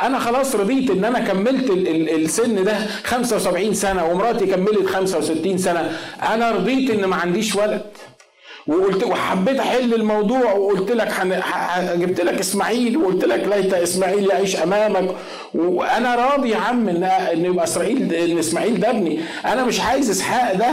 أنا 0.01 0.19
خلاص 0.19 0.55
رضيت 0.55 0.91
إن 0.91 1.05
أنا 1.05 1.19
كملت 1.19 1.71
السن 1.71 2.65
ده 2.65 2.77
75 3.05 3.75
سنة 3.75 4.05
ومراتي 4.05 4.47
كملت 4.47 4.87
65 4.87 5.59
سنة. 5.59 5.97
أنا 6.23 6.51
رضيت 6.51 6.91
إن 6.91 7.05
ما 7.05 7.17
عنديش 7.17 7.57
ولد. 7.57 7.83
وقلت 8.69 9.05
وحبيت 9.05 9.59
أحل 9.61 9.95
الموضوع 9.95 10.53
وقلت 10.53 10.91
لك 10.93 11.13
حن... 11.13 11.41
جبت 12.01 12.21
لك 12.21 12.39
إسماعيل 12.41 12.97
وقلت 12.97 13.25
لك 13.25 13.49
ليت 13.57 13.75
إسماعيل 13.75 14.31
يعيش 14.31 14.57
أمامك. 14.57 15.11
وأنا 15.55 16.15
راضي 16.15 16.51
يا 16.51 16.57
عم 16.57 16.89
ان 16.89 17.05
إن 17.05 17.45
يبقى 17.45 17.65
اسرائيل 17.65 18.15
إن 18.15 18.39
إسماعيل 18.39 18.81
ده 18.81 18.91
ابني. 18.91 19.21
أنا 19.47 19.65
مش 19.65 19.81
عايز 19.81 20.11
إسحاق 20.11 20.55
ده 20.55 20.71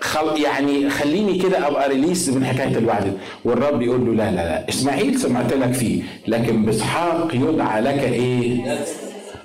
خل... 0.00 0.40
يعني 0.42 0.90
خليني 0.90 1.38
كده 1.38 1.66
أبقى 1.68 1.88
ريليس 1.88 2.28
من 2.28 2.44
حكاية 2.44 2.78
الوعد 2.78 3.12
والرب 3.44 3.82
يقول 3.82 4.06
له 4.06 4.12
لا 4.12 4.30
لا 4.30 4.36
لا. 4.36 4.68
إسماعيل 4.68 5.18
سمعت 5.20 5.52
لك 5.52 5.72
فيه 5.72 6.02
لكن 6.28 6.64
بإسحاق 6.64 7.28
يدعى 7.34 7.80
لك 7.80 8.02
إيه؟ 8.02 8.78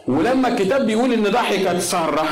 ولما 0.07 0.47
الكتاب 0.47 0.86
بيقول 0.86 1.13
إن 1.13 1.24
ضحكت 1.24 1.80
سارة 1.80 2.26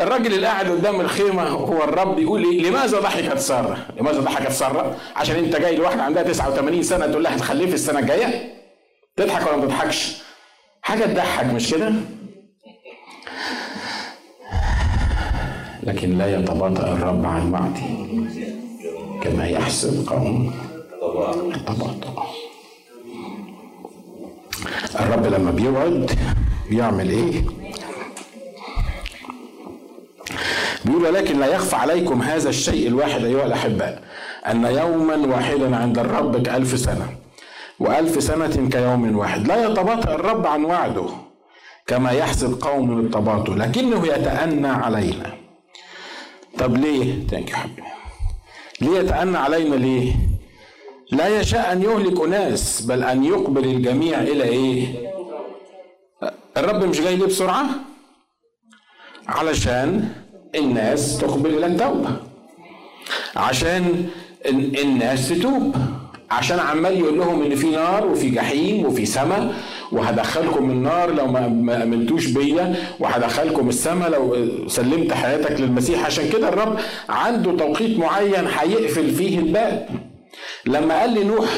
الراجل 0.00 0.34
اللي 0.34 0.46
قاعد 0.46 0.68
قدام 0.70 1.00
الخيمة 1.00 1.42
هو 1.48 1.84
الرب 1.84 2.18
يقول 2.18 2.44
إيه 2.44 2.62
لماذا 2.70 3.00
ضحكت 3.00 3.38
سارة؟ 3.38 3.86
لماذا 4.00 4.20
ضحكت 4.20 4.52
سارة؟ 4.52 4.96
عشان 5.16 5.36
أنت 5.36 5.56
جاي 5.56 5.76
لواحدة 5.76 6.02
عندها 6.02 6.22
89 6.22 6.82
سنة 6.82 7.06
تقول 7.06 7.24
لها 7.24 7.36
هتخلفي 7.36 7.74
السنة 7.74 7.98
الجاية؟ 7.98 8.52
تضحك 9.16 9.46
ولا 9.46 9.56
ما 9.56 9.64
تضحكش؟ 9.64 10.22
حاجة 10.82 11.04
تضحك 11.04 11.44
مش 11.46 11.70
كده؟ 11.70 11.92
لكن 15.82 16.18
لا 16.18 16.38
يتباطأ 16.38 16.92
الرب 16.92 17.26
عن 17.26 17.52
وعده 17.52 18.12
كما 19.22 19.46
يحسب 19.48 20.08
قوم 20.08 20.54
التباطؤ 21.54 22.22
الرب 25.00 25.26
لما 25.26 25.50
بيوعد 25.50 26.10
بيعمل 26.70 27.10
إيه؟ 27.10 27.44
بيقول 30.92 31.06
ولكن 31.06 31.40
لا 31.40 31.46
يخفى 31.46 31.76
عليكم 31.76 32.22
هذا 32.22 32.48
الشيء 32.48 32.88
الواحد 32.88 33.24
أيها 33.24 33.46
الأحباء 33.46 34.02
أن 34.46 34.64
يوما 34.64 35.16
واحدا 35.16 35.76
عند 35.76 35.98
الرب 35.98 36.42
كألف 36.42 36.78
سنة 36.78 37.16
وألف 37.80 38.22
سنة 38.22 38.68
كيوم 38.68 39.16
واحد 39.16 39.48
لا 39.48 39.64
يتباطأ 39.64 40.14
الرب 40.14 40.46
عن 40.46 40.64
وعده 40.64 41.06
كما 41.86 42.10
يحسب 42.10 42.62
قوم 42.62 43.00
التباطؤ 43.00 43.52
لكنه 43.54 44.06
يتأنى 44.06 44.68
علينا 44.68 45.34
طب 46.58 46.76
ليه؟ 46.76 47.26
thank 47.26 47.50
you 47.50 47.56
حبيبي 47.56 47.82
ليه 48.80 48.98
يتأنى 48.98 49.38
علينا 49.38 49.74
ليه؟ 49.74 50.12
لا 51.12 51.40
يشاء 51.40 51.72
أن 51.72 51.82
يهلك 51.82 52.20
أناس 52.20 52.80
بل 52.82 53.02
أن 53.02 53.24
يقبل 53.24 53.64
الجميع 53.64 54.20
إلى 54.20 54.44
إيه؟ 54.44 54.86
الرب 56.56 56.84
مش 56.84 57.00
جاي 57.00 57.16
ليه 57.16 57.26
بسرعة؟ 57.26 57.64
علشان 59.28 60.08
الناس 60.54 61.18
تقبل 61.18 61.50
إلى 61.58 61.66
التوبة. 61.66 62.10
عشان 63.36 64.06
الناس 64.82 65.28
تتوب. 65.28 65.76
عشان 66.30 66.58
عمال 66.58 66.98
يقول 66.98 67.18
لهم 67.18 67.42
إن 67.42 67.54
في 67.54 67.70
نار 67.70 68.06
وفي 68.06 68.30
جحيم 68.30 68.86
وفي 68.86 69.06
سماء 69.06 69.54
وهدخلكم 69.92 70.70
النار 70.70 71.14
لو 71.14 71.26
ما 71.26 71.82
آمنتوش 71.82 72.26
بيا 72.26 72.74
وهدخلكم 73.00 73.68
السماء 73.68 74.10
لو 74.10 74.36
سلمت 74.68 75.12
حياتك 75.12 75.60
للمسيح. 75.60 76.06
عشان 76.06 76.28
كده 76.30 76.48
الرب 76.48 76.78
عنده 77.08 77.56
توقيت 77.56 77.98
معين 77.98 78.46
هيقفل 78.58 79.10
فيه 79.10 79.38
الباب. 79.38 79.88
لما 80.66 81.00
قال 81.00 81.14
لي 81.14 81.24
نوح 81.24 81.48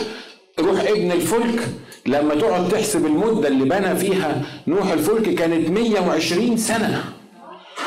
روح 0.60 0.80
ابن 0.80 1.12
الفلك. 1.12 1.68
لما 2.06 2.34
تقعد 2.34 2.68
تحسب 2.68 3.06
المدة 3.06 3.48
اللي 3.48 3.64
بنى 3.64 3.96
فيها 3.96 4.42
نوح 4.66 4.92
الفلك 4.92 5.34
كانت 5.34 5.70
120 5.70 6.56
سنة. 6.56 7.04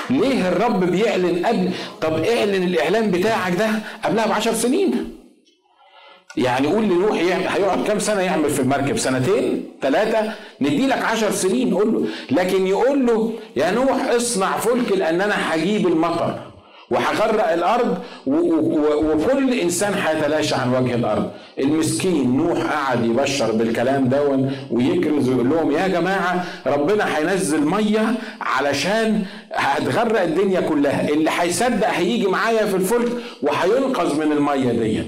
ليه 0.09 0.47
الرب 0.49 0.83
بيعلن 0.91 1.45
قبل؟ 1.45 1.71
طب 2.01 2.13
اعلن 2.23 2.63
الإعلان 2.63 3.11
بتاعك 3.11 3.55
ده 3.55 3.69
قبلها 4.05 4.27
بعشر 4.27 4.53
سنين. 4.53 5.13
يعني 6.37 6.67
قول 6.67 6.83
لنوح 6.83 7.17
هيقعد 7.55 7.87
كام 7.87 7.99
سنة 7.99 8.21
يعمل 8.21 8.49
في 8.49 8.59
المركب؟ 8.59 8.97
سنتين؟ 8.97 9.65
ثلاثة 9.81 10.33
ندي 10.61 10.87
لك 10.87 11.05
عشر 11.05 11.31
سنين 11.31 11.73
قول 11.73 11.93
له. 11.93 12.07
لكن 12.31 12.67
يقول 12.67 13.05
له 13.05 13.33
يا 13.55 13.71
نوح 13.71 14.09
اصنع 14.15 14.57
فلك 14.57 14.91
لأن 14.91 15.21
أنا 15.21 15.55
هجيب 15.55 15.87
المطر. 15.87 16.39
وهغرق 16.91 17.51
الأرض 17.51 17.97
وكل 18.27 19.53
إنسان 19.53 19.93
هيتلاشى 19.93 20.55
عن 20.55 20.73
وجه 20.75 20.95
الأرض. 20.95 21.31
المسكين 21.59 22.37
نوح 22.37 22.57
قعد 22.73 23.05
يبشر 23.05 23.51
بالكلام 23.51 24.05
دون 24.09 24.51
ويكرز 24.71 25.29
ويقول 25.29 25.49
لهم 25.49 25.71
يا 25.71 25.87
جماعة 25.87 26.45
ربنا 26.67 27.17
هينزل 27.17 27.61
مية 27.65 28.15
علشان 28.41 29.25
هتغرق 29.53 30.21
الدنيا 30.21 30.61
كلها. 30.61 31.09
اللي 31.09 31.29
هيصدق 31.39 31.89
هيجي 31.89 32.27
معايا 32.27 32.65
في 32.65 32.75
الفلك 32.75 33.11
وهينقذ 33.43 34.19
من 34.25 34.31
المية 34.31 34.71
دي. 34.71 35.03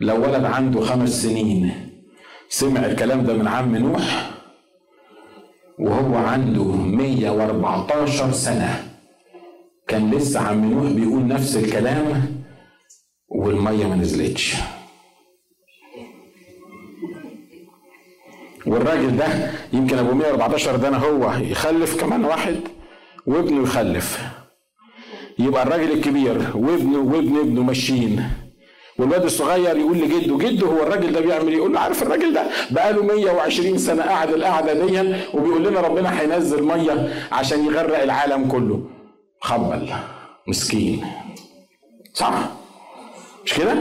لو 0.00 0.22
ولد 0.22 0.44
عنده 0.44 0.80
خمس 0.80 1.22
سنين 1.22 1.72
سمع 2.48 2.84
الكلام 2.86 3.24
ده 3.24 3.32
من 3.32 3.48
عم 3.48 3.76
نوح 3.76 4.30
وهو 5.78 6.14
عنده 6.16 6.62
114 6.64 8.32
سنة. 8.32 8.87
كان 9.88 10.10
لسه 10.10 10.40
عم 10.40 10.70
نوح 10.72 10.92
بيقول 10.92 11.26
نفس 11.26 11.56
الكلام 11.56 12.22
والمية 13.28 13.86
ما 13.86 13.96
نزلتش. 13.96 14.54
والراجل 18.66 19.16
ده 19.16 19.26
يمكن 19.72 19.98
أبو 19.98 20.12
114 20.14 20.76
ده 20.76 20.88
أنا 20.88 20.96
هو 20.96 21.32
يخلف 21.32 22.00
كمان 22.00 22.24
واحد 22.24 22.56
وابنه 23.26 23.62
يخلف. 23.62 24.18
يبقى 25.38 25.62
الراجل 25.62 25.92
الكبير 25.92 26.38
وابنه 26.54 26.98
وابن 26.98 27.36
ابنه 27.38 27.62
ماشيين. 27.62 28.22
والواد 28.98 29.24
الصغير 29.24 29.76
يقول 29.76 29.98
لجده 29.98 30.38
جده 30.38 30.66
هو 30.66 30.82
الراجل 30.82 31.12
ده 31.12 31.20
بيعمل 31.20 31.52
يقول 31.52 31.72
له 31.72 31.80
عارف 31.80 32.02
الراجل 32.02 32.34
ده 32.34 32.42
بقاله 32.70 33.02
120 33.02 33.78
سنة 33.78 34.02
قاعد 34.02 34.30
القعدة 34.30 34.72
دي 34.86 35.00
وبيقول 35.34 35.64
لنا 35.66 35.80
ربنا 35.80 36.20
هينزل 36.20 36.62
مية 36.64 37.12
عشان 37.32 37.64
يغرق 37.66 38.02
العالم 38.02 38.48
كله. 38.48 38.97
خبل 39.40 39.88
مسكين. 40.48 41.00
صح. 42.14 42.34
مش 43.44 43.54
كده؟ 43.54 43.74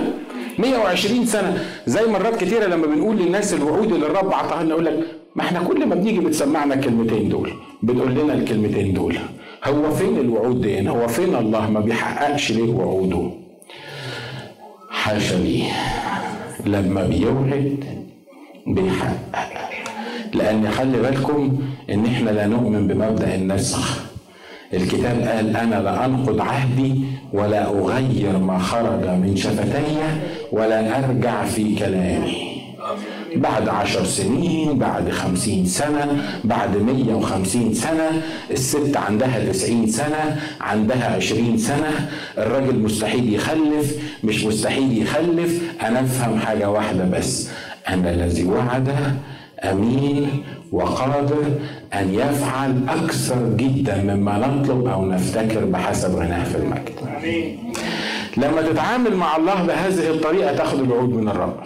120 0.59 1.25
سنة. 1.25 1.65
زي 1.85 2.05
مرات 2.05 2.43
كتيرة 2.43 2.65
لما 2.65 2.87
بنقول 2.87 3.15
للناس 3.17 3.53
الوعود 3.53 3.91
اللي 3.93 4.05
الرب 4.05 4.33
عطاها 4.33 4.63
لنا 4.63 4.69
يقول 4.71 4.85
لك 4.85 4.99
ما 5.35 5.43
إحنا 5.43 5.63
كل 5.63 5.85
ما 5.85 5.95
بنيجي 5.95 6.19
بتسمعنا 6.19 6.73
الكلمتين 6.75 7.29
دول 7.29 7.51
بتقول 7.83 8.11
لنا 8.15 8.33
الكلمتين 8.33 8.93
دول. 8.93 9.17
هو 9.65 9.91
فين 9.91 10.17
الوعود 10.17 10.61
دي؟ 10.61 10.89
هو 10.89 11.07
فين 11.07 11.35
الله 11.35 11.69
ما 11.69 11.79
بيحققش 11.79 12.51
ليه 12.51 12.73
وعوده؟ 12.73 13.31
حاشا 14.89 15.35
ليه 15.35 15.63
لما 16.65 17.07
بيوعد 17.07 17.83
بيحقق. 18.67 19.69
لأن 20.33 20.69
خلي 20.71 20.97
بالكم 21.01 21.59
إن 21.89 22.05
إحنا 22.05 22.29
لا 22.29 22.47
نؤمن 22.47 22.87
بمبدأ 22.87 23.35
النسخ. 23.35 24.06
الكتاب 24.73 25.19
قال 25.21 25.57
أنا 25.57 25.75
لا 25.75 26.05
أنقض 26.05 26.41
عهدي 26.41 26.95
ولا 27.33 27.65
أغير 27.69 28.37
ما 28.37 28.59
خرج 28.59 29.05
من 29.09 29.35
شفتي 29.35 29.97
ولا 30.51 30.99
أرجع 30.99 31.45
في 31.45 31.75
كلامي. 31.75 32.47
بعد 33.35 33.69
عشر 33.69 34.03
سنين 34.05 34.77
بعد 34.79 35.09
خمسين 35.11 35.65
سنة 35.65 36.23
بعد 36.43 36.77
مية 36.77 37.13
وخمسين 37.13 37.73
سنة 37.73 38.21
الست 38.51 38.97
عندها 38.97 39.39
تسعين 39.51 39.87
سنة 39.87 40.39
عندها 40.61 41.15
عشرين 41.15 41.57
سنة 41.57 42.09
الراجل 42.37 42.79
مستحيل 42.79 43.33
يخلف 43.33 43.95
مش 44.23 44.43
مستحيل 44.45 45.01
يخلف 45.01 45.61
أنا 45.81 45.99
أفهم 45.99 46.39
حاجة 46.39 46.69
واحدة 46.69 47.03
بس 47.05 47.49
أن 47.89 48.05
الذي 48.07 48.43
وعد 48.43 48.95
أمين 49.63 50.43
وقادر 50.71 51.43
أن 51.93 52.13
يفعل 52.13 52.89
أكثر 52.89 53.49
جدا 53.55 53.97
مما 54.03 54.37
نطلب 54.37 54.87
أو 54.87 55.05
نفتكر 55.05 55.65
بحسب 55.65 56.15
غناه 56.15 56.43
في 56.43 56.55
المجد. 56.57 56.89
لما 58.37 58.61
تتعامل 58.61 59.15
مع 59.15 59.35
الله 59.35 59.63
بهذه 59.63 60.09
الطريقة 60.09 60.55
تاخد 60.55 60.79
الوعود 60.79 61.09
من 61.09 61.29
الرب. 61.29 61.59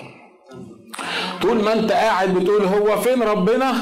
طول 1.42 1.64
ما 1.64 1.74
أنت 1.74 1.92
قاعد 1.92 2.34
بتقول 2.34 2.66
هو 2.66 2.98
فين 3.02 3.24
ربنا 3.24 3.74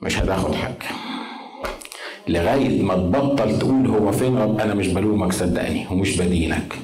مش 0.00 0.18
هتاخد 0.18 0.54
حاجة. 0.54 0.88
لغاية 2.28 2.82
ما 2.82 2.94
تبطل 2.94 3.58
تقول 3.58 3.86
هو 3.86 4.12
فين 4.12 4.38
رب 4.38 4.60
أنا 4.60 4.74
مش 4.74 4.88
بلومك 4.88 5.32
صدقني 5.32 5.86
ومش 5.90 6.16
بدينك. 6.16 6.74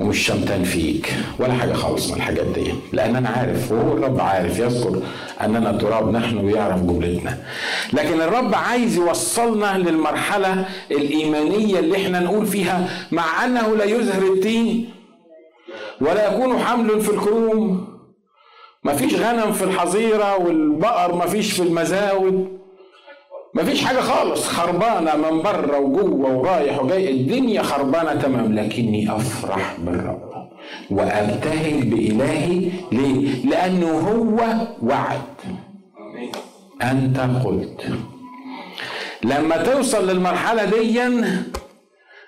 ومش 0.00 0.26
شمتان 0.26 0.64
فيك 0.64 1.14
ولا 1.38 1.52
حاجة 1.52 1.72
خالص 1.72 2.10
من 2.10 2.16
الحاجات 2.16 2.46
دي. 2.46 2.74
لأن 2.92 3.16
أنا 3.16 3.28
عارف 3.28 3.72
وهو 3.72 3.92
الرب 3.92 4.20
عارف 4.20 4.58
يذكر 4.58 5.02
أننا 5.40 5.72
تراب 5.72 6.12
نحن 6.12 6.36
ويعرف 6.38 6.82
جملتنا. 6.82 7.38
لكن 7.92 8.20
الرب 8.20 8.54
عايز 8.54 8.96
يوصلنا 8.96 9.78
للمرحلة 9.78 10.66
الإيمانية 10.90 11.78
اللي 11.78 11.96
إحنا 11.96 12.20
نقول 12.20 12.46
فيها 12.46 12.88
مع 13.12 13.44
أنه 13.44 13.76
لا 13.76 13.84
يزهر 13.84 14.22
التين 14.22 14.90
ولا 16.00 16.34
يكون 16.34 16.58
حمل 16.58 17.00
في 17.00 17.10
الكروم. 17.10 17.90
مفيش 18.84 19.14
غنم 19.14 19.52
في 19.52 19.64
الحظيرة 19.64 20.36
والبقر 20.36 21.14
مفيش 21.14 21.52
في 21.52 21.62
المزاود. 21.62 22.59
مفيش 23.54 23.84
حاجة 23.84 24.00
خالص. 24.00 24.46
خربانة 24.48 25.16
من 25.16 25.42
بره 25.42 25.78
وجوة 25.78 26.36
ورايح 26.36 26.82
وجاي. 26.82 27.10
الدنيا 27.10 27.62
خربانة 27.62 28.14
تمام 28.14 28.54
لكني 28.54 29.16
أفرح 29.16 29.76
بالرب 29.78 30.48
وأبتهج 30.90 31.82
بإلهي. 31.88 32.70
ليه؟ 32.92 33.46
لأنه 33.46 33.88
هو 33.90 34.44
وعد. 34.82 35.20
أنت 36.82 37.20
قلت. 37.44 37.86
لما 39.24 39.56
توصل 39.56 40.10
للمرحلة 40.10 40.64
دي 40.64 41.02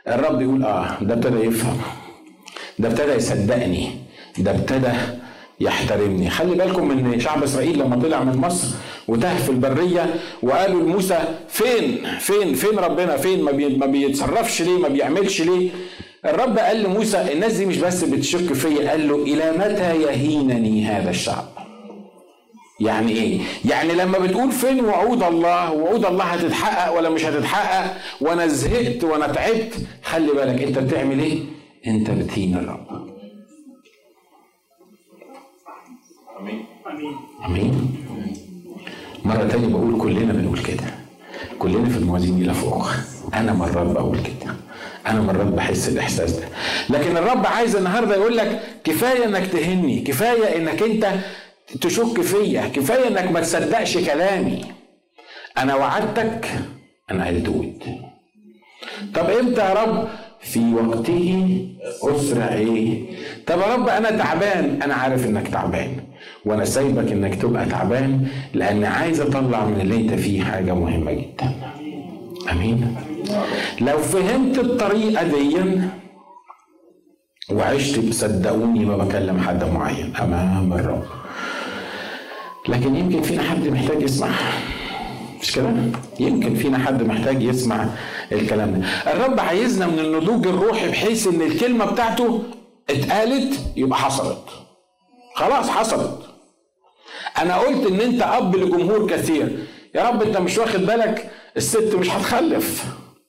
الرب 0.09 0.41
يقول 0.41 0.65
آه 0.65 0.97
ده 1.01 1.15
ابتدى 1.15 1.39
يفهم. 1.39 1.79
ده 2.79 2.89
ابتدى 2.89 3.13
يصدقني. 3.13 3.91
ده 4.39 4.51
ابتدى 4.51 4.93
يحترمني. 5.61 6.31
خلي 6.31 6.55
بالكم 6.55 6.89
من 6.89 7.21
شعب 7.21 7.43
إسرائيل 7.43 7.79
لما 7.79 7.97
طلع 7.97 8.25
من 8.25 8.37
مصر 8.37 8.77
وتاه 9.09 9.39
في 9.39 9.51
البرية 9.51 10.15
وقالوا 10.43 10.81
لموسى 10.83 11.19
فين؟ 11.49 12.07
فين؟ 12.19 12.55
فين 12.55 12.79
ربنا؟ 12.79 13.17
فين؟ 13.17 13.43
ما, 13.43 13.51
بي 13.53 13.77
ما 13.77 13.87
بيتصرفش 13.87 14.63
ليه؟ 14.63 14.79
ما 14.79 14.89
بيعملش 14.89 15.43
ليه؟ 15.43 15.71
الرب 16.25 16.59
قال 16.59 16.83
لموسى 16.83 17.33
الناس 17.33 17.53
دي 17.53 17.67
مش 17.67 17.77
بس 17.79 18.05
بتشك 18.05 18.53
فيا. 18.53 18.91
قال 18.91 19.09
له 19.09 19.15
إلى 19.23 19.53
متى 19.53 20.03
يهينني 20.03 20.87
هذا 20.87 21.11
الشعب؟ 21.11 21.45
يعني 22.81 23.13
إيه؟ 23.13 23.41
يعني 23.65 23.93
لما 23.93 24.19
بتقول 24.19 24.53
فين 24.53 24.85
وعود 24.85 25.23
الله 25.23 25.73
وعود 25.73 26.05
الله 26.05 26.25
هتتحقق 26.25 26.97
ولا 26.97 27.11
مش 27.11 27.25
هتتحقق؟ 27.25 27.97
وأنا 28.21 28.47
زهقت 28.47 29.05
وأنا 29.05 29.27
تعبت. 29.27 29.75
خلي 30.03 30.33
بالك 30.33 30.63
أنت 30.63 30.79
بتعمل 30.79 31.21
إيه؟ 31.21 31.39
أنت 31.87 32.11
بتهين 32.11 32.57
الرب. 32.57 32.87
آمين. 36.41 36.65
آمين. 37.47 38.02
مرة 39.25 39.45
تانية 39.49 39.69
بقول 39.69 40.01
كلنا 40.01 40.33
بنقول 40.33 40.59
كده. 40.63 40.85
كلنا 41.59 41.89
في 41.89 41.97
الموازين 41.97 42.43
إلى 42.43 42.55
فوق. 42.55 42.87
أنا 43.35 43.53
مرات 43.53 43.87
بقول 43.87 44.19
كده. 44.19 44.55
أنا 45.07 45.21
مرات 45.21 45.47
بحس 45.47 45.89
الإحساس 45.89 46.33
ده. 46.33 46.49
لكن 46.91 47.17
الرب 47.17 47.47
عايز 47.47 47.77
النهاردة 47.77 48.15
يقول 48.15 48.37
لك 48.37 48.61
كفاية 48.85 49.25
إنك 49.25 49.47
تهني. 49.47 50.01
كفاية 50.01 50.57
إنك 50.57 50.83
أنت 50.83 51.09
تشك 51.81 52.21
فيا. 52.21 52.69
كفاية 52.69 53.09
إنك 53.09 53.31
ما 53.33 53.41
تصدقش 53.41 53.99
كلامي. 53.99 54.65
أنا 55.59 55.75
وعدتك. 55.75 56.49
أنا 57.11 57.31
هدود 57.31 57.83
طب 59.15 59.31
إمتى 59.31 59.61
يا 59.61 59.73
رب 59.73 60.09
في 60.43 60.75
وقته 60.75 61.59
أسرع 62.03 62.49
إيه 62.53 63.03
طب 63.47 63.59
يا 63.61 63.75
رب 63.75 63.89
أنا 63.89 64.11
تعبان. 64.11 64.83
أنا 64.83 64.95
عارف 64.95 65.27
إنك 65.27 65.49
تعبان 65.49 65.97
وأنا 66.45 66.65
سايبك 66.65 67.13
إنك 67.13 67.35
تبقى 67.35 67.67
تعبان 67.67 68.27
لأن 68.55 68.85
عايز 68.85 69.21
أطلع 69.21 69.65
من 69.65 69.81
اللي 69.81 69.97
أنت 69.97 70.15
فيه 70.15 70.43
حاجة 70.45 70.75
مهمة 70.75 71.13
جدا. 71.13 71.53
آمين. 72.53 72.97
لو 73.81 73.99
فهمت 73.99 74.59
الطريقة 74.59 75.23
دي 75.27 75.57
وعشت 77.51 78.13
صدقوني 78.13 78.85
ما 78.85 78.97
بكلم 78.97 79.41
حد 79.41 79.65
معين 79.65 80.13
أمام 80.17 80.73
الرب. 80.73 81.03
لكن 82.69 82.97
يمكن 82.97 83.23
فينا 83.23 83.43
حد 83.43 83.69
محتاج 83.69 84.03
يسمعها 84.03 84.53
مش 85.43 85.53
كده؟ 85.53 85.71
يمكن 86.21 86.55
فينا 86.55 86.79
حد 86.79 87.03
محتاج 87.03 87.43
يسمع 87.43 87.87
الكلام 88.33 88.81
ده. 88.81 89.13
الرب 89.13 89.41
عايزنا 89.41 89.87
من 89.87 89.99
النضوج 89.99 90.47
الروحي 90.47 90.89
بحيث 90.89 91.27
إن 91.27 91.43
الكلمة 91.43 91.85
بتاعته 91.85 92.43
اتقالت 92.91 93.61
يبقى 93.77 93.99
حصلت. 93.99 94.45
خلاص 95.35 95.69
حصلت. 95.69 96.19
أنا 97.39 97.57
قلت 97.57 97.87
إن 97.87 98.01
أنت 98.01 98.23
أب 98.23 98.57
لجمهور 98.57 99.11
كثير 99.11 99.59
يا 99.95 100.09
رب 100.09 100.23
أنت 100.23 100.37
مش 100.37 100.59
واخد 100.59 100.81
بالك 100.87 101.31
الست 101.57 101.95
مش 101.95 102.11
هتخلف 102.11 102.85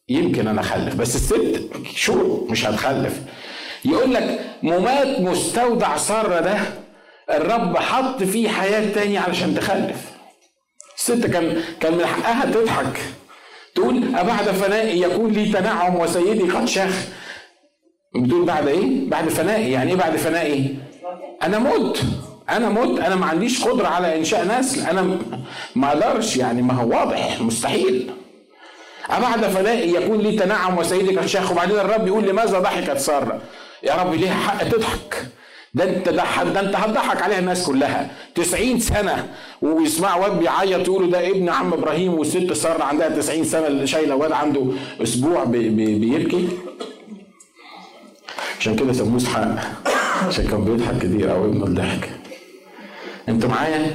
يمكن 0.10 0.48
أنا 0.48 0.62
أخلف 0.62 0.96
بس 0.96 1.16
الست 1.16 1.62
شو 1.96 2.46
مش 2.50 2.66
هتخلف 2.66 3.20
يقول 3.86 4.14
لك 4.14 4.40
ممات 4.64 5.20
مستودع 5.20 5.98
سارة 5.98 6.40
ده 6.40 6.58
الرب 7.30 7.78
حط 7.78 8.24
فيه 8.24 8.50
حياة 8.50 8.94
تانية 8.94 9.20
علشان 9.20 9.56
تخلف 9.56 10.12
الست 10.98 11.26
كان 11.28 11.62
كان 11.80 11.94
من 11.94 12.06
حقها 12.06 12.46
تضحك. 12.52 13.00
تقول 13.76 14.16
أبعد 14.16 14.44
فنائي 14.46 15.02
يكون 15.02 15.32
لي 15.32 15.52
تنعم 15.52 15.96
وسيدي 15.96 16.52
قد 16.52 16.66
شاخ. 16.66 17.06
بتقول 18.16 18.46
بعد 18.46 18.68
إيه؟ 18.68 19.10
بعد 19.10 19.30
فنائي 19.30 19.72
يعني 19.72 19.92
إيه 19.92 19.98
بعد 19.98 20.16
فنائي؟ 20.16 20.76
أنا 21.44 21.60
مت. 21.60 22.04
أنا 22.50 22.70
مت. 22.70 23.00
أنا 23.00 23.16
ما 23.16 23.26
عنديش 23.26 23.64
قدرة 23.64 23.88
على 23.88 24.18
إنشاء 24.18 24.60
نسل 24.60 24.86
أنا 24.90 25.20
ما 25.76 25.88
أقدرش. 25.88 26.38
يعني 26.38 26.62
ما 26.62 26.74
هو 26.74 26.90
واضح. 26.90 27.42
مستحيل. 27.42 28.12
أبعد 29.10 29.46
فنائي 29.46 29.94
يكون 29.96 30.20
لي 30.20 30.38
تنعم 30.38 30.78
وسيدك 30.78 31.24
الشيخ 31.24 31.52
وبعدين 31.52 31.80
الرب 31.80 32.08
يقول 32.08 32.24
لماذا 32.28 32.60
ضحكت 32.60 32.98
سارة؟ 32.98 33.42
يا 33.84 33.96
رب 33.96 34.14
ليها 34.14 34.34
حق 34.34 34.64
تضحك. 34.64 35.28
ده 35.74 35.84
انت 35.98 36.10
ده, 36.10 36.24
انت 36.60 36.76
هتضحك 36.76 37.22
عليها 37.22 37.40
الناس 37.40 37.66
كلها. 37.66 38.12
90 38.36 38.80
سنة 38.80 39.28
ويسمع 39.62 40.16
واد 40.16 40.40
بيعيط 40.40 40.88
يقولوا 40.88 41.12
ده 41.12 41.30
ابن 41.30 41.50
عم 41.50 41.74
إبراهيم 41.74 42.14
والست 42.14 42.54
سارة 42.54 42.84
عندها 42.84 43.10
90 43.10 43.44
سنة 43.44 43.68
اللي 43.68 43.88
شايلة 43.88 44.16
واد 44.16 44.32
عنده 44.32 44.66
أسبوع 45.04 45.44
بي 45.44 45.70
بي 45.70 46.00
بيبكي. 46.00 46.48
عشان 48.60 48.76
كده 48.76 48.94
سموه 48.94 49.18
اسحاق 49.18 49.60
عشان 50.28 50.48
كان 50.48 50.66
بيضحك 50.66 50.98
كتير 50.98 51.32
أو 51.32 51.46
ابنه 51.46 51.66
الضحك. 51.66 52.10
أنت 53.30 53.46
معايا؟ 53.46 53.92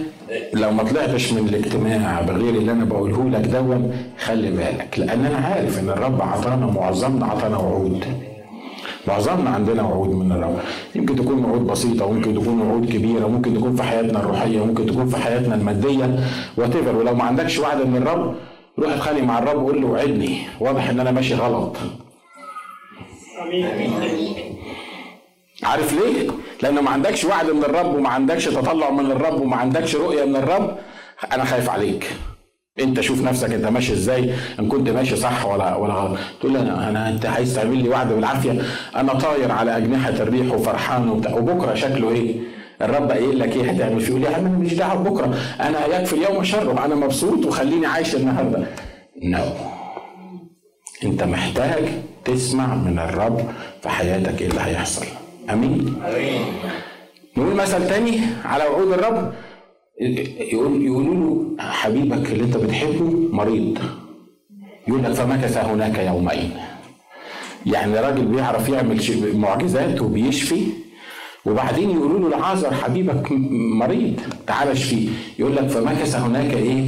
لو 0.55 0.71
ما 0.71 0.83
طلعتش 0.83 1.33
من 1.33 1.49
الاجتماع 1.49 2.21
بغير 2.21 2.55
اللي 2.55 2.73
أنا 2.73 2.85
بقوله 2.85 3.31
لك 3.31 3.47
دون 3.47 3.97
خلي 4.25 4.51
بالك 4.51 4.95
لأن 4.99 5.27
أنا 5.27 5.39
عارف 5.47 5.79
إن 5.79 5.89
الرب 5.89 6.23
عطانا 6.23 6.67
معظمنا 6.67 7.27
عطانا 7.27 7.57
وعود. 7.57 8.05
معظمنا 9.07 9.51
عندنا 9.51 9.83
وعود 9.83 10.09
من 10.15 10.33
الرب 10.33 10.59
يمكن 10.95 11.17
تكون 11.17 11.45
وعود 11.45 11.67
بسيطة 11.67 12.05
وممكن 12.07 12.35
تكون 12.35 12.61
وعود 12.61 12.87
كبيرة 12.93 13.27
ممكن 13.27 13.55
تكون 13.55 13.77
في 13.77 13.83
حياتنا 13.83 14.21
الروحية 14.21 14.65
ممكن 14.67 14.87
تكون 14.87 15.09
في 15.09 15.17
حياتنا 15.17 15.55
المادية 15.55 16.21
وات 16.57 16.77
ولو 16.77 17.15
ما 17.15 17.25
عندكش 17.25 17.59
وعد 17.59 17.87
من 17.87 17.97
الرب 17.97 18.35
روح 18.79 18.93
اتخانق 18.93 19.23
مع 19.23 19.39
الرب 19.39 19.63
وقول 19.63 19.81
له 19.83 19.87
وعدني 19.87 20.39
واضح 20.61 20.89
إن 20.89 21.01
أنا 21.01 21.11
ماشي 21.11 21.35
غلط 21.35 21.77
عارف 25.63 25.93
ليه؟ 25.93 26.31
لأنه 26.63 26.81
ما 26.81 26.91
عندكش 26.91 27.25
وعد 27.25 27.51
من 27.51 27.65
الرب 27.65 27.95
وما 27.95 28.09
عندكش 28.09 28.45
تطلع 28.45 28.91
من 28.91 29.11
الرب 29.11 29.41
وما 29.41 29.57
عندكش 29.57 29.97
رؤية 29.97 30.25
من 30.25 30.37
الرب 30.37 30.77
أنا 31.33 31.45
خايف 31.45 31.71
عليك. 31.71 32.11
انت 32.81 33.01
شوف 33.01 33.23
نفسك 33.23 33.53
انت 33.53 33.67
ماشي 33.67 33.93
إزاي 33.93 34.35
ان 34.61 34.69
كنت 34.69 34.89
ماشي 34.89 35.17
صح 35.17 35.47
ولا 35.47 35.75
ولا 35.77 35.95
غلط. 35.95 36.19
تقول 36.41 36.53
لي 36.53 36.61
أنا 36.61 36.89
أنا 36.89 37.09
انت 37.09 37.27
عايز 37.27 37.55
تعمل 37.55 37.83
لي 37.83 37.89
وعد 37.89 38.13
بالعافية. 38.13 38.63
أنا 38.97 39.15
طاير 39.15 39.53
على 39.53 39.77
أجنحة 39.77 40.11
الريح 40.11 40.55
وفرحان 40.55 41.09
وبتاع. 41.09 41.35
وبكرة 41.35 41.75
شكله 41.75 42.11
إيه؟ 42.11 42.37
الرب 42.83 43.11
قايل 43.11 43.39
لك 43.39 43.57
إيه 43.57 43.71
هتعمل 43.71 44.01
فيه؟ 44.01 44.09
يقول 44.11 44.21
لي 44.21 44.37
أنا 44.37 44.49
ماليش 44.49 44.75
دعوة 44.75 45.03
بكرة 45.03 45.35
أنا 45.61 45.87
يكفي 45.87 46.13
اليوم 46.13 46.45
شره 46.45 46.85
أنا 46.85 46.95
مبسوط 46.95 47.47
وخليني 47.47 47.87
عايش 47.87 48.15
النهارده. 48.15 48.67
نو 49.23 49.39
no. 49.39 49.43
أنت 51.05 51.23
محتاج 51.23 51.85
تسمع 52.25 52.75
من 52.75 52.99
الرب 52.99 53.41
في 53.83 53.89
حياتك 53.89 54.43
إيه 54.43 54.49
اللي 54.49 54.61
هيحصل. 54.61 55.07
أمين؟ 55.51 55.95
أمين. 56.07 56.41
نقول 57.37 57.55
مثل 57.55 57.89
تاني 57.89 58.21
على 58.45 58.65
وعود 58.65 58.93
الرب. 58.93 59.33
يقول 60.01 60.83
يقولوا 60.83 61.15
له 61.15 61.47
حبيبك 61.59 62.33
اللي 62.33 62.45
انت 62.45 62.57
بتحبه 62.57 63.29
مريض. 63.33 63.79
يقول 64.89 65.03
لك 65.03 65.13
فمكث 65.13 65.57
هناك 65.57 65.99
يومين 65.99 66.51
يعني 67.67 67.95
راجل 68.01 68.25
بيعرف 68.25 68.69
يعمل 68.69 69.01
معجزات 69.35 70.01
وبيشفي. 70.01 70.61
وبعدين 71.47 71.91
يقولوا 71.91 72.19
له 72.19 72.29
لعازر 72.29 72.75
حبيبك 72.75 73.33
مريض 73.81 74.21
تعال 74.47 74.69
اشفيه 74.69 75.09
يقول 75.39 75.57
لك 75.57 75.67
فمكث 75.67 76.17
هناك 76.17 76.53
إيه؟ 76.55 76.85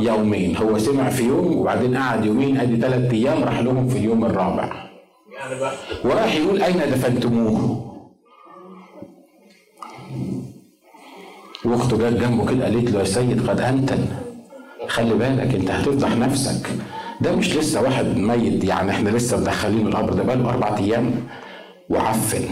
يومين. 0.00 0.56
هو 0.56 0.78
سمع 0.78 1.10
في 1.10 1.24
يوم 1.24 1.56
وبعدين 1.58 1.96
قعد 1.96 2.24
يومين 2.24 2.56
ادي 2.58 2.76
ثلاث 2.76 3.12
أيام 3.12 3.44
راح 3.44 3.60
لهم 3.60 3.88
في 3.88 3.98
اليوم 3.98 4.24
الرابع. 4.24 4.72
وراح 6.04 6.34
يقول 6.36 6.62
أين 6.62 6.76
دفنتموه؟ 6.78 7.95
واخته 11.68 11.96
جت 11.96 12.20
جنبه 12.20 12.46
كده 12.46 12.64
قالت 12.64 12.90
له 12.90 12.98
يا 12.98 13.04
سيد 13.04 13.48
قد 13.48 13.60
انتن 13.60 13.98
خلي 14.88 15.14
بالك 15.14 15.54
أنت 15.54 15.70
هتفضح 15.70 16.16
نفسك. 16.16 16.70
ده 17.20 17.36
مش 17.36 17.56
لسه 17.56 17.82
واحد 17.82 18.16
ميت 18.16 18.64
يعني 18.64 18.90
إحنا 18.90 19.08
لسه 19.10 19.36
مدخلينه 19.40 19.88
القبر 19.88 20.12
ده 20.12 20.22
بقاله 20.22 20.50
أربع 20.50 20.76
أيام. 20.76 21.10
وعفن. 21.90 22.44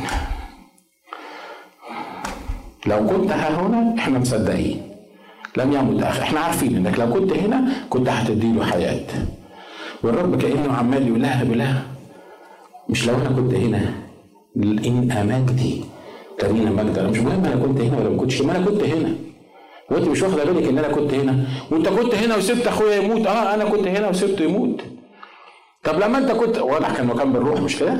لو 2.86 3.06
كنت 3.06 3.30
ها 3.30 3.60
هنا 3.60 3.94
إحنا 3.98 4.18
مصدقين. 4.18 4.82
لم 5.56 5.72
يمت 5.72 6.02
أخي. 6.02 6.22
إحنا 6.22 6.40
عارفين 6.40 6.76
إنك 6.76 6.98
لو 6.98 7.12
كنت 7.12 7.32
هنا 7.32 7.72
كنت 7.90 8.08
هتدي 8.08 8.52
له 8.52 8.64
حياة. 8.64 9.06
والرب 10.02 10.42
كأنه 10.42 10.72
عمال 10.72 11.08
يقول 11.08 11.22
لها 11.22 11.82
مش 12.88 13.06
لو 13.06 13.14
أنا 13.14 13.28
كنت 13.28 13.54
هنا 13.54 13.92
إن 14.56 15.10
امنتي 15.12 15.84
ترينا 16.38 16.70
مجد 16.70 16.98
أنا 16.98 17.08
مش 17.10 17.18
مهم 17.18 17.44
أنا 17.44 17.56
كنت 17.66 17.80
هنا 17.80 17.98
ولا 17.98 18.08
ما 18.10 18.16
كنتش 18.16 18.40
ما 18.42 18.56
أنا 18.56 18.64
كنت 18.64 18.82
هنا. 18.82 19.14
وأنت 19.90 20.08
مش 20.08 20.22
واخده 20.22 20.44
بالك 20.44 20.68
إن 20.68 20.78
أنا 20.78 20.88
كنت 20.88 21.14
هنا. 21.14 21.44
وأنت 21.70 21.88
كنت 21.88 22.14
هنا 22.14 22.36
وسبت 22.36 22.66
أخويا 22.66 22.96
يموت. 22.96 23.26
آه 23.26 23.54
أنا 23.54 23.64
كنت 23.64 23.86
هنا 23.88 24.08
وسبته 24.08 24.44
يموت. 24.44 24.80
طب 25.84 26.00
لما 26.00 26.18
أنت 26.18 26.30
كنت 26.32 26.58
واضح 26.58 26.96
كان 26.96 27.06
مكان 27.06 27.32
بالروح 27.32 27.60
مش 27.60 27.76
كده؟ 27.78 27.96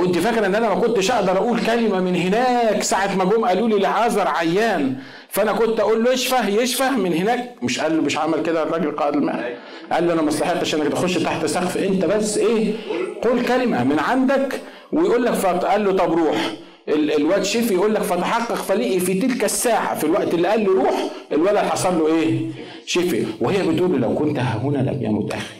وأنت 0.00 0.18
فاكرة 0.18 0.46
إن 0.46 0.54
أنا 0.54 0.68
ما 0.68 0.74
كنتش 0.80 1.10
أقدر 1.10 1.32
أقول 1.36 1.60
كلمة 1.60 2.00
من 2.00 2.16
هناك 2.16 2.82
ساعة 2.82 3.16
ما 3.16 3.24
جم 3.24 3.44
قالوا 3.44 3.68
لي 3.68 3.78
لعازر 3.78 4.28
عيان. 4.28 4.96
فأنا 5.28 5.52
كنت 5.52 5.80
أقول 5.80 6.04
له 6.04 6.12
اشفه 6.14 6.48
يشفه 6.48 6.96
من 6.96 7.12
هناك. 7.14 7.54
مش 7.62 7.80
قال 7.80 7.96
له 7.96 8.02
مش 8.02 8.18
عمل 8.18 8.42
كده 8.42 8.62
الراجل 8.62 8.90
قائد 8.96 9.14
المهنه 9.14 9.44
قال 9.92 10.06
له 10.06 10.12
أنا 10.12 10.22
ما 10.22 10.28
استحقتش 10.28 10.74
إنك 10.74 10.88
تخش 10.88 11.14
تحت 11.14 11.46
سقف 11.46 11.76
أنت 11.76 12.04
بس 12.04 12.38
إيه؟ 12.38 12.74
قول 13.22 13.44
كلمة 13.44 13.84
من 13.84 13.98
عندك 13.98 14.60
ويقول 14.92 15.24
لك 15.24 15.34
قال 15.46 15.84
له 15.84 15.92
طب 15.92 16.12
روح. 16.12 16.52
الواد 16.88 17.42
شفي 17.42 17.74
يقول 17.74 17.94
لك 17.94 18.02
فتحقق 18.02 18.54
فلقي 18.54 19.00
في 19.00 19.14
تلك 19.20 19.44
الساعة 19.44 19.98
في 19.98 20.04
الوقت 20.04 20.34
اللي 20.34 20.48
قال 20.48 20.64
له 20.64 20.72
روح 20.74 21.10
الولد 21.32 21.56
حصل 21.56 21.98
له 21.98 22.06
إيه؟ 22.06 22.40
شفي 22.86 23.26
وهي 23.40 23.62
بتقول 23.68 23.92
له 23.92 23.98
لو 23.98 24.14
كنت 24.14 24.38
هنا 24.38 24.78
لم 24.78 25.02
يمت 25.02 25.32
أخي 25.32 25.54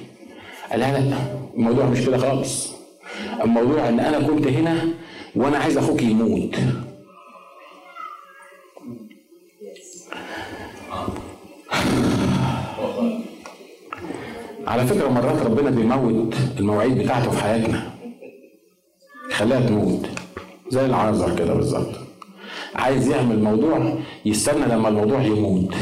قال 0.71 0.81
لا 0.81 0.99
لا 1.01 1.17
الموضوع 1.57 1.85
مش 1.87 2.01
كده 2.07 2.19
خالص. 2.19 2.73
الموضوع 3.45 3.89
إن 3.89 4.01
أنا 4.01 4.21
كنت 4.27 4.47
هنا 4.47 4.89
وأنا 5.37 5.59
عايز 5.59 5.77
أخوك 5.79 6.03
يموت. 6.03 6.57
على 14.67 14.87
فكرة 14.87 15.09
مرات 15.09 15.43
ربنا 15.43 15.71
بيموت 15.71 16.35
المواعيد 16.59 16.99
بتاعته 16.99 17.31
في 17.31 17.43
حياتنا. 17.43 17.91
خليها 19.33 19.61
تموت. 19.61 20.07
زي 20.71 20.87
العازر 20.87 21.37
كده 21.37 21.55
بالظبط. 21.55 21.95
عايز 22.75 23.09
يعمل 23.09 23.43
موضوع 23.43 23.93
يستنى 24.25 24.67
لما 24.67 24.89
الموضوع 24.89 25.23
يموت. 25.23 25.75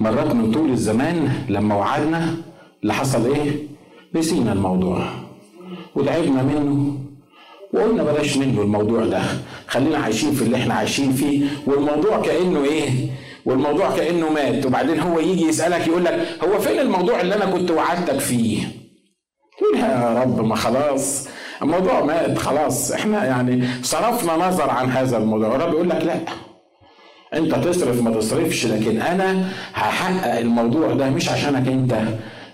مرات 0.00 0.34
من 0.34 0.50
طول 0.52 0.70
الزمان 0.70 1.32
لما 1.48 1.74
وعدنا 1.74 2.36
اللي 2.82 2.94
حصل 2.94 3.26
إيه؟ 3.34 3.52
نسينا 4.14 4.52
الموضوع. 4.52 5.08
وتعبنا 5.94 6.42
منه. 6.42 6.98
وقلنا 7.74 8.02
بلاش 8.02 8.36
منه 8.36 8.62
الموضوع 8.62 9.04
ده. 9.04 9.22
خلينا 9.66 9.98
عايشين 9.98 10.32
في 10.32 10.42
اللي 10.42 10.56
إحنا 10.56 10.74
عايشين 10.74 11.12
فيه. 11.12 11.46
والموضوع 11.66 12.20
كأنه 12.22 12.64
إيه؟ 12.64 12.90
والموضوع 13.46 13.96
كأنه 13.96 14.28
مات. 14.32 14.66
وبعدين 14.66 15.00
هو 15.00 15.18
يجي 15.18 15.44
يسألك 15.46 15.86
يقول 15.86 16.04
لك 16.04 16.28
هو 16.44 16.58
فين 16.60 16.78
الموضوع 16.78 17.20
اللي 17.20 17.34
أنا 17.34 17.46
كنت 17.46 17.70
وعدتك 17.70 18.18
فيه؟ 18.18 18.62
يا 19.76 20.22
رب 20.22 20.44
ما 20.44 20.54
خلاص. 20.56 21.28
الموضوع 21.62 22.04
مات 22.04 22.38
خلاص 22.38 22.92
إحنا 22.92 23.24
يعني 23.24 23.64
صرفنا 23.82 24.48
نظر 24.48 24.70
عن 24.70 24.90
هذا 24.90 25.16
الموضوع. 25.16 25.54
الرب 25.56 25.72
يقول 25.72 25.88
لك 25.90 26.02
لا 26.04 26.14
أنت 27.38 27.54
تصرف 27.54 28.02
ما 28.02 28.10
تصرفش 28.10 28.66
لكن 28.66 29.00
أنا 29.00 29.48
هحقق 29.74 30.38
الموضوع 30.38 30.92
ده 30.94 31.10
مش 31.10 31.28
عشانك 31.28 31.68
أنت 31.68 31.94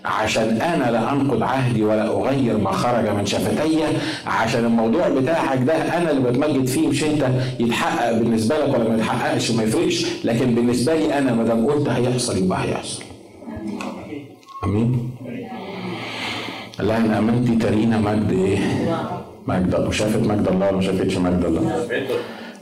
عشان 0.05 0.61
أنا 0.61 0.91
لا 0.91 1.11
أنقض 1.13 1.43
عهدي 1.43 1.83
ولا 1.83 2.07
أغير 2.07 2.57
ما 2.57 2.71
خرج 2.71 3.09
من 3.09 3.25
شفتي. 3.25 3.83
عشان 4.27 4.65
الموضوع 4.65 5.09
بتاعك 5.09 5.57
ده 5.59 5.97
أنا 5.97 6.11
اللي 6.11 6.29
بتمجد 6.31 6.67
فيه 6.67 6.87
مش 6.87 7.03
أنت. 7.03 7.29
يتحقق 7.59 8.11
بالنسبة 8.11 8.57
لك 8.57 8.73
ولا 8.73 8.89
ما 8.89 8.95
يتحققش 8.95 9.51
ما 9.51 9.63
يفرقش. 9.63 10.05
لكن 10.25 10.55
بالنسبة 10.55 10.95
لي 10.95 11.17
أنا 11.17 11.33
ما 11.33 11.43
دام 11.43 11.65
قلت 11.67 11.89
هيحصل 11.89 12.37
يبقى 12.37 12.63
هيحصل. 12.63 13.03
آمين. 14.63 15.09
لأن 16.81 17.11
امنتي 17.11 17.55
ترينا 17.55 17.97
مجد 17.97 18.31
إيه؟ 18.31 18.59
مجد 19.47 19.75
الله. 19.75 19.91
شافت 19.91 20.19
مجد 20.27 20.47
الله 20.47 20.65
ولا 20.67 20.75
ما 20.75 20.81
شافتش 20.81 21.17
مجد 21.17 21.45
الله؟ 21.45 21.87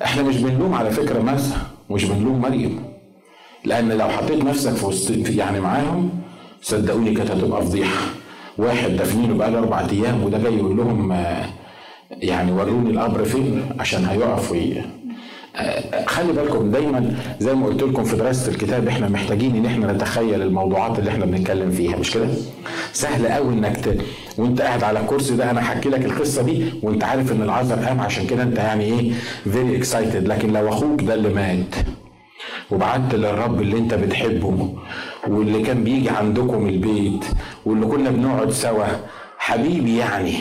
إحنا 0.04 0.24
مش 0.24 0.38
بنلوم 0.38 0.74
على 0.74 0.92
فكرة 0.92 1.22
مثلا 1.22 1.58
مش 1.90 2.06
بنلوم 2.06 2.42
مريم. 2.42 2.84
لأن 3.66 3.92
لو 3.92 4.08
حطيت 4.10 4.44
نفسك 4.44 4.72
في 4.74 4.86
وسط 4.86 5.30
يعني 5.30 5.60
معاهم 5.60 6.10
صدقوني 6.62 7.14
كانت 7.14 7.32
هتبقى 7.32 7.62
فضيحة. 7.66 8.02
واحد 8.58 8.90
دافنينه 8.96 9.34
بقى 9.36 9.58
أربع 9.58 9.80
أيام 9.92 10.24
وده 10.24 10.38
جاي 10.38 10.54
يقول 10.58 10.78
لهم 10.78 11.12
آه، 11.12 11.46
يعني 12.12 12.52
وروني 12.52 12.90
القبر 12.90 13.24
فين؟ 13.24 13.62
عشان 13.80 14.06
هيقف. 14.06 14.54
خلي 16.06 16.34
بالكم 16.34 16.72
دايما 16.72 17.16
زي 17.40 17.54
ما 17.54 17.66
قلت 17.66 17.84
لكم 17.84 18.04
في 18.04 18.16
دراسة 18.16 18.52
الكتاب 18.52 18.88
إحنا 18.88 19.10
محتاجين 19.10 19.56
إن 19.56 19.66
إحنا 19.66 19.94
نتخيل 19.94 20.42
الموضوعات 20.42 21.00
اللي 21.00 21.10
إحنا 21.12 21.26
بنتكلم 21.26 21.72
فيها 21.72 21.98
مش 21.98 22.12
كده؟ 22.12 22.28
سهل 22.94 23.28
قوي 23.28 23.54
إنك 23.54 23.78
ت... 23.78 23.98
وأنت 24.38 24.62
قاعد 24.62 24.84
على 24.84 25.00
الكرسي 25.00 25.36
ده 25.36 25.52
أنا 25.52 25.60
احكي 25.60 25.90
لك 25.90 26.06
القصة 26.06 26.42
دي 26.42 26.66
وأنت 26.84 27.04
عارف 27.04 27.32
إن 27.32 27.42
العازر 27.42 27.76
قام 27.86 28.00
عشان 28.00 28.28
كده 28.28 28.44
أنت 28.44 28.58
يعني 28.58 28.84
إيه 28.84 29.12
very 29.52 29.78
excited 29.78 30.28
لكن 30.28 30.54
لو 30.54 30.70
أخوك 30.70 31.02
ده 31.04 31.14
اللي 31.14 31.30
مات 31.30 31.76
وبعت 32.72 33.16
للرب 33.16 33.62
اللي 33.62 33.78
أنت 33.78 33.94
بتحبه 33.94 34.74
واللي 35.28 35.62
كان 35.62 35.84
بيجي 35.84 36.10
عندكم 36.10 36.68
البيت 36.68 37.26
واللي 37.66 37.86
كنا 37.86 38.10
بنقعد 38.10 38.52
سوا 38.52 38.86
حبيبي 39.38 39.98
يعني 39.98 40.34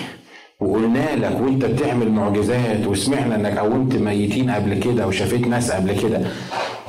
وقلنا 0.69 1.17
لك 1.17 1.41
وانت 1.41 1.65
بتعمل 1.65 2.13
معجزات 2.13 2.87
وسمعنا 2.87 3.35
انك 3.37 3.59
قومت 3.59 3.95
ميتين 3.95 4.51
قبل 4.51 4.79
كده 4.81 5.07
وشافيت 5.07 5.47
ناس 5.47 5.71
قبل 5.71 6.01
كده 6.01 6.21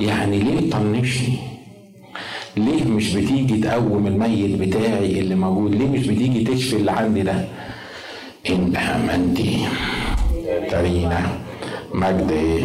يعني 0.00 0.38
ليه 0.38 0.70
طنشني 0.70 1.38
ليه 2.56 2.84
مش 2.84 3.14
بتيجي 3.14 3.60
تقوم 3.60 4.06
الميت 4.06 4.60
بتاعي 4.60 5.20
اللي 5.20 5.34
موجود؟ 5.34 5.74
ليه 5.74 5.88
مش 5.88 6.06
بتيجي 6.06 6.44
تشفي 6.44 6.76
اللي 6.76 6.90
عندي 6.90 7.22
ده؟ 7.22 7.44
إن 8.50 8.76
امنتي 8.76 9.66
ترينا. 10.70 11.20
مجد. 11.94 12.30
إيه 12.30 12.64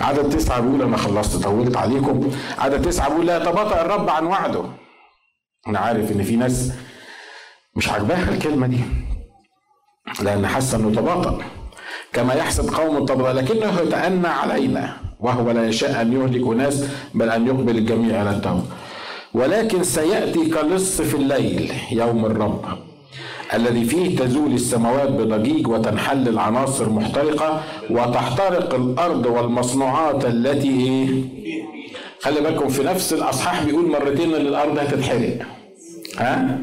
عدد 0.00 0.30
تسعة 0.30 0.60
بيقول 0.60 0.82
أنا 0.82 0.96
خلصت 0.96 1.42
طولت 1.42 1.76
عليكم. 1.76 2.30
عدد 2.58 2.82
تسعة 2.82 3.08
بيقول 3.08 3.26
لا 3.26 3.36
يتباطأ 3.36 3.80
الرب 3.82 4.10
عن 4.10 4.26
وعده. 4.26 4.62
أنا 5.68 5.78
عارف 5.78 6.12
إن 6.12 6.22
في 6.22 6.36
ناس 6.36 6.72
مش 7.76 7.88
عاجباها 7.88 8.30
الكلمة 8.34 8.66
دي. 8.66 8.78
لأن 10.22 10.46
حاسة 10.46 10.78
إنه 10.78 10.90
تباطأ 10.90 11.38
كما 12.12 12.34
يحسب 12.34 12.74
قوم 12.74 12.96
التباطؤ 12.96 13.30
لكنه 13.38 13.80
يتأنى 13.80 14.28
علينا 14.28 14.96
وهو 15.20 15.50
لا 15.50 15.68
يشاء 15.68 16.00
أن 16.02 16.12
يهلك 16.12 16.46
ناس 16.48 16.84
بل 17.14 17.30
أن 17.30 17.46
يقبل 17.46 17.78
الجميع 17.78 18.18
على 18.20 18.30
التوبة 18.30 18.62
ولكن 19.34 19.82
سيأتي 19.82 20.50
كلص 20.50 21.00
في 21.02 21.14
الليل 21.14 21.72
يوم 21.92 22.24
الرب 22.26 22.64
الذي 23.54 23.84
فيه 23.84 24.16
تزول 24.16 24.52
السماوات 24.52 25.08
بضجيج 25.08 25.68
وتنحل 25.68 26.28
العناصر 26.28 26.90
محترقة 26.90 27.62
وتحترق 27.90 28.74
الأرض 28.74 29.26
والمصنوعات 29.26 30.24
التي 30.24 30.68
إيه؟ 30.70 31.22
خلي 32.22 32.40
بالكم 32.40 32.68
في 32.68 32.82
نفس 32.82 33.12
الأصحاح 33.12 33.64
بيقول 33.64 33.88
مرتين 33.90 34.34
إن 34.34 34.40
الأرض 34.46 34.78
هتتحرق 34.78 35.38
ها؟ 36.18 36.58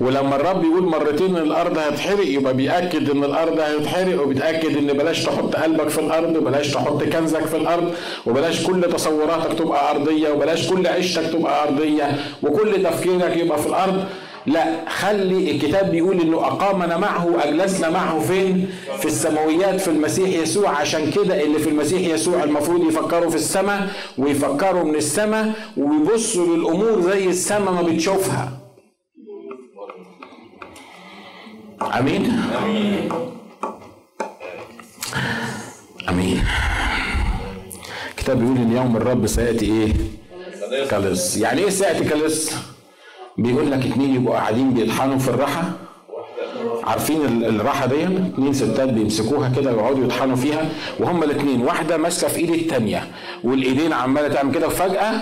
ولما 0.00 0.36
الرب 0.36 0.64
يقول 0.64 0.82
مرتين 0.82 1.36
إن 1.36 1.42
الأرض 1.42 1.78
هتحرق 1.78 2.26
يبقى 2.26 2.54
بيأكد 2.54 3.10
إن 3.10 3.24
الأرض 3.24 3.60
هتحرق 3.60 4.22
وبيتاكد 4.22 4.76
إن 4.76 4.86
بلاش 4.86 5.24
تحط 5.24 5.56
قلبك 5.56 5.88
في 5.88 5.98
الأرض 6.00 6.36
وبلاش 6.36 6.70
تحط 6.70 7.02
كنزك 7.02 7.44
في 7.46 7.56
الأرض 7.56 7.94
وبلاش 8.26 8.66
كل 8.66 8.82
تصوراتك 8.92 9.58
تبقى 9.58 9.90
أرضية 9.90 10.30
وبلاش 10.30 10.68
كل 10.70 10.86
عيشتك 10.86 11.26
تبقى 11.32 11.62
أرضية 11.68 12.16
وكل 12.42 12.82
تفكيرك 12.82 13.36
يبقى 13.36 13.58
في 13.58 13.66
الأرض. 13.66 14.04
لا 14.46 14.64
خلي 14.88 15.50
الكتاب 15.50 15.90
بيقول 15.90 16.20
إنه 16.20 16.36
أقامنا 16.38 16.96
معه 16.96 17.26
واجلسنا 17.26 17.90
معه 17.90 18.18
فين؟ 18.20 18.68
في 18.98 19.06
السماويات 19.06 19.80
في 19.80 19.88
المسيح 19.88 20.28
يسوع. 20.28 20.70
عشان 20.70 21.10
كده 21.10 21.42
اللي 21.42 21.58
في 21.58 21.68
المسيح 21.68 22.00
يسوع 22.14 22.44
المفروض 22.44 22.84
يفكروا 22.88 23.30
في 23.30 23.36
السماء 23.36 23.88
ويفكروا 24.18 24.84
من 24.84 24.94
السماء 24.94 25.52
ويبصوا 25.76 26.56
للأمور 26.56 27.00
زي 27.00 27.28
السماء 27.28 27.72
ما 27.72 27.82
بتشوفها. 27.82 28.48
آمين. 31.98 32.32
آمين. 36.08 36.44
الكتاب 38.10 38.38
بيقول 38.38 38.56
ان 38.56 38.76
يوم 38.76 38.96
الرب 38.96 39.26
سيأتي 39.26 39.64
إيه؟ 39.66 39.92
كالس 40.90 41.36
يعني 41.36 41.60
إيه 41.60 41.70
سيأتي 41.70 42.04
كالس 42.04 42.56
بيقول 43.38 43.70
لك 43.70 43.86
اتنين 43.86 44.14
يبقوا 44.14 44.36
قاعدين 44.36 44.70
بيطحنوا 44.74 45.18
في 45.18 45.28
الراحة. 45.28 45.62
عارفين 46.84 47.44
الراحة 47.44 47.86
دي 47.86 48.04
اتنين 48.04 48.52
ستات 48.52 48.88
بيمسكوها 48.88 49.48
كده 49.56 49.72
ويقعدوا 49.72 50.04
يطحنوا 50.04 50.36
فيها 50.36 50.68
وهما 51.00 51.24
الاتنين. 51.24 51.62
واحدة 51.62 51.96
ماسكة 51.96 52.28
في 52.28 52.36
إيد 52.40 52.50
التانية 52.50 53.04
والإيدين 53.44 53.92
عمالة 53.92 54.28
تعمل 54.28 54.54
كده 54.54 54.66
وفجأة 54.66 55.12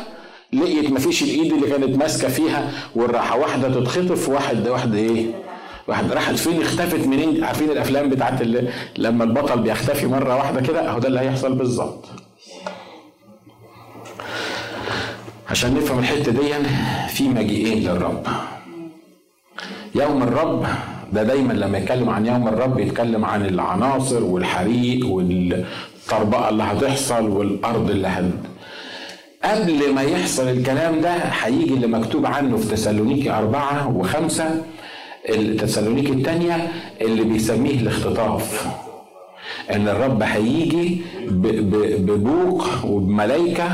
لقيت 0.53 0.91
مفيش 0.91 1.23
الإيد 1.23 1.53
اللي 1.53 1.67
كانت 1.71 1.97
ماسكة 1.99 2.29
فيها 2.29 2.71
والراحة. 2.97 3.39
واحدة 3.39 3.69
تتخطف 3.81 4.29
واحد 4.29 4.69
واحدة 4.69 4.99
إيه؟ 4.99 5.27
واحد 5.89 6.13
راحت 6.13 6.35
فين 6.35 6.63
اختفت 6.63 7.07
منين 7.07 7.45
عارفين 7.45 7.71
الأفلام 7.71 8.09
بتاعت 8.11 8.43
اللي 8.43 8.69
لما 8.99 9.25
البطل 9.25 9.61
بيختفي 9.61 10.07
مرة 10.07 10.37
واحدة 10.37 10.61
كده؟ 10.61 10.89
أهو 10.91 10.99
ده 10.99 11.09
اللي 11.09 11.21
هيحصل 11.21 11.55
بالظبط. 11.55 12.05
عشان 15.51 15.75
نفهم 15.75 15.99
الحتة 15.99 16.33
دي 16.33 16.53
في 17.09 17.29
مجيئين 17.29 17.79
للرب. 17.83 18.27
يوم 19.95 20.23
الرب 20.23 20.67
ده 21.13 21.23
دايما 21.23 21.53
لما 21.53 21.79
يتكلم 21.79 22.11
عن 22.11 22.27
يوم 22.27 22.49
الرب 22.49 22.79
يتكلم 22.79 23.25
عن 23.25 23.47
العناصر 23.47 24.25
والحريق 24.25 25.07
والطربقة 25.07 26.49
اللي 26.49 26.63
هتحصل 26.63 27.29
والأرض 27.29 27.91
اللي 27.91 28.09
هت 28.09 28.25
قبل 29.45 29.95
ما 29.95 30.03
يحصل 30.03 30.49
الكلام 30.49 31.01
ده 31.01 31.11
هيجي 31.15 31.75
اللي 31.75 31.87
مكتوب 31.87 32.27
عنه 32.27 32.57
في 32.57 32.69
تسالونيكي 32.69 33.31
أربعة 33.31 33.97
وخمسة 33.97 34.63
التسالونيكي 35.29 36.13
الثانية 36.13 36.73
اللي 37.01 37.25
بيسميه 37.25 37.81
الاختطاف. 37.81 38.67
إن 39.73 39.89
الرب 39.89 40.23
هيجي 40.23 41.01
ببوق 41.99 42.67
وبملائكه 42.85 43.69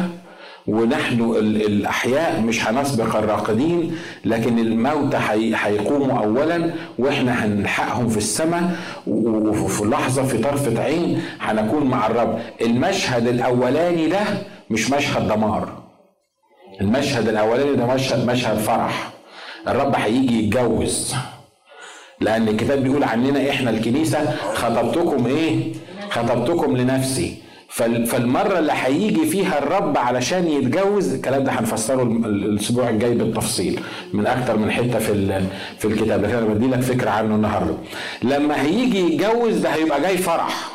ونحن 0.66 1.20
الأحياء 1.40 2.40
مش 2.40 2.66
هنسبق 2.66 3.16
الراقدين 3.16 3.96
لكن 4.24 4.58
الموتى 4.58 5.18
هيقوموا 5.62 6.18
اولا 6.18 6.70
وإحنا 6.98 7.44
هنلحقهم 7.44 8.08
في 8.08 8.16
السماء 8.16 8.76
وفي 9.06 9.84
لحظة 9.84 10.22
في 10.22 10.38
طرفة 10.38 10.82
عين 10.82 11.22
هنكون 11.40 11.84
مع 11.86 12.06
الرب. 12.06 12.38
المشهد 12.62 13.26
الأولاني 13.26 14.06
ده 14.08 14.20
مش 14.70 14.90
مشهد 14.90 15.28
دمار. 15.28 15.82
المشهد 16.80 17.28
الأولاني 17.28 17.76
ده 17.76 17.86
مشهد 17.94 18.26
مشهد 18.30 18.58
فرح. 18.58 19.10
الرب 19.68 19.94
هيجي 19.96 20.44
يتجوز. 20.44 21.14
لأن 22.24 22.48
الكتاب 22.48 22.82
بيقول 22.82 23.04
عننا 23.04 23.50
إحنا 23.50 23.70
الكنيسة 23.70 24.18
خطبتكم 24.54 25.26
إيه؟ 25.26 25.72
خطبتكم 26.10 26.76
لنفسي. 26.76 27.34
فالمرة 28.06 28.58
اللي 28.58 28.72
هيجي 28.84 29.26
فيها 29.26 29.58
الرب 29.58 29.98
علشان 29.98 30.46
يتجوز 30.48 31.14
الكلام 31.14 31.44
ده 31.44 31.52
هنفسره 31.52 32.02
الأسبوع 32.02 32.88
الجاي 32.88 33.14
بالتفصيل 33.14 33.80
من 34.12 34.26
أكتر 34.26 34.56
من 34.56 34.70
حتة 34.70 34.98
في 34.98 35.42
في 35.78 35.84
الكتاب. 35.84 36.22
لكن 36.24 36.34
أنا 36.34 36.46
بدي 36.46 36.66
لك 36.66 36.80
فكرة 36.80 37.10
عنه 37.10 37.34
النهارده. 37.34 37.74
لما 38.22 38.62
هيجي 38.62 39.14
يتجوز 39.14 39.56
ده 39.58 39.68
هيبقى 39.68 40.00
جاي 40.00 40.16
فرح. 40.18 40.73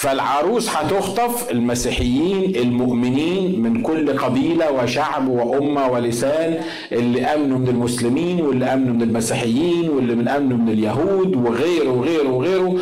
فالعروس 0.00 0.68
هتخطف 0.76 1.50
المسيحيين 1.50 2.56
المؤمنين 2.56 3.60
من 3.62 3.82
كل 3.82 4.18
قبيلة 4.18 4.70
وشعب 4.72 5.28
وأمة 5.28 5.88
ولسان 5.88 6.58
اللي 6.92 7.24
أمنوا 7.24 7.58
من 7.58 7.68
المسلمين 7.68 8.40
واللي 8.40 8.64
أمنوا 8.64 8.94
من 8.94 9.02
المسيحيين 9.02 9.90
واللي 9.90 10.14
من 10.14 10.28
أمنوا 10.28 10.58
من 10.58 10.68
اليهود 10.68 11.36
وغيره 11.36 11.90
وغيره 11.90 12.28
وغيره. 12.28 12.76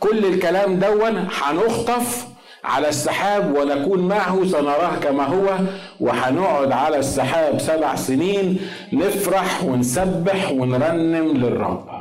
كل 0.00 0.24
الكلام 0.24 0.74
دون 0.76 1.28
هنخطف 1.42 2.26
على 2.64 2.88
السحاب 2.88 3.56
ونكون 3.56 4.00
معه 4.08 4.44
سنراه 4.44 4.96
كما 5.02 5.24
هو 5.24 5.58
وهنقعد 6.00 6.72
على 6.72 6.96
السحاب 6.98 7.58
سبع 7.60 7.94
سنين 7.94 8.58
نفرح 8.92 9.64
ونسبح 9.64 10.50
ونرنم 10.52 11.28
للرب. 11.36 11.93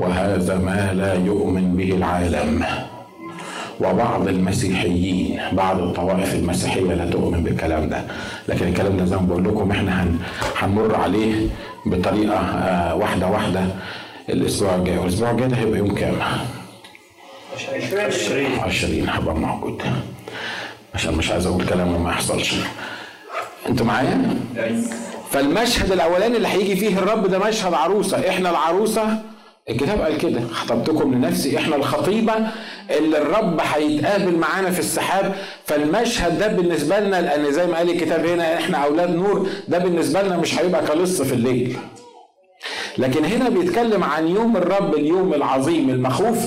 وهذا 0.00 0.56
ما 0.58 0.92
لا 0.94 1.14
يؤمن 1.14 1.76
به 1.76 1.90
العالم. 1.94 2.64
وبعض 3.80 4.28
المسيحيين 4.28 5.40
بعض 5.52 5.78
الطوائف 5.80 6.34
المسيحية 6.34 6.94
لا 6.94 7.10
تؤمن 7.10 7.42
بالكلام 7.42 7.88
ده. 7.88 8.04
لكن 8.48 8.68
الكلام 8.68 8.96
ده 8.96 9.04
زي 9.04 9.16
ما 9.16 9.22
بقول 9.22 9.44
لكم 9.44 9.70
إحنا 9.70 10.06
هنمر 10.56 10.94
عليه 10.96 11.46
بطريقة 11.86 12.36
آه، 12.38 12.94
واحدة 12.94 13.26
واحدة 13.26 13.60
الأسبوع 14.28 14.74
الجاي. 14.74 14.98
والأسبوع 14.98 15.30
الجاي 15.30 15.48
ده 15.48 15.56
هيبقى 15.56 15.78
يوم 15.78 15.94
كام؟ 15.94 16.14
20 18.10 18.58
20 18.60 19.08
هبقى 19.08 19.34
موجود. 19.34 19.82
عشان 20.94 21.14
مش 21.14 21.30
عايز 21.30 21.46
أقول 21.46 21.64
كلام 21.66 22.02
ما 22.04 22.10
يحصلش. 22.10 22.54
أنتوا 23.68 23.86
معايا؟ 23.86 24.36
فالمشهد 25.30 25.92
الأولاني 25.92 26.36
اللي 26.36 26.48
هيجي 26.48 26.76
فيه 26.76 26.98
الرب 26.98 27.26
ده 27.26 27.38
مشهد 27.38 27.74
عروسة. 27.74 28.28
إحنا 28.28 28.50
العروسة 28.50 29.18
الكتاب 29.70 30.00
قال 30.00 30.18
كده. 30.18 30.40
خطبتكم 30.52 31.14
لنفسي 31.14 31.58
إحنا 31.58 31.76
الخطيبة 31.76 32.34
اللي 32.90 33.18
الرب 33.18 33.60
هيتقابل 33.60 34.36
معانا 34.36 34.70
في 34.70 34.78
السحاب. 34.78 35.34
فالمشهد 35.64 36.38
ده 36.38 36.46
بالنسبة 36.48 37.00
لنا 37.00 37.20
لأن 37.20 37.52
زي 37.52 37.66
ما 37.66 37.76
قال 37.76 37.90
الكتاب 37.90 38.26
هنا 38.26 38.54
إحنا 38.58 38.78
أولاد 38.78 39.10
نور 39.10 39.48
ده 39.68 39.78
بالنسبة 39.78 40.22
لنا 40.22 40.36
مش 40.36 40.58
هيبقى 40.58 40.86
كلص 40.86 41.22
في 41.22 41.32
الليل. 41.34 41.76
لكن 43.00 43.24
هنا 43.24 43.48
بيتكلم 43.48 44.04
عن 44.04 44.28
يوم 44.28 44.56
الرب 44.56 44.94
اليوم 44.94 45.34
العظيم 45.34 45.90
المخوف 45.90 46.38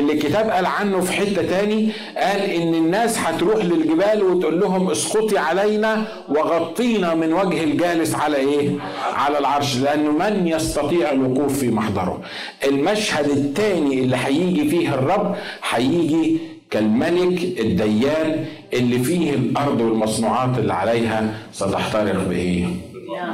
اللي 0.00 0.12
الكتاب 0.12 0.50
قال 0.50 0.66
عنه 0.66 1.00
في 1.00 1.12
حتة 1.12 1.42
تاني 1.42 1.92
قال 2.16 2.40
إن 2.40 2.74
الناس 2.74 3.18
هتروح 3.18 3.64
للجبال 3.64 4.22
وتقول 4.22 4.60
لهم 4.60 4.90
اسقطي 4.90 5.38
علينا 5.38 6.04
وغطينا 6.28 7.14
من 7.14 7.32
وجه 7.32 7.64
الجالس 7.64 8.14
على 8.14 8.36
إيه؟ 8.36 8.70
على 9.14 9.38
العرش 9.38 9.76
لأنه 9.76 10.10
من 10.10 10.46
يستطيع 10.48 11.10
الوقوف 11.10 11.58
في 11.58 11.70
محضره. 11.70 12.20
المشهد 12.68 13.28
الثاني 13.28 14.00
اللي 14.00 14.16
هيجي 14.24 14.68
فيه 14.68 14.94
الرب 14.94 15.36
هيجي 15.70 16.38
كالملك 16.70 17.60
الديان 17.60 18.44
اللي 18.72 18.98
فيه 18.98 19.34
الأرض 19.34 19.80
والمصنوعات 19.80 20.58
اللي 20.58 20.72
عليها 20.74 21.34
ستحترق 21.52 22.28
بإيه؟ 22.28 22.66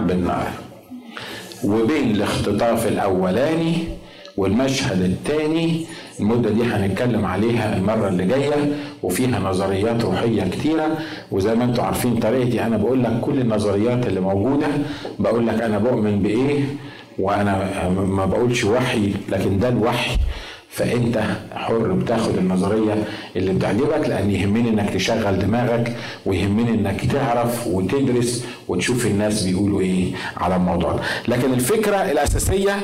بالنار. 0.00 0.50
وبين 1.64 2.10
الاختطاف 2.10 2.88
الأولاني 2.88 3.74
والمشهد 4.36 5.00
الثاني 5.02 5.86
المدة 6.20 6.50
دي 6.50 6.62
هنتكلم 6.62 7.24
عليها 7.24 7.76
المرة 7.76 8.08
اللي 8.08 8.24
جاية 8.24 8.72
وفيها 9.02 9.38
نظريات 9.40 10.04
روحية 10.04 10.42
كتيرة. 10.42 10.98
وزي 11.30 11.54
ما 11.54 11.64
أنتم 11.64 11.82
عارفين 11.82 12.16
طريقتي 12.16 12.62
أنا 12.66 12.76
بقول 12.76 13.04
لك 13.04 13.20
كل 13.20 13.40
النظريات 13.40 14.06
اللي 14.06 14.20
موجودة 14.20 14.66
بقول 15.18 15.46
لك 15.46 15.60
أنا 15.62 15.78
بؤمن 15.78 16.22
بإيه 16.22 16.60
وأنا 17.18 17.88
ما 17.88 18.26
بقولش 18.26 18.64
وحي 18.64 19.12
لكن 19.28 19.58
ده 19.58 19.68
الوحي. 19.68 20.16
فأنت 20.72 21.20
حر 21.54 21.92
بتاخد 21.92 22.36
النظرية 22.38 23.04
اللي 23.36 23.52
بتعجبك 23.52 24.08
لأن 24.08 24.30
يهمني 24.30 24.68
إنك 24.68 24.90
تشغل 24.90 25.38
دماغك 25.38 25.96
ويهمني 26.26 26.70
إنك 26.70 27.04
تعرف 27.12 27.66
وتدرس 27.66 28.44
وتشوف 28.68 29.06
الناس 29.06 29.42
بيقولوا 29.42 29.80
إيه 29.80 30.12
على 30.36 30.56
الموضوع 30.56 31.00
لكن 31.28 31.52
الفكرة 31.52 31.96
الأساسية 31.96 32.76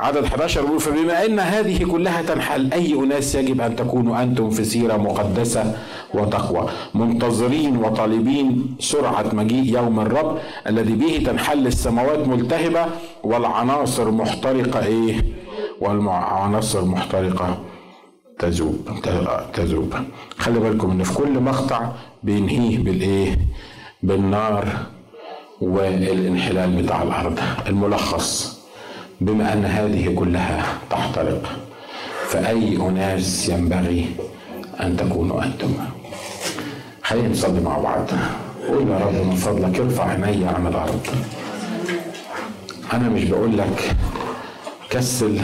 عدد 0.00 0.24
11 0.24 0.62
بيقول 0.62 0.80
فبما 0.80 1.24
إن 1.26 1.38
هذه 1.40 1.84
كلها 1.84 2.22
تنحل 2.22 2.72
أي 2.72 2.94
أناس 2.94 3.34
يجب 3.34 3.60
أن 3.60 3.76
تكونوا 3.76 4.22
أنتم 4.22 4.50
في 4.50 4.64
سيرة 4.64 4.96
مقدسة 4.96 5.76
وتقوى؟ 6.14 6.68
منتظرين 6.94 7.76
وطالبين 7.76 8.76
سرعة 8.80 9.24
مجيء 9.34 9.74
يوم 9.74 10.00
الرب 10.00 10.38
الذي 10.66 10.92
به 10.92 11.22
تنحل 11.26 11.66
السماوات 11.66 12.28
ملتهبة 12.28 12.86
والعناصر 13.22 14.10
محترقة 14.10 14.84
إيه؟ 14.86 15.24
والعناصر 15.80 16.84
محترقة 16.84 17.58
تذوب 18.38 18.88
تذوب. 19.54 19.94
خلي 20.38 20.58
بالكم 20.60 20.90
إن 20.90 21.02
في 21.02 21.14
كل 21.14 21.40
مقطع 21.40 21.88
بينهيه 22.22 22.78
بالإيه؟ 22.78 23.38
بالنار 24.02 24.68
والانحلال 25.60 26.82
بتاع 26.82 27.02
الأرض. 27.02 27.38
الملخص 27.66 28.58
بما 29.20 29.52
أن 29.52 29.64
هذه 29.64 30.14
كلها 30.14 30.66
تحترق 30.90 31.42
فأي 32.28 32.76
أناس 32.76 33.48
ينبغي 33.48 34.06
أن 34.80 34.96
تكونوا 34.96 35.44
أنتم؟ 35.44 35.74
خلينا 37.02 37.28
نصلي 37.28 37.60
مع 37.60 37.78
بعض. 37.78 38.06
قول 38.68 38.88
يا 38.88 38.98
رب 38.98 39.14
من 39.14 39.36
فضلك 39.36 39.80
ارفع 39.80 40.04
عيني 40.04 40.46
عن 40.46 40.66
الأرض. 40.66 41.06
أنا 42.92 43.08
مش 43.08 43.24
بقول 43.24 43.58
لك 43.58 43.96
كسل 44.90 45.40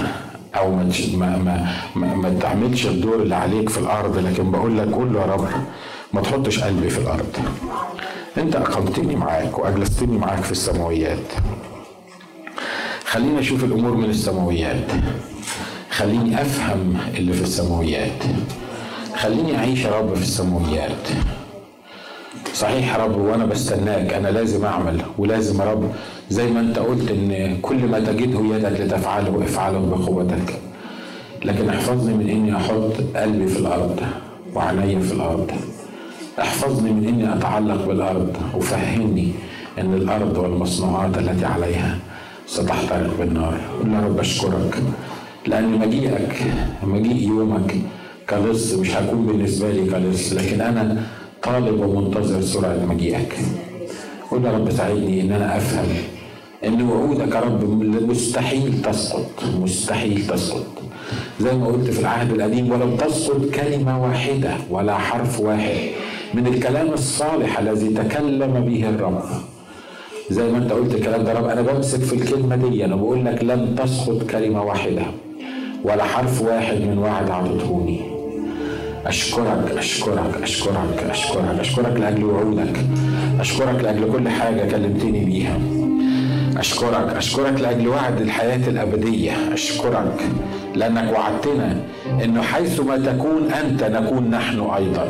أو 0.56 0.74
ما 0.74 0.84
ما 1.14 1.68
ما, 1.96 2.14
ما 2.14 2.38
تعملش 2.40 2.86
الدور 2.86 3.22
اللي 3.22 3.34
عليك 3.34 3.68
في 3.68 3.78
الأرض 3.78 4.18
لكن 4.18 4.50
بقول 4.50 4.78
لك 4.78 4.88
قول 4.92 5.12
له 5.14 5.20
يا 5.20 5.26
رب 5.26 5.48
ما 6.12 6.20
تحطش 6.20 6.58
قلبي 6.60 6.90
في 6.90 6.98
الأرض. 6.98 7.36
أنت 8.38 8.56
أقمتني 8.56 9.16
معاك 9.16 9.58
وأجلستني 9.58 10.18
معاك 10.18 10.42
في 10.42 10.52
السماويات. 10.52 11.32
خليني 13.06 13.40
أشوف 13.40 13.64
الأمور 13.64 13.94
من 13.96 14.10
السماويات. 14.10 14.86
خليني 15.90 16.42
أفهم 16.42 16.96
اللي 17.16 17.32
في 17.32 17.42
السماويات. 17.42 18.22
خليني 19.16 19.56
أعيش 19.58 19.84
يا 19.84 19.98
رب 19.98 20.14
في 20.14 20.22
السماويات. 20.22 21.08
صحيح 22.54 22.96
يا 22.96 23.04
رب 23.04 23.16
وأنا 23.16 23.44
بستناك 23.46 24.12
أنا 24.12 24.28
لازم 24.28 24.64
أعمل 24.64 25.02
ولازم 25.18 25.60
يا 25.60 25.66
رب 25.70 25.92
زي 26.30 26.46
ما 26.50 26.60
انت 26.60 26.78
قلت 26.78 27.10
إن 27.10 27.56
كل 27.62 27.86
ما 27.86 28.00
تجده 28.00 28.40
يدك 28.56 28.80
لتفعله 28.80 29.44
افعله 29.44 29.78
بقوتك. 29.78 30.58
لكن 31.44 31.68
احفظني 31.68 32.14
من 32.14 32.30
إني 32.30 32.56
أحط 32.56 33.16
قلبي 33.16 33.46
في 33.46 33.58
الأرض 33.58 34.00
وعيني 34.54 35.00
في 35.00 35.12
الأرض. 35.12 35.50
احفظني 36.40 36.90
من 36.92 37.08
إني 37.08 37.34
أتعلق 37.34 37.86
بالأرض 37.86 38.36
وفهمني 38.56 39.32
إن 39.78 39.94
الأرض 39.94 40.38
والمصنوعات 40.38 41.18
التي 41.18 41.44
عليها 41.44 41.98
ستحترق 42.46 43.18
بالنار. 43.18 43.60
قول 43.78 43.92
يا 43.92 44.00
رب 44.00 44.18
أشكرك 44.18 44.82
لأن 45.46 45.78
مجيئك 45.78 46.36
مجيء 46.82 47.28
يومك 47.28 47.74
كلص 48.30 48.72
مش 48.74 48.96
هكون 48.96 49.26
بالنسبة 49.26 49.70
لي 49.70 49.90
كلص 49.90 50.32
لكن 50.32 50.60
أنا 50.60 51.02
طالب 51.42 51.80
ومنتظر 51.80 52.40
سرعة 52.40 52.86
مجيئك. 52.88 53.34
قول 54.30 54.44
يا 54.44 54.52
رب 54.52 54.70
ساعدني 54.70 55.20
إن 55.20 55.32
أنا 55.32 55.56
أفهم 55.56 55.86
ان 56.66 56.82
وعودك 56.82 57.34
يا 57.34 57.40
رب 57.40 57.82
مستحيل 58.10 58.82
تسقط 58.82 59.30
مستحيل 59.62 60.26
تسقط. 60.26 60.66
زي 61.40 61.52
ما 61.56 61.66
قلت 61.66 61.90
في 61.90 62.00
العهد 62.00 62.32
القديم 62.32 62.70
ولم 62.72 62.96
تسقط 62.96 63.44
كلمة 63.54 64.02
واحدة 64.02 64.50
ولا 64.70 64.98
حرف 64.98 65.40
واحد 65.40 65.76
من 66.34 66.46
الكلام 66.46 66.92
الصالح 66.92 67.58
الذي 67.58 67.88
تكلم 67.88 68.64
به 68.68 68.88
الرب. 68.88 69.22
زي 70.30 70.52
ما 70.52 70.58
انت 70.58 70.72
قلت 70.72 70.94
الكلام 70.94 71.24
ده 71.24 71.32
رب 71.32 71.44
أنا 71.44 71.62
بمسك 71.62 72.00
في 72.00 72.12
الكلمة 72.12 72.56
دي 72.56 72.84
أنا 72.84 72.96
بقول 72.96 73.24
لك 73.24 73.44
لن 73.44 73.74
تسقط 73.78 74.22
كلمة 74.30 74.62
واحدة 74.62 75.02
ولا 75.84 76.04
حرف 76.04 76.42
واحد 76.42 76.76
من 76.80 76.98
وعد 76.98 77.30
عطتهوني 77.30 78.00
أشكرك 79.06 79.74
أشكرك 79.78 80.42
أشكرك 80.42 81.04
أشكرك 81.10 81.60
أشكرك 81.60 82.00
لأجل 82.00 82.24
وعودك 82.24 82.76
أشكرك 83.40 83.84
لأجل 83.84 84.12
كل 84.12 84.28
حاجة 84.28 84.70
كلمتني 84.70 85.24
بيها. 85.24 85.58
أشكرك. 86.58 87.16
أشكرك 87.16 87.60
لأجل 87.60 87.88
وعد 87.88 88.20
الحياة 88.20 88.68
الأبدية. 88.68 89.32
أشكرك. 89.54 90.20
لأنك 90.74 91.12
وعدتنا 91.18 91.76
أنه 92.24 92.42
حيثما 92.42 92.96
تكون 92.96 93.52
أنت 93.64 93.84
نكون 93.84 94.30
نحن 94.30 94.60
أيضا. 94.60 95.08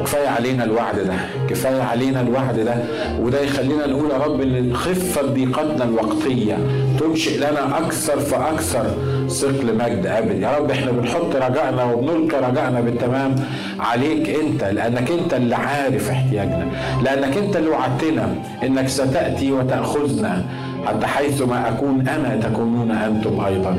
وكفاية 0.00 0.28
علينا 0.28 0.64
الوعد 0.64 0.98
ده 0.98 1.14
كفاية 1.48 1.82
علينا 1.82 2.20
الوعد 2.20 2.60
ده 2.60 2.74
وده 3.20 3.40
يخلينا 3.40 3.86
نقول 3.86 4.10
يا 4.10 4.16
رب 4.16 4.40
أن 4.40 4.74
خفة 4.76 5.22
ضيقتنا 5.22 5.84
الوقتية 5.84 6.58
تنشئ 7.00 7.36
لنا 7.38 7.78
أكثر 7.78 8.20
فأكثر 8.20 8.86
ثقل 9.28 9.74
مجد 9.78 10.06
أبدي 10.06 10.40
يا 10.40 10.56
رب 10.58 10.70
إحنا 10.70 10.90
بنحط 10.90 11.36
رجائنا 11.36 11.84
وبنلقي 11.84 12.50
رجائنا 12.50 12.80
بالتمام 12.80 13.34
عليك 13.80 14.30
أنت 14.30 14.64
لأنك 14.64 15.10
أنت 15.10 15.34
اللي 15.34 15.56
عارف 15.56 16.10
احتياجنا 16.10 16.66
لأنك 17.02 17.36
أنت 17.36 17.56
اللي 17.56 17.68
وعدتنا 17.70 18.34
أنك 18.62 18.88
ستأتي 18.88 19.52
وتأخذنا 19.52 20.44
حتى 20.86 21.06
حيث 21.06 21.42
ما 21.42 21.68
أكون 21.68 22.08
أنا 22.08 22.40
تكونون 22.42 22.90
أنتم 22.90 23.40
أيضا. 23.40 23.76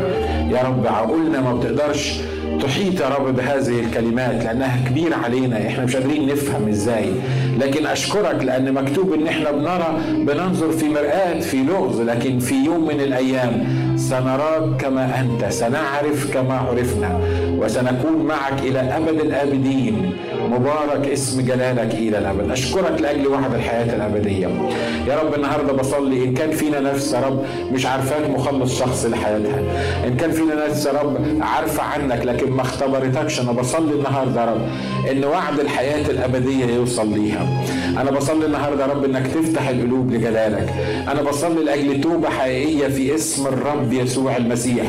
يا 0.49 0.62
رب 0.68 0.88
عقولنا 0.88 1.41
ما 1.41 1.54
بتقدرش 1.54 2.20
تحيط 2.62 3.02
يا 3.02 3.08
رب 3.08 3.36
بهذه 3.36 3.80
الكلمات 3.80 4.43
لأنها 4.43 4.78
كبيرة 4.89 5.16
علينا 5.16 5.68
إحنا 5.68 5.86
مش 5.86 5.95
قادرين 5.95 6.28
نفهم 6.28 6.68
إزاي. 6.70 7.06
لكن 7.60 7.86
أشكرك 7.86 8.43
لأن 8.43 8.74
مكتوب 8.74 9.14
إن 9.14 9.28
إحنا 9.28 9.52
بنرى 9.52 9.97
بننظر 10.26 10.72
في 10.72 10.89
مرآة 10.89 11.39
في 11.39 11.58
لغز 11.64 12.02
لكن 12.02 12.39
في 12.39 12.56
يوم 12.66 12.88
من 12.88 13.02
الأيام 13.02 13.64
سنراك 13.95 14.82
كما 14.82 15.20
أنت 15.20 15.45
سنعرف 15.52 16.34
كما 16.34 16.54
عرفنا 16.58 17.20
وسنكون 17.58 18.26
معك 18.28 18.60
إلى 18.64 18.80
أبد 18.80 19.20
الآبدين. 19.22 20.12
مبارك 20.52 21.08
اسم 21.08 21.41
جلالك 21.41 21.93
إلى 21.93 22.18
الأبد. 22.18 22.52
أشكرك 22.52 23.02
لأجل 23.02 23.28
وعد 23.28 23.54
الحياة 23.54 23.95
الأبدية. 23.95 24.47
يا 25.08 25.20
رب 25.20 25.36
النهاردة 25.36 25.74
بصلي. 25.74 26.24
إن 26.24 26.34
كان 26.34 26.52
فينا 26.52 26.80
نفس 26.80 27.14
يا 27.14 27.20
رب 27.20 27.43
مش 27.72 27.86
عارفاك 27.86 28.30
مخلص 28.30 28.80
شخص 28.80 29.06
لحياتها 29.06 29.60
إن 30.08 30.16
كان 30.16 30.32
فينا 30.32 30.68
نفس 30.68 30.86
يا 30.86 30.91
رب 30.91 31.18
عارفة 31.41 31.84
عنك 31.84 32.26
لكن 32.26 32.52
ما 32.52 32.62
اختبرتكش. 32.62 33.39
أنا 33.39 33.52
بصلي 33.52 33.93
النهاردة 33.93 34.41
يا 34.41 34.45
رب 34.45 34.62
إن 35.12 35.26
وعد 35.26 35.60
الحياة 35.60 36.10
الأبدية 36.10 36.66
يوصل 36.66 37.14
ليها. 37.14 37.64
أنا 38.02 38.12
بصلي 38.12 38.45
النهاردة 38.45 38.86
يا 38.86 38.91
رب 38.91 39.04
إنك 39.06 39.28
تفتح 39.28 39.68
القلوب 39.68 40.12
لجلالك. 40.12 40.74
أنا 41.12 41.22
بصلي 41.22 41.64
لأجل 41.64 42.02
توبة 42.02 42.30
حقيقية 42.30 42.88
في 42.88 43.16
اسم 43.16 43.47
الرب 43.47 43.93
يسوع 43.93 44.38
المسيح. 44.38 44.86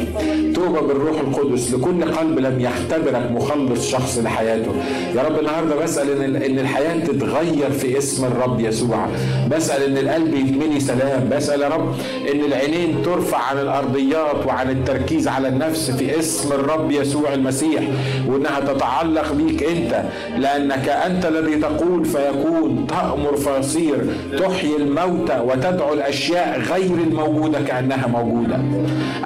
توبة 0.55 0.81
بالروح 0.81 1.21
القدس. 1.21 1.75
لكل 1.75 2.05
قلب 2.05 2.39
لم 2.39 2.61
يختبرك 2.61 3.31
مخلص 3.31 3.91
شخص 3.91 4.19
لحياته. 4.19 4.73
يا 5.17 5.23
رب 5.23 5.39
النهارده 5.53 5.83
بسأل 5.83 6.23
إن 6.23 6.37
إن 6.37 6.59
الحياة 6.59 6.99
تتغير 6.99 7.71
في 7.71 7.99
اسم 7.99 8.25
الرب 8.25 8.61
يسوع. 8.61 9.07
بسأل 9.51 9.83
إن 9.83 9.99
القلب 9.99 10.35
يتملي 10.35 10.81
سلام. 10.81 11.29
بسأل 11.33 11.61
يا 11.61 11.69
رب 11.69 11.95
إن 12.35 12.41
العينين 12.41 13.03
ترفع 13.03 13.39
عن 13.39 13.59
الأرضيات 13.59 14.47
وعن 14.47 14.71
التركيز 14.71 15.29
على 15.29 15.49
النفس 15.49 15.91
في 15.91 16.19
اسم 16.19 16.53
الرب 16.53 16.91
يسوع 16.91 17.35
المسيح 17.35 17.83
وإنها 18.27 18.61
تتعلق 18.61 19.33
بيك 19.33 19.63
أنت. 19.63 20.03
لأنك 20.39 20.89
أنت 20.89 21.27
الذي 21.27 21.57
تقول 21.57 22.05
فيكون 22.05 22.87
تأمر 22.87 23.37
فيصير 23.37 23.97
تحيي 24.39 24.77
الموتى 24.77 25.41
وتدعو 25.41 25.93
الأشياء 25.93 26.61
غير 26.61 26.95
الموجودة 26.95 27.61
كأنها 27.61 28.07
موجودة. 28.07 28.57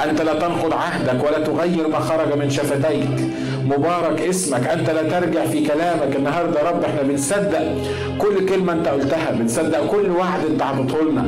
أنت 0.05 0.22
لا 0.22 0.35
تنقض 0.35 0.72
عهدك 0.72 1.24
ولا 1.24 1.39
تغير 1.39 1.89
ما 1.89 1.99
خرج 1.99 2.39
من 2.39 2.51
شفتيك. 2.51 3.31
مبارك 3.66 4.20
اسمك. 4.20 4.66
أنت 4.66 4.90
لا 4.90 5.02
ترجع 5.02 5.46
في 5.46 5.66
كلامك. 5.66 6.16
النهاردة 6.16 6.60
يا 6.60 6.70
رب 6.70 6.84
إحنا 6.84 7.02
بنصدق 7.02 7.62
كل 8.18 8.46
كلمة 8.48 8.72
أنت 8.72 8.88
قلتها. 8.88 9.30
بنصدق 9.30 9.86
كل 9.86 10.10
وعد 10.10 10.44
أنت 10.50 10.62
عطيته 10.62 11.02
لنا. 11.10 11.24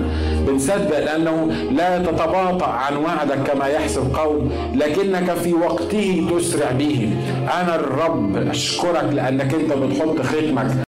بنصدق 0.47 0.99
لأنه 0.99 1.53
لا 1.71 1.99
تتباطأ 1.99 2.67
عن 2.67 2.97
وعدك 2.97 3.53
كما 3.53 3.67
يحسب 3.67 4.15
قوم. 4.15 4.53
لكنك 4.75 5.35
في 5.35 5.55
وقته 5.55 6.27
تسرع 6.31 6.71
به. 6.71 7.11
أنا 7.61 7.75
الرب 7.75 8.37
أشكرك 8.37 9.09
لأنك 9.13 9.55
أنت 9.55 9.73
بتحط 9.73 10.21
ختمك 10.23 10.88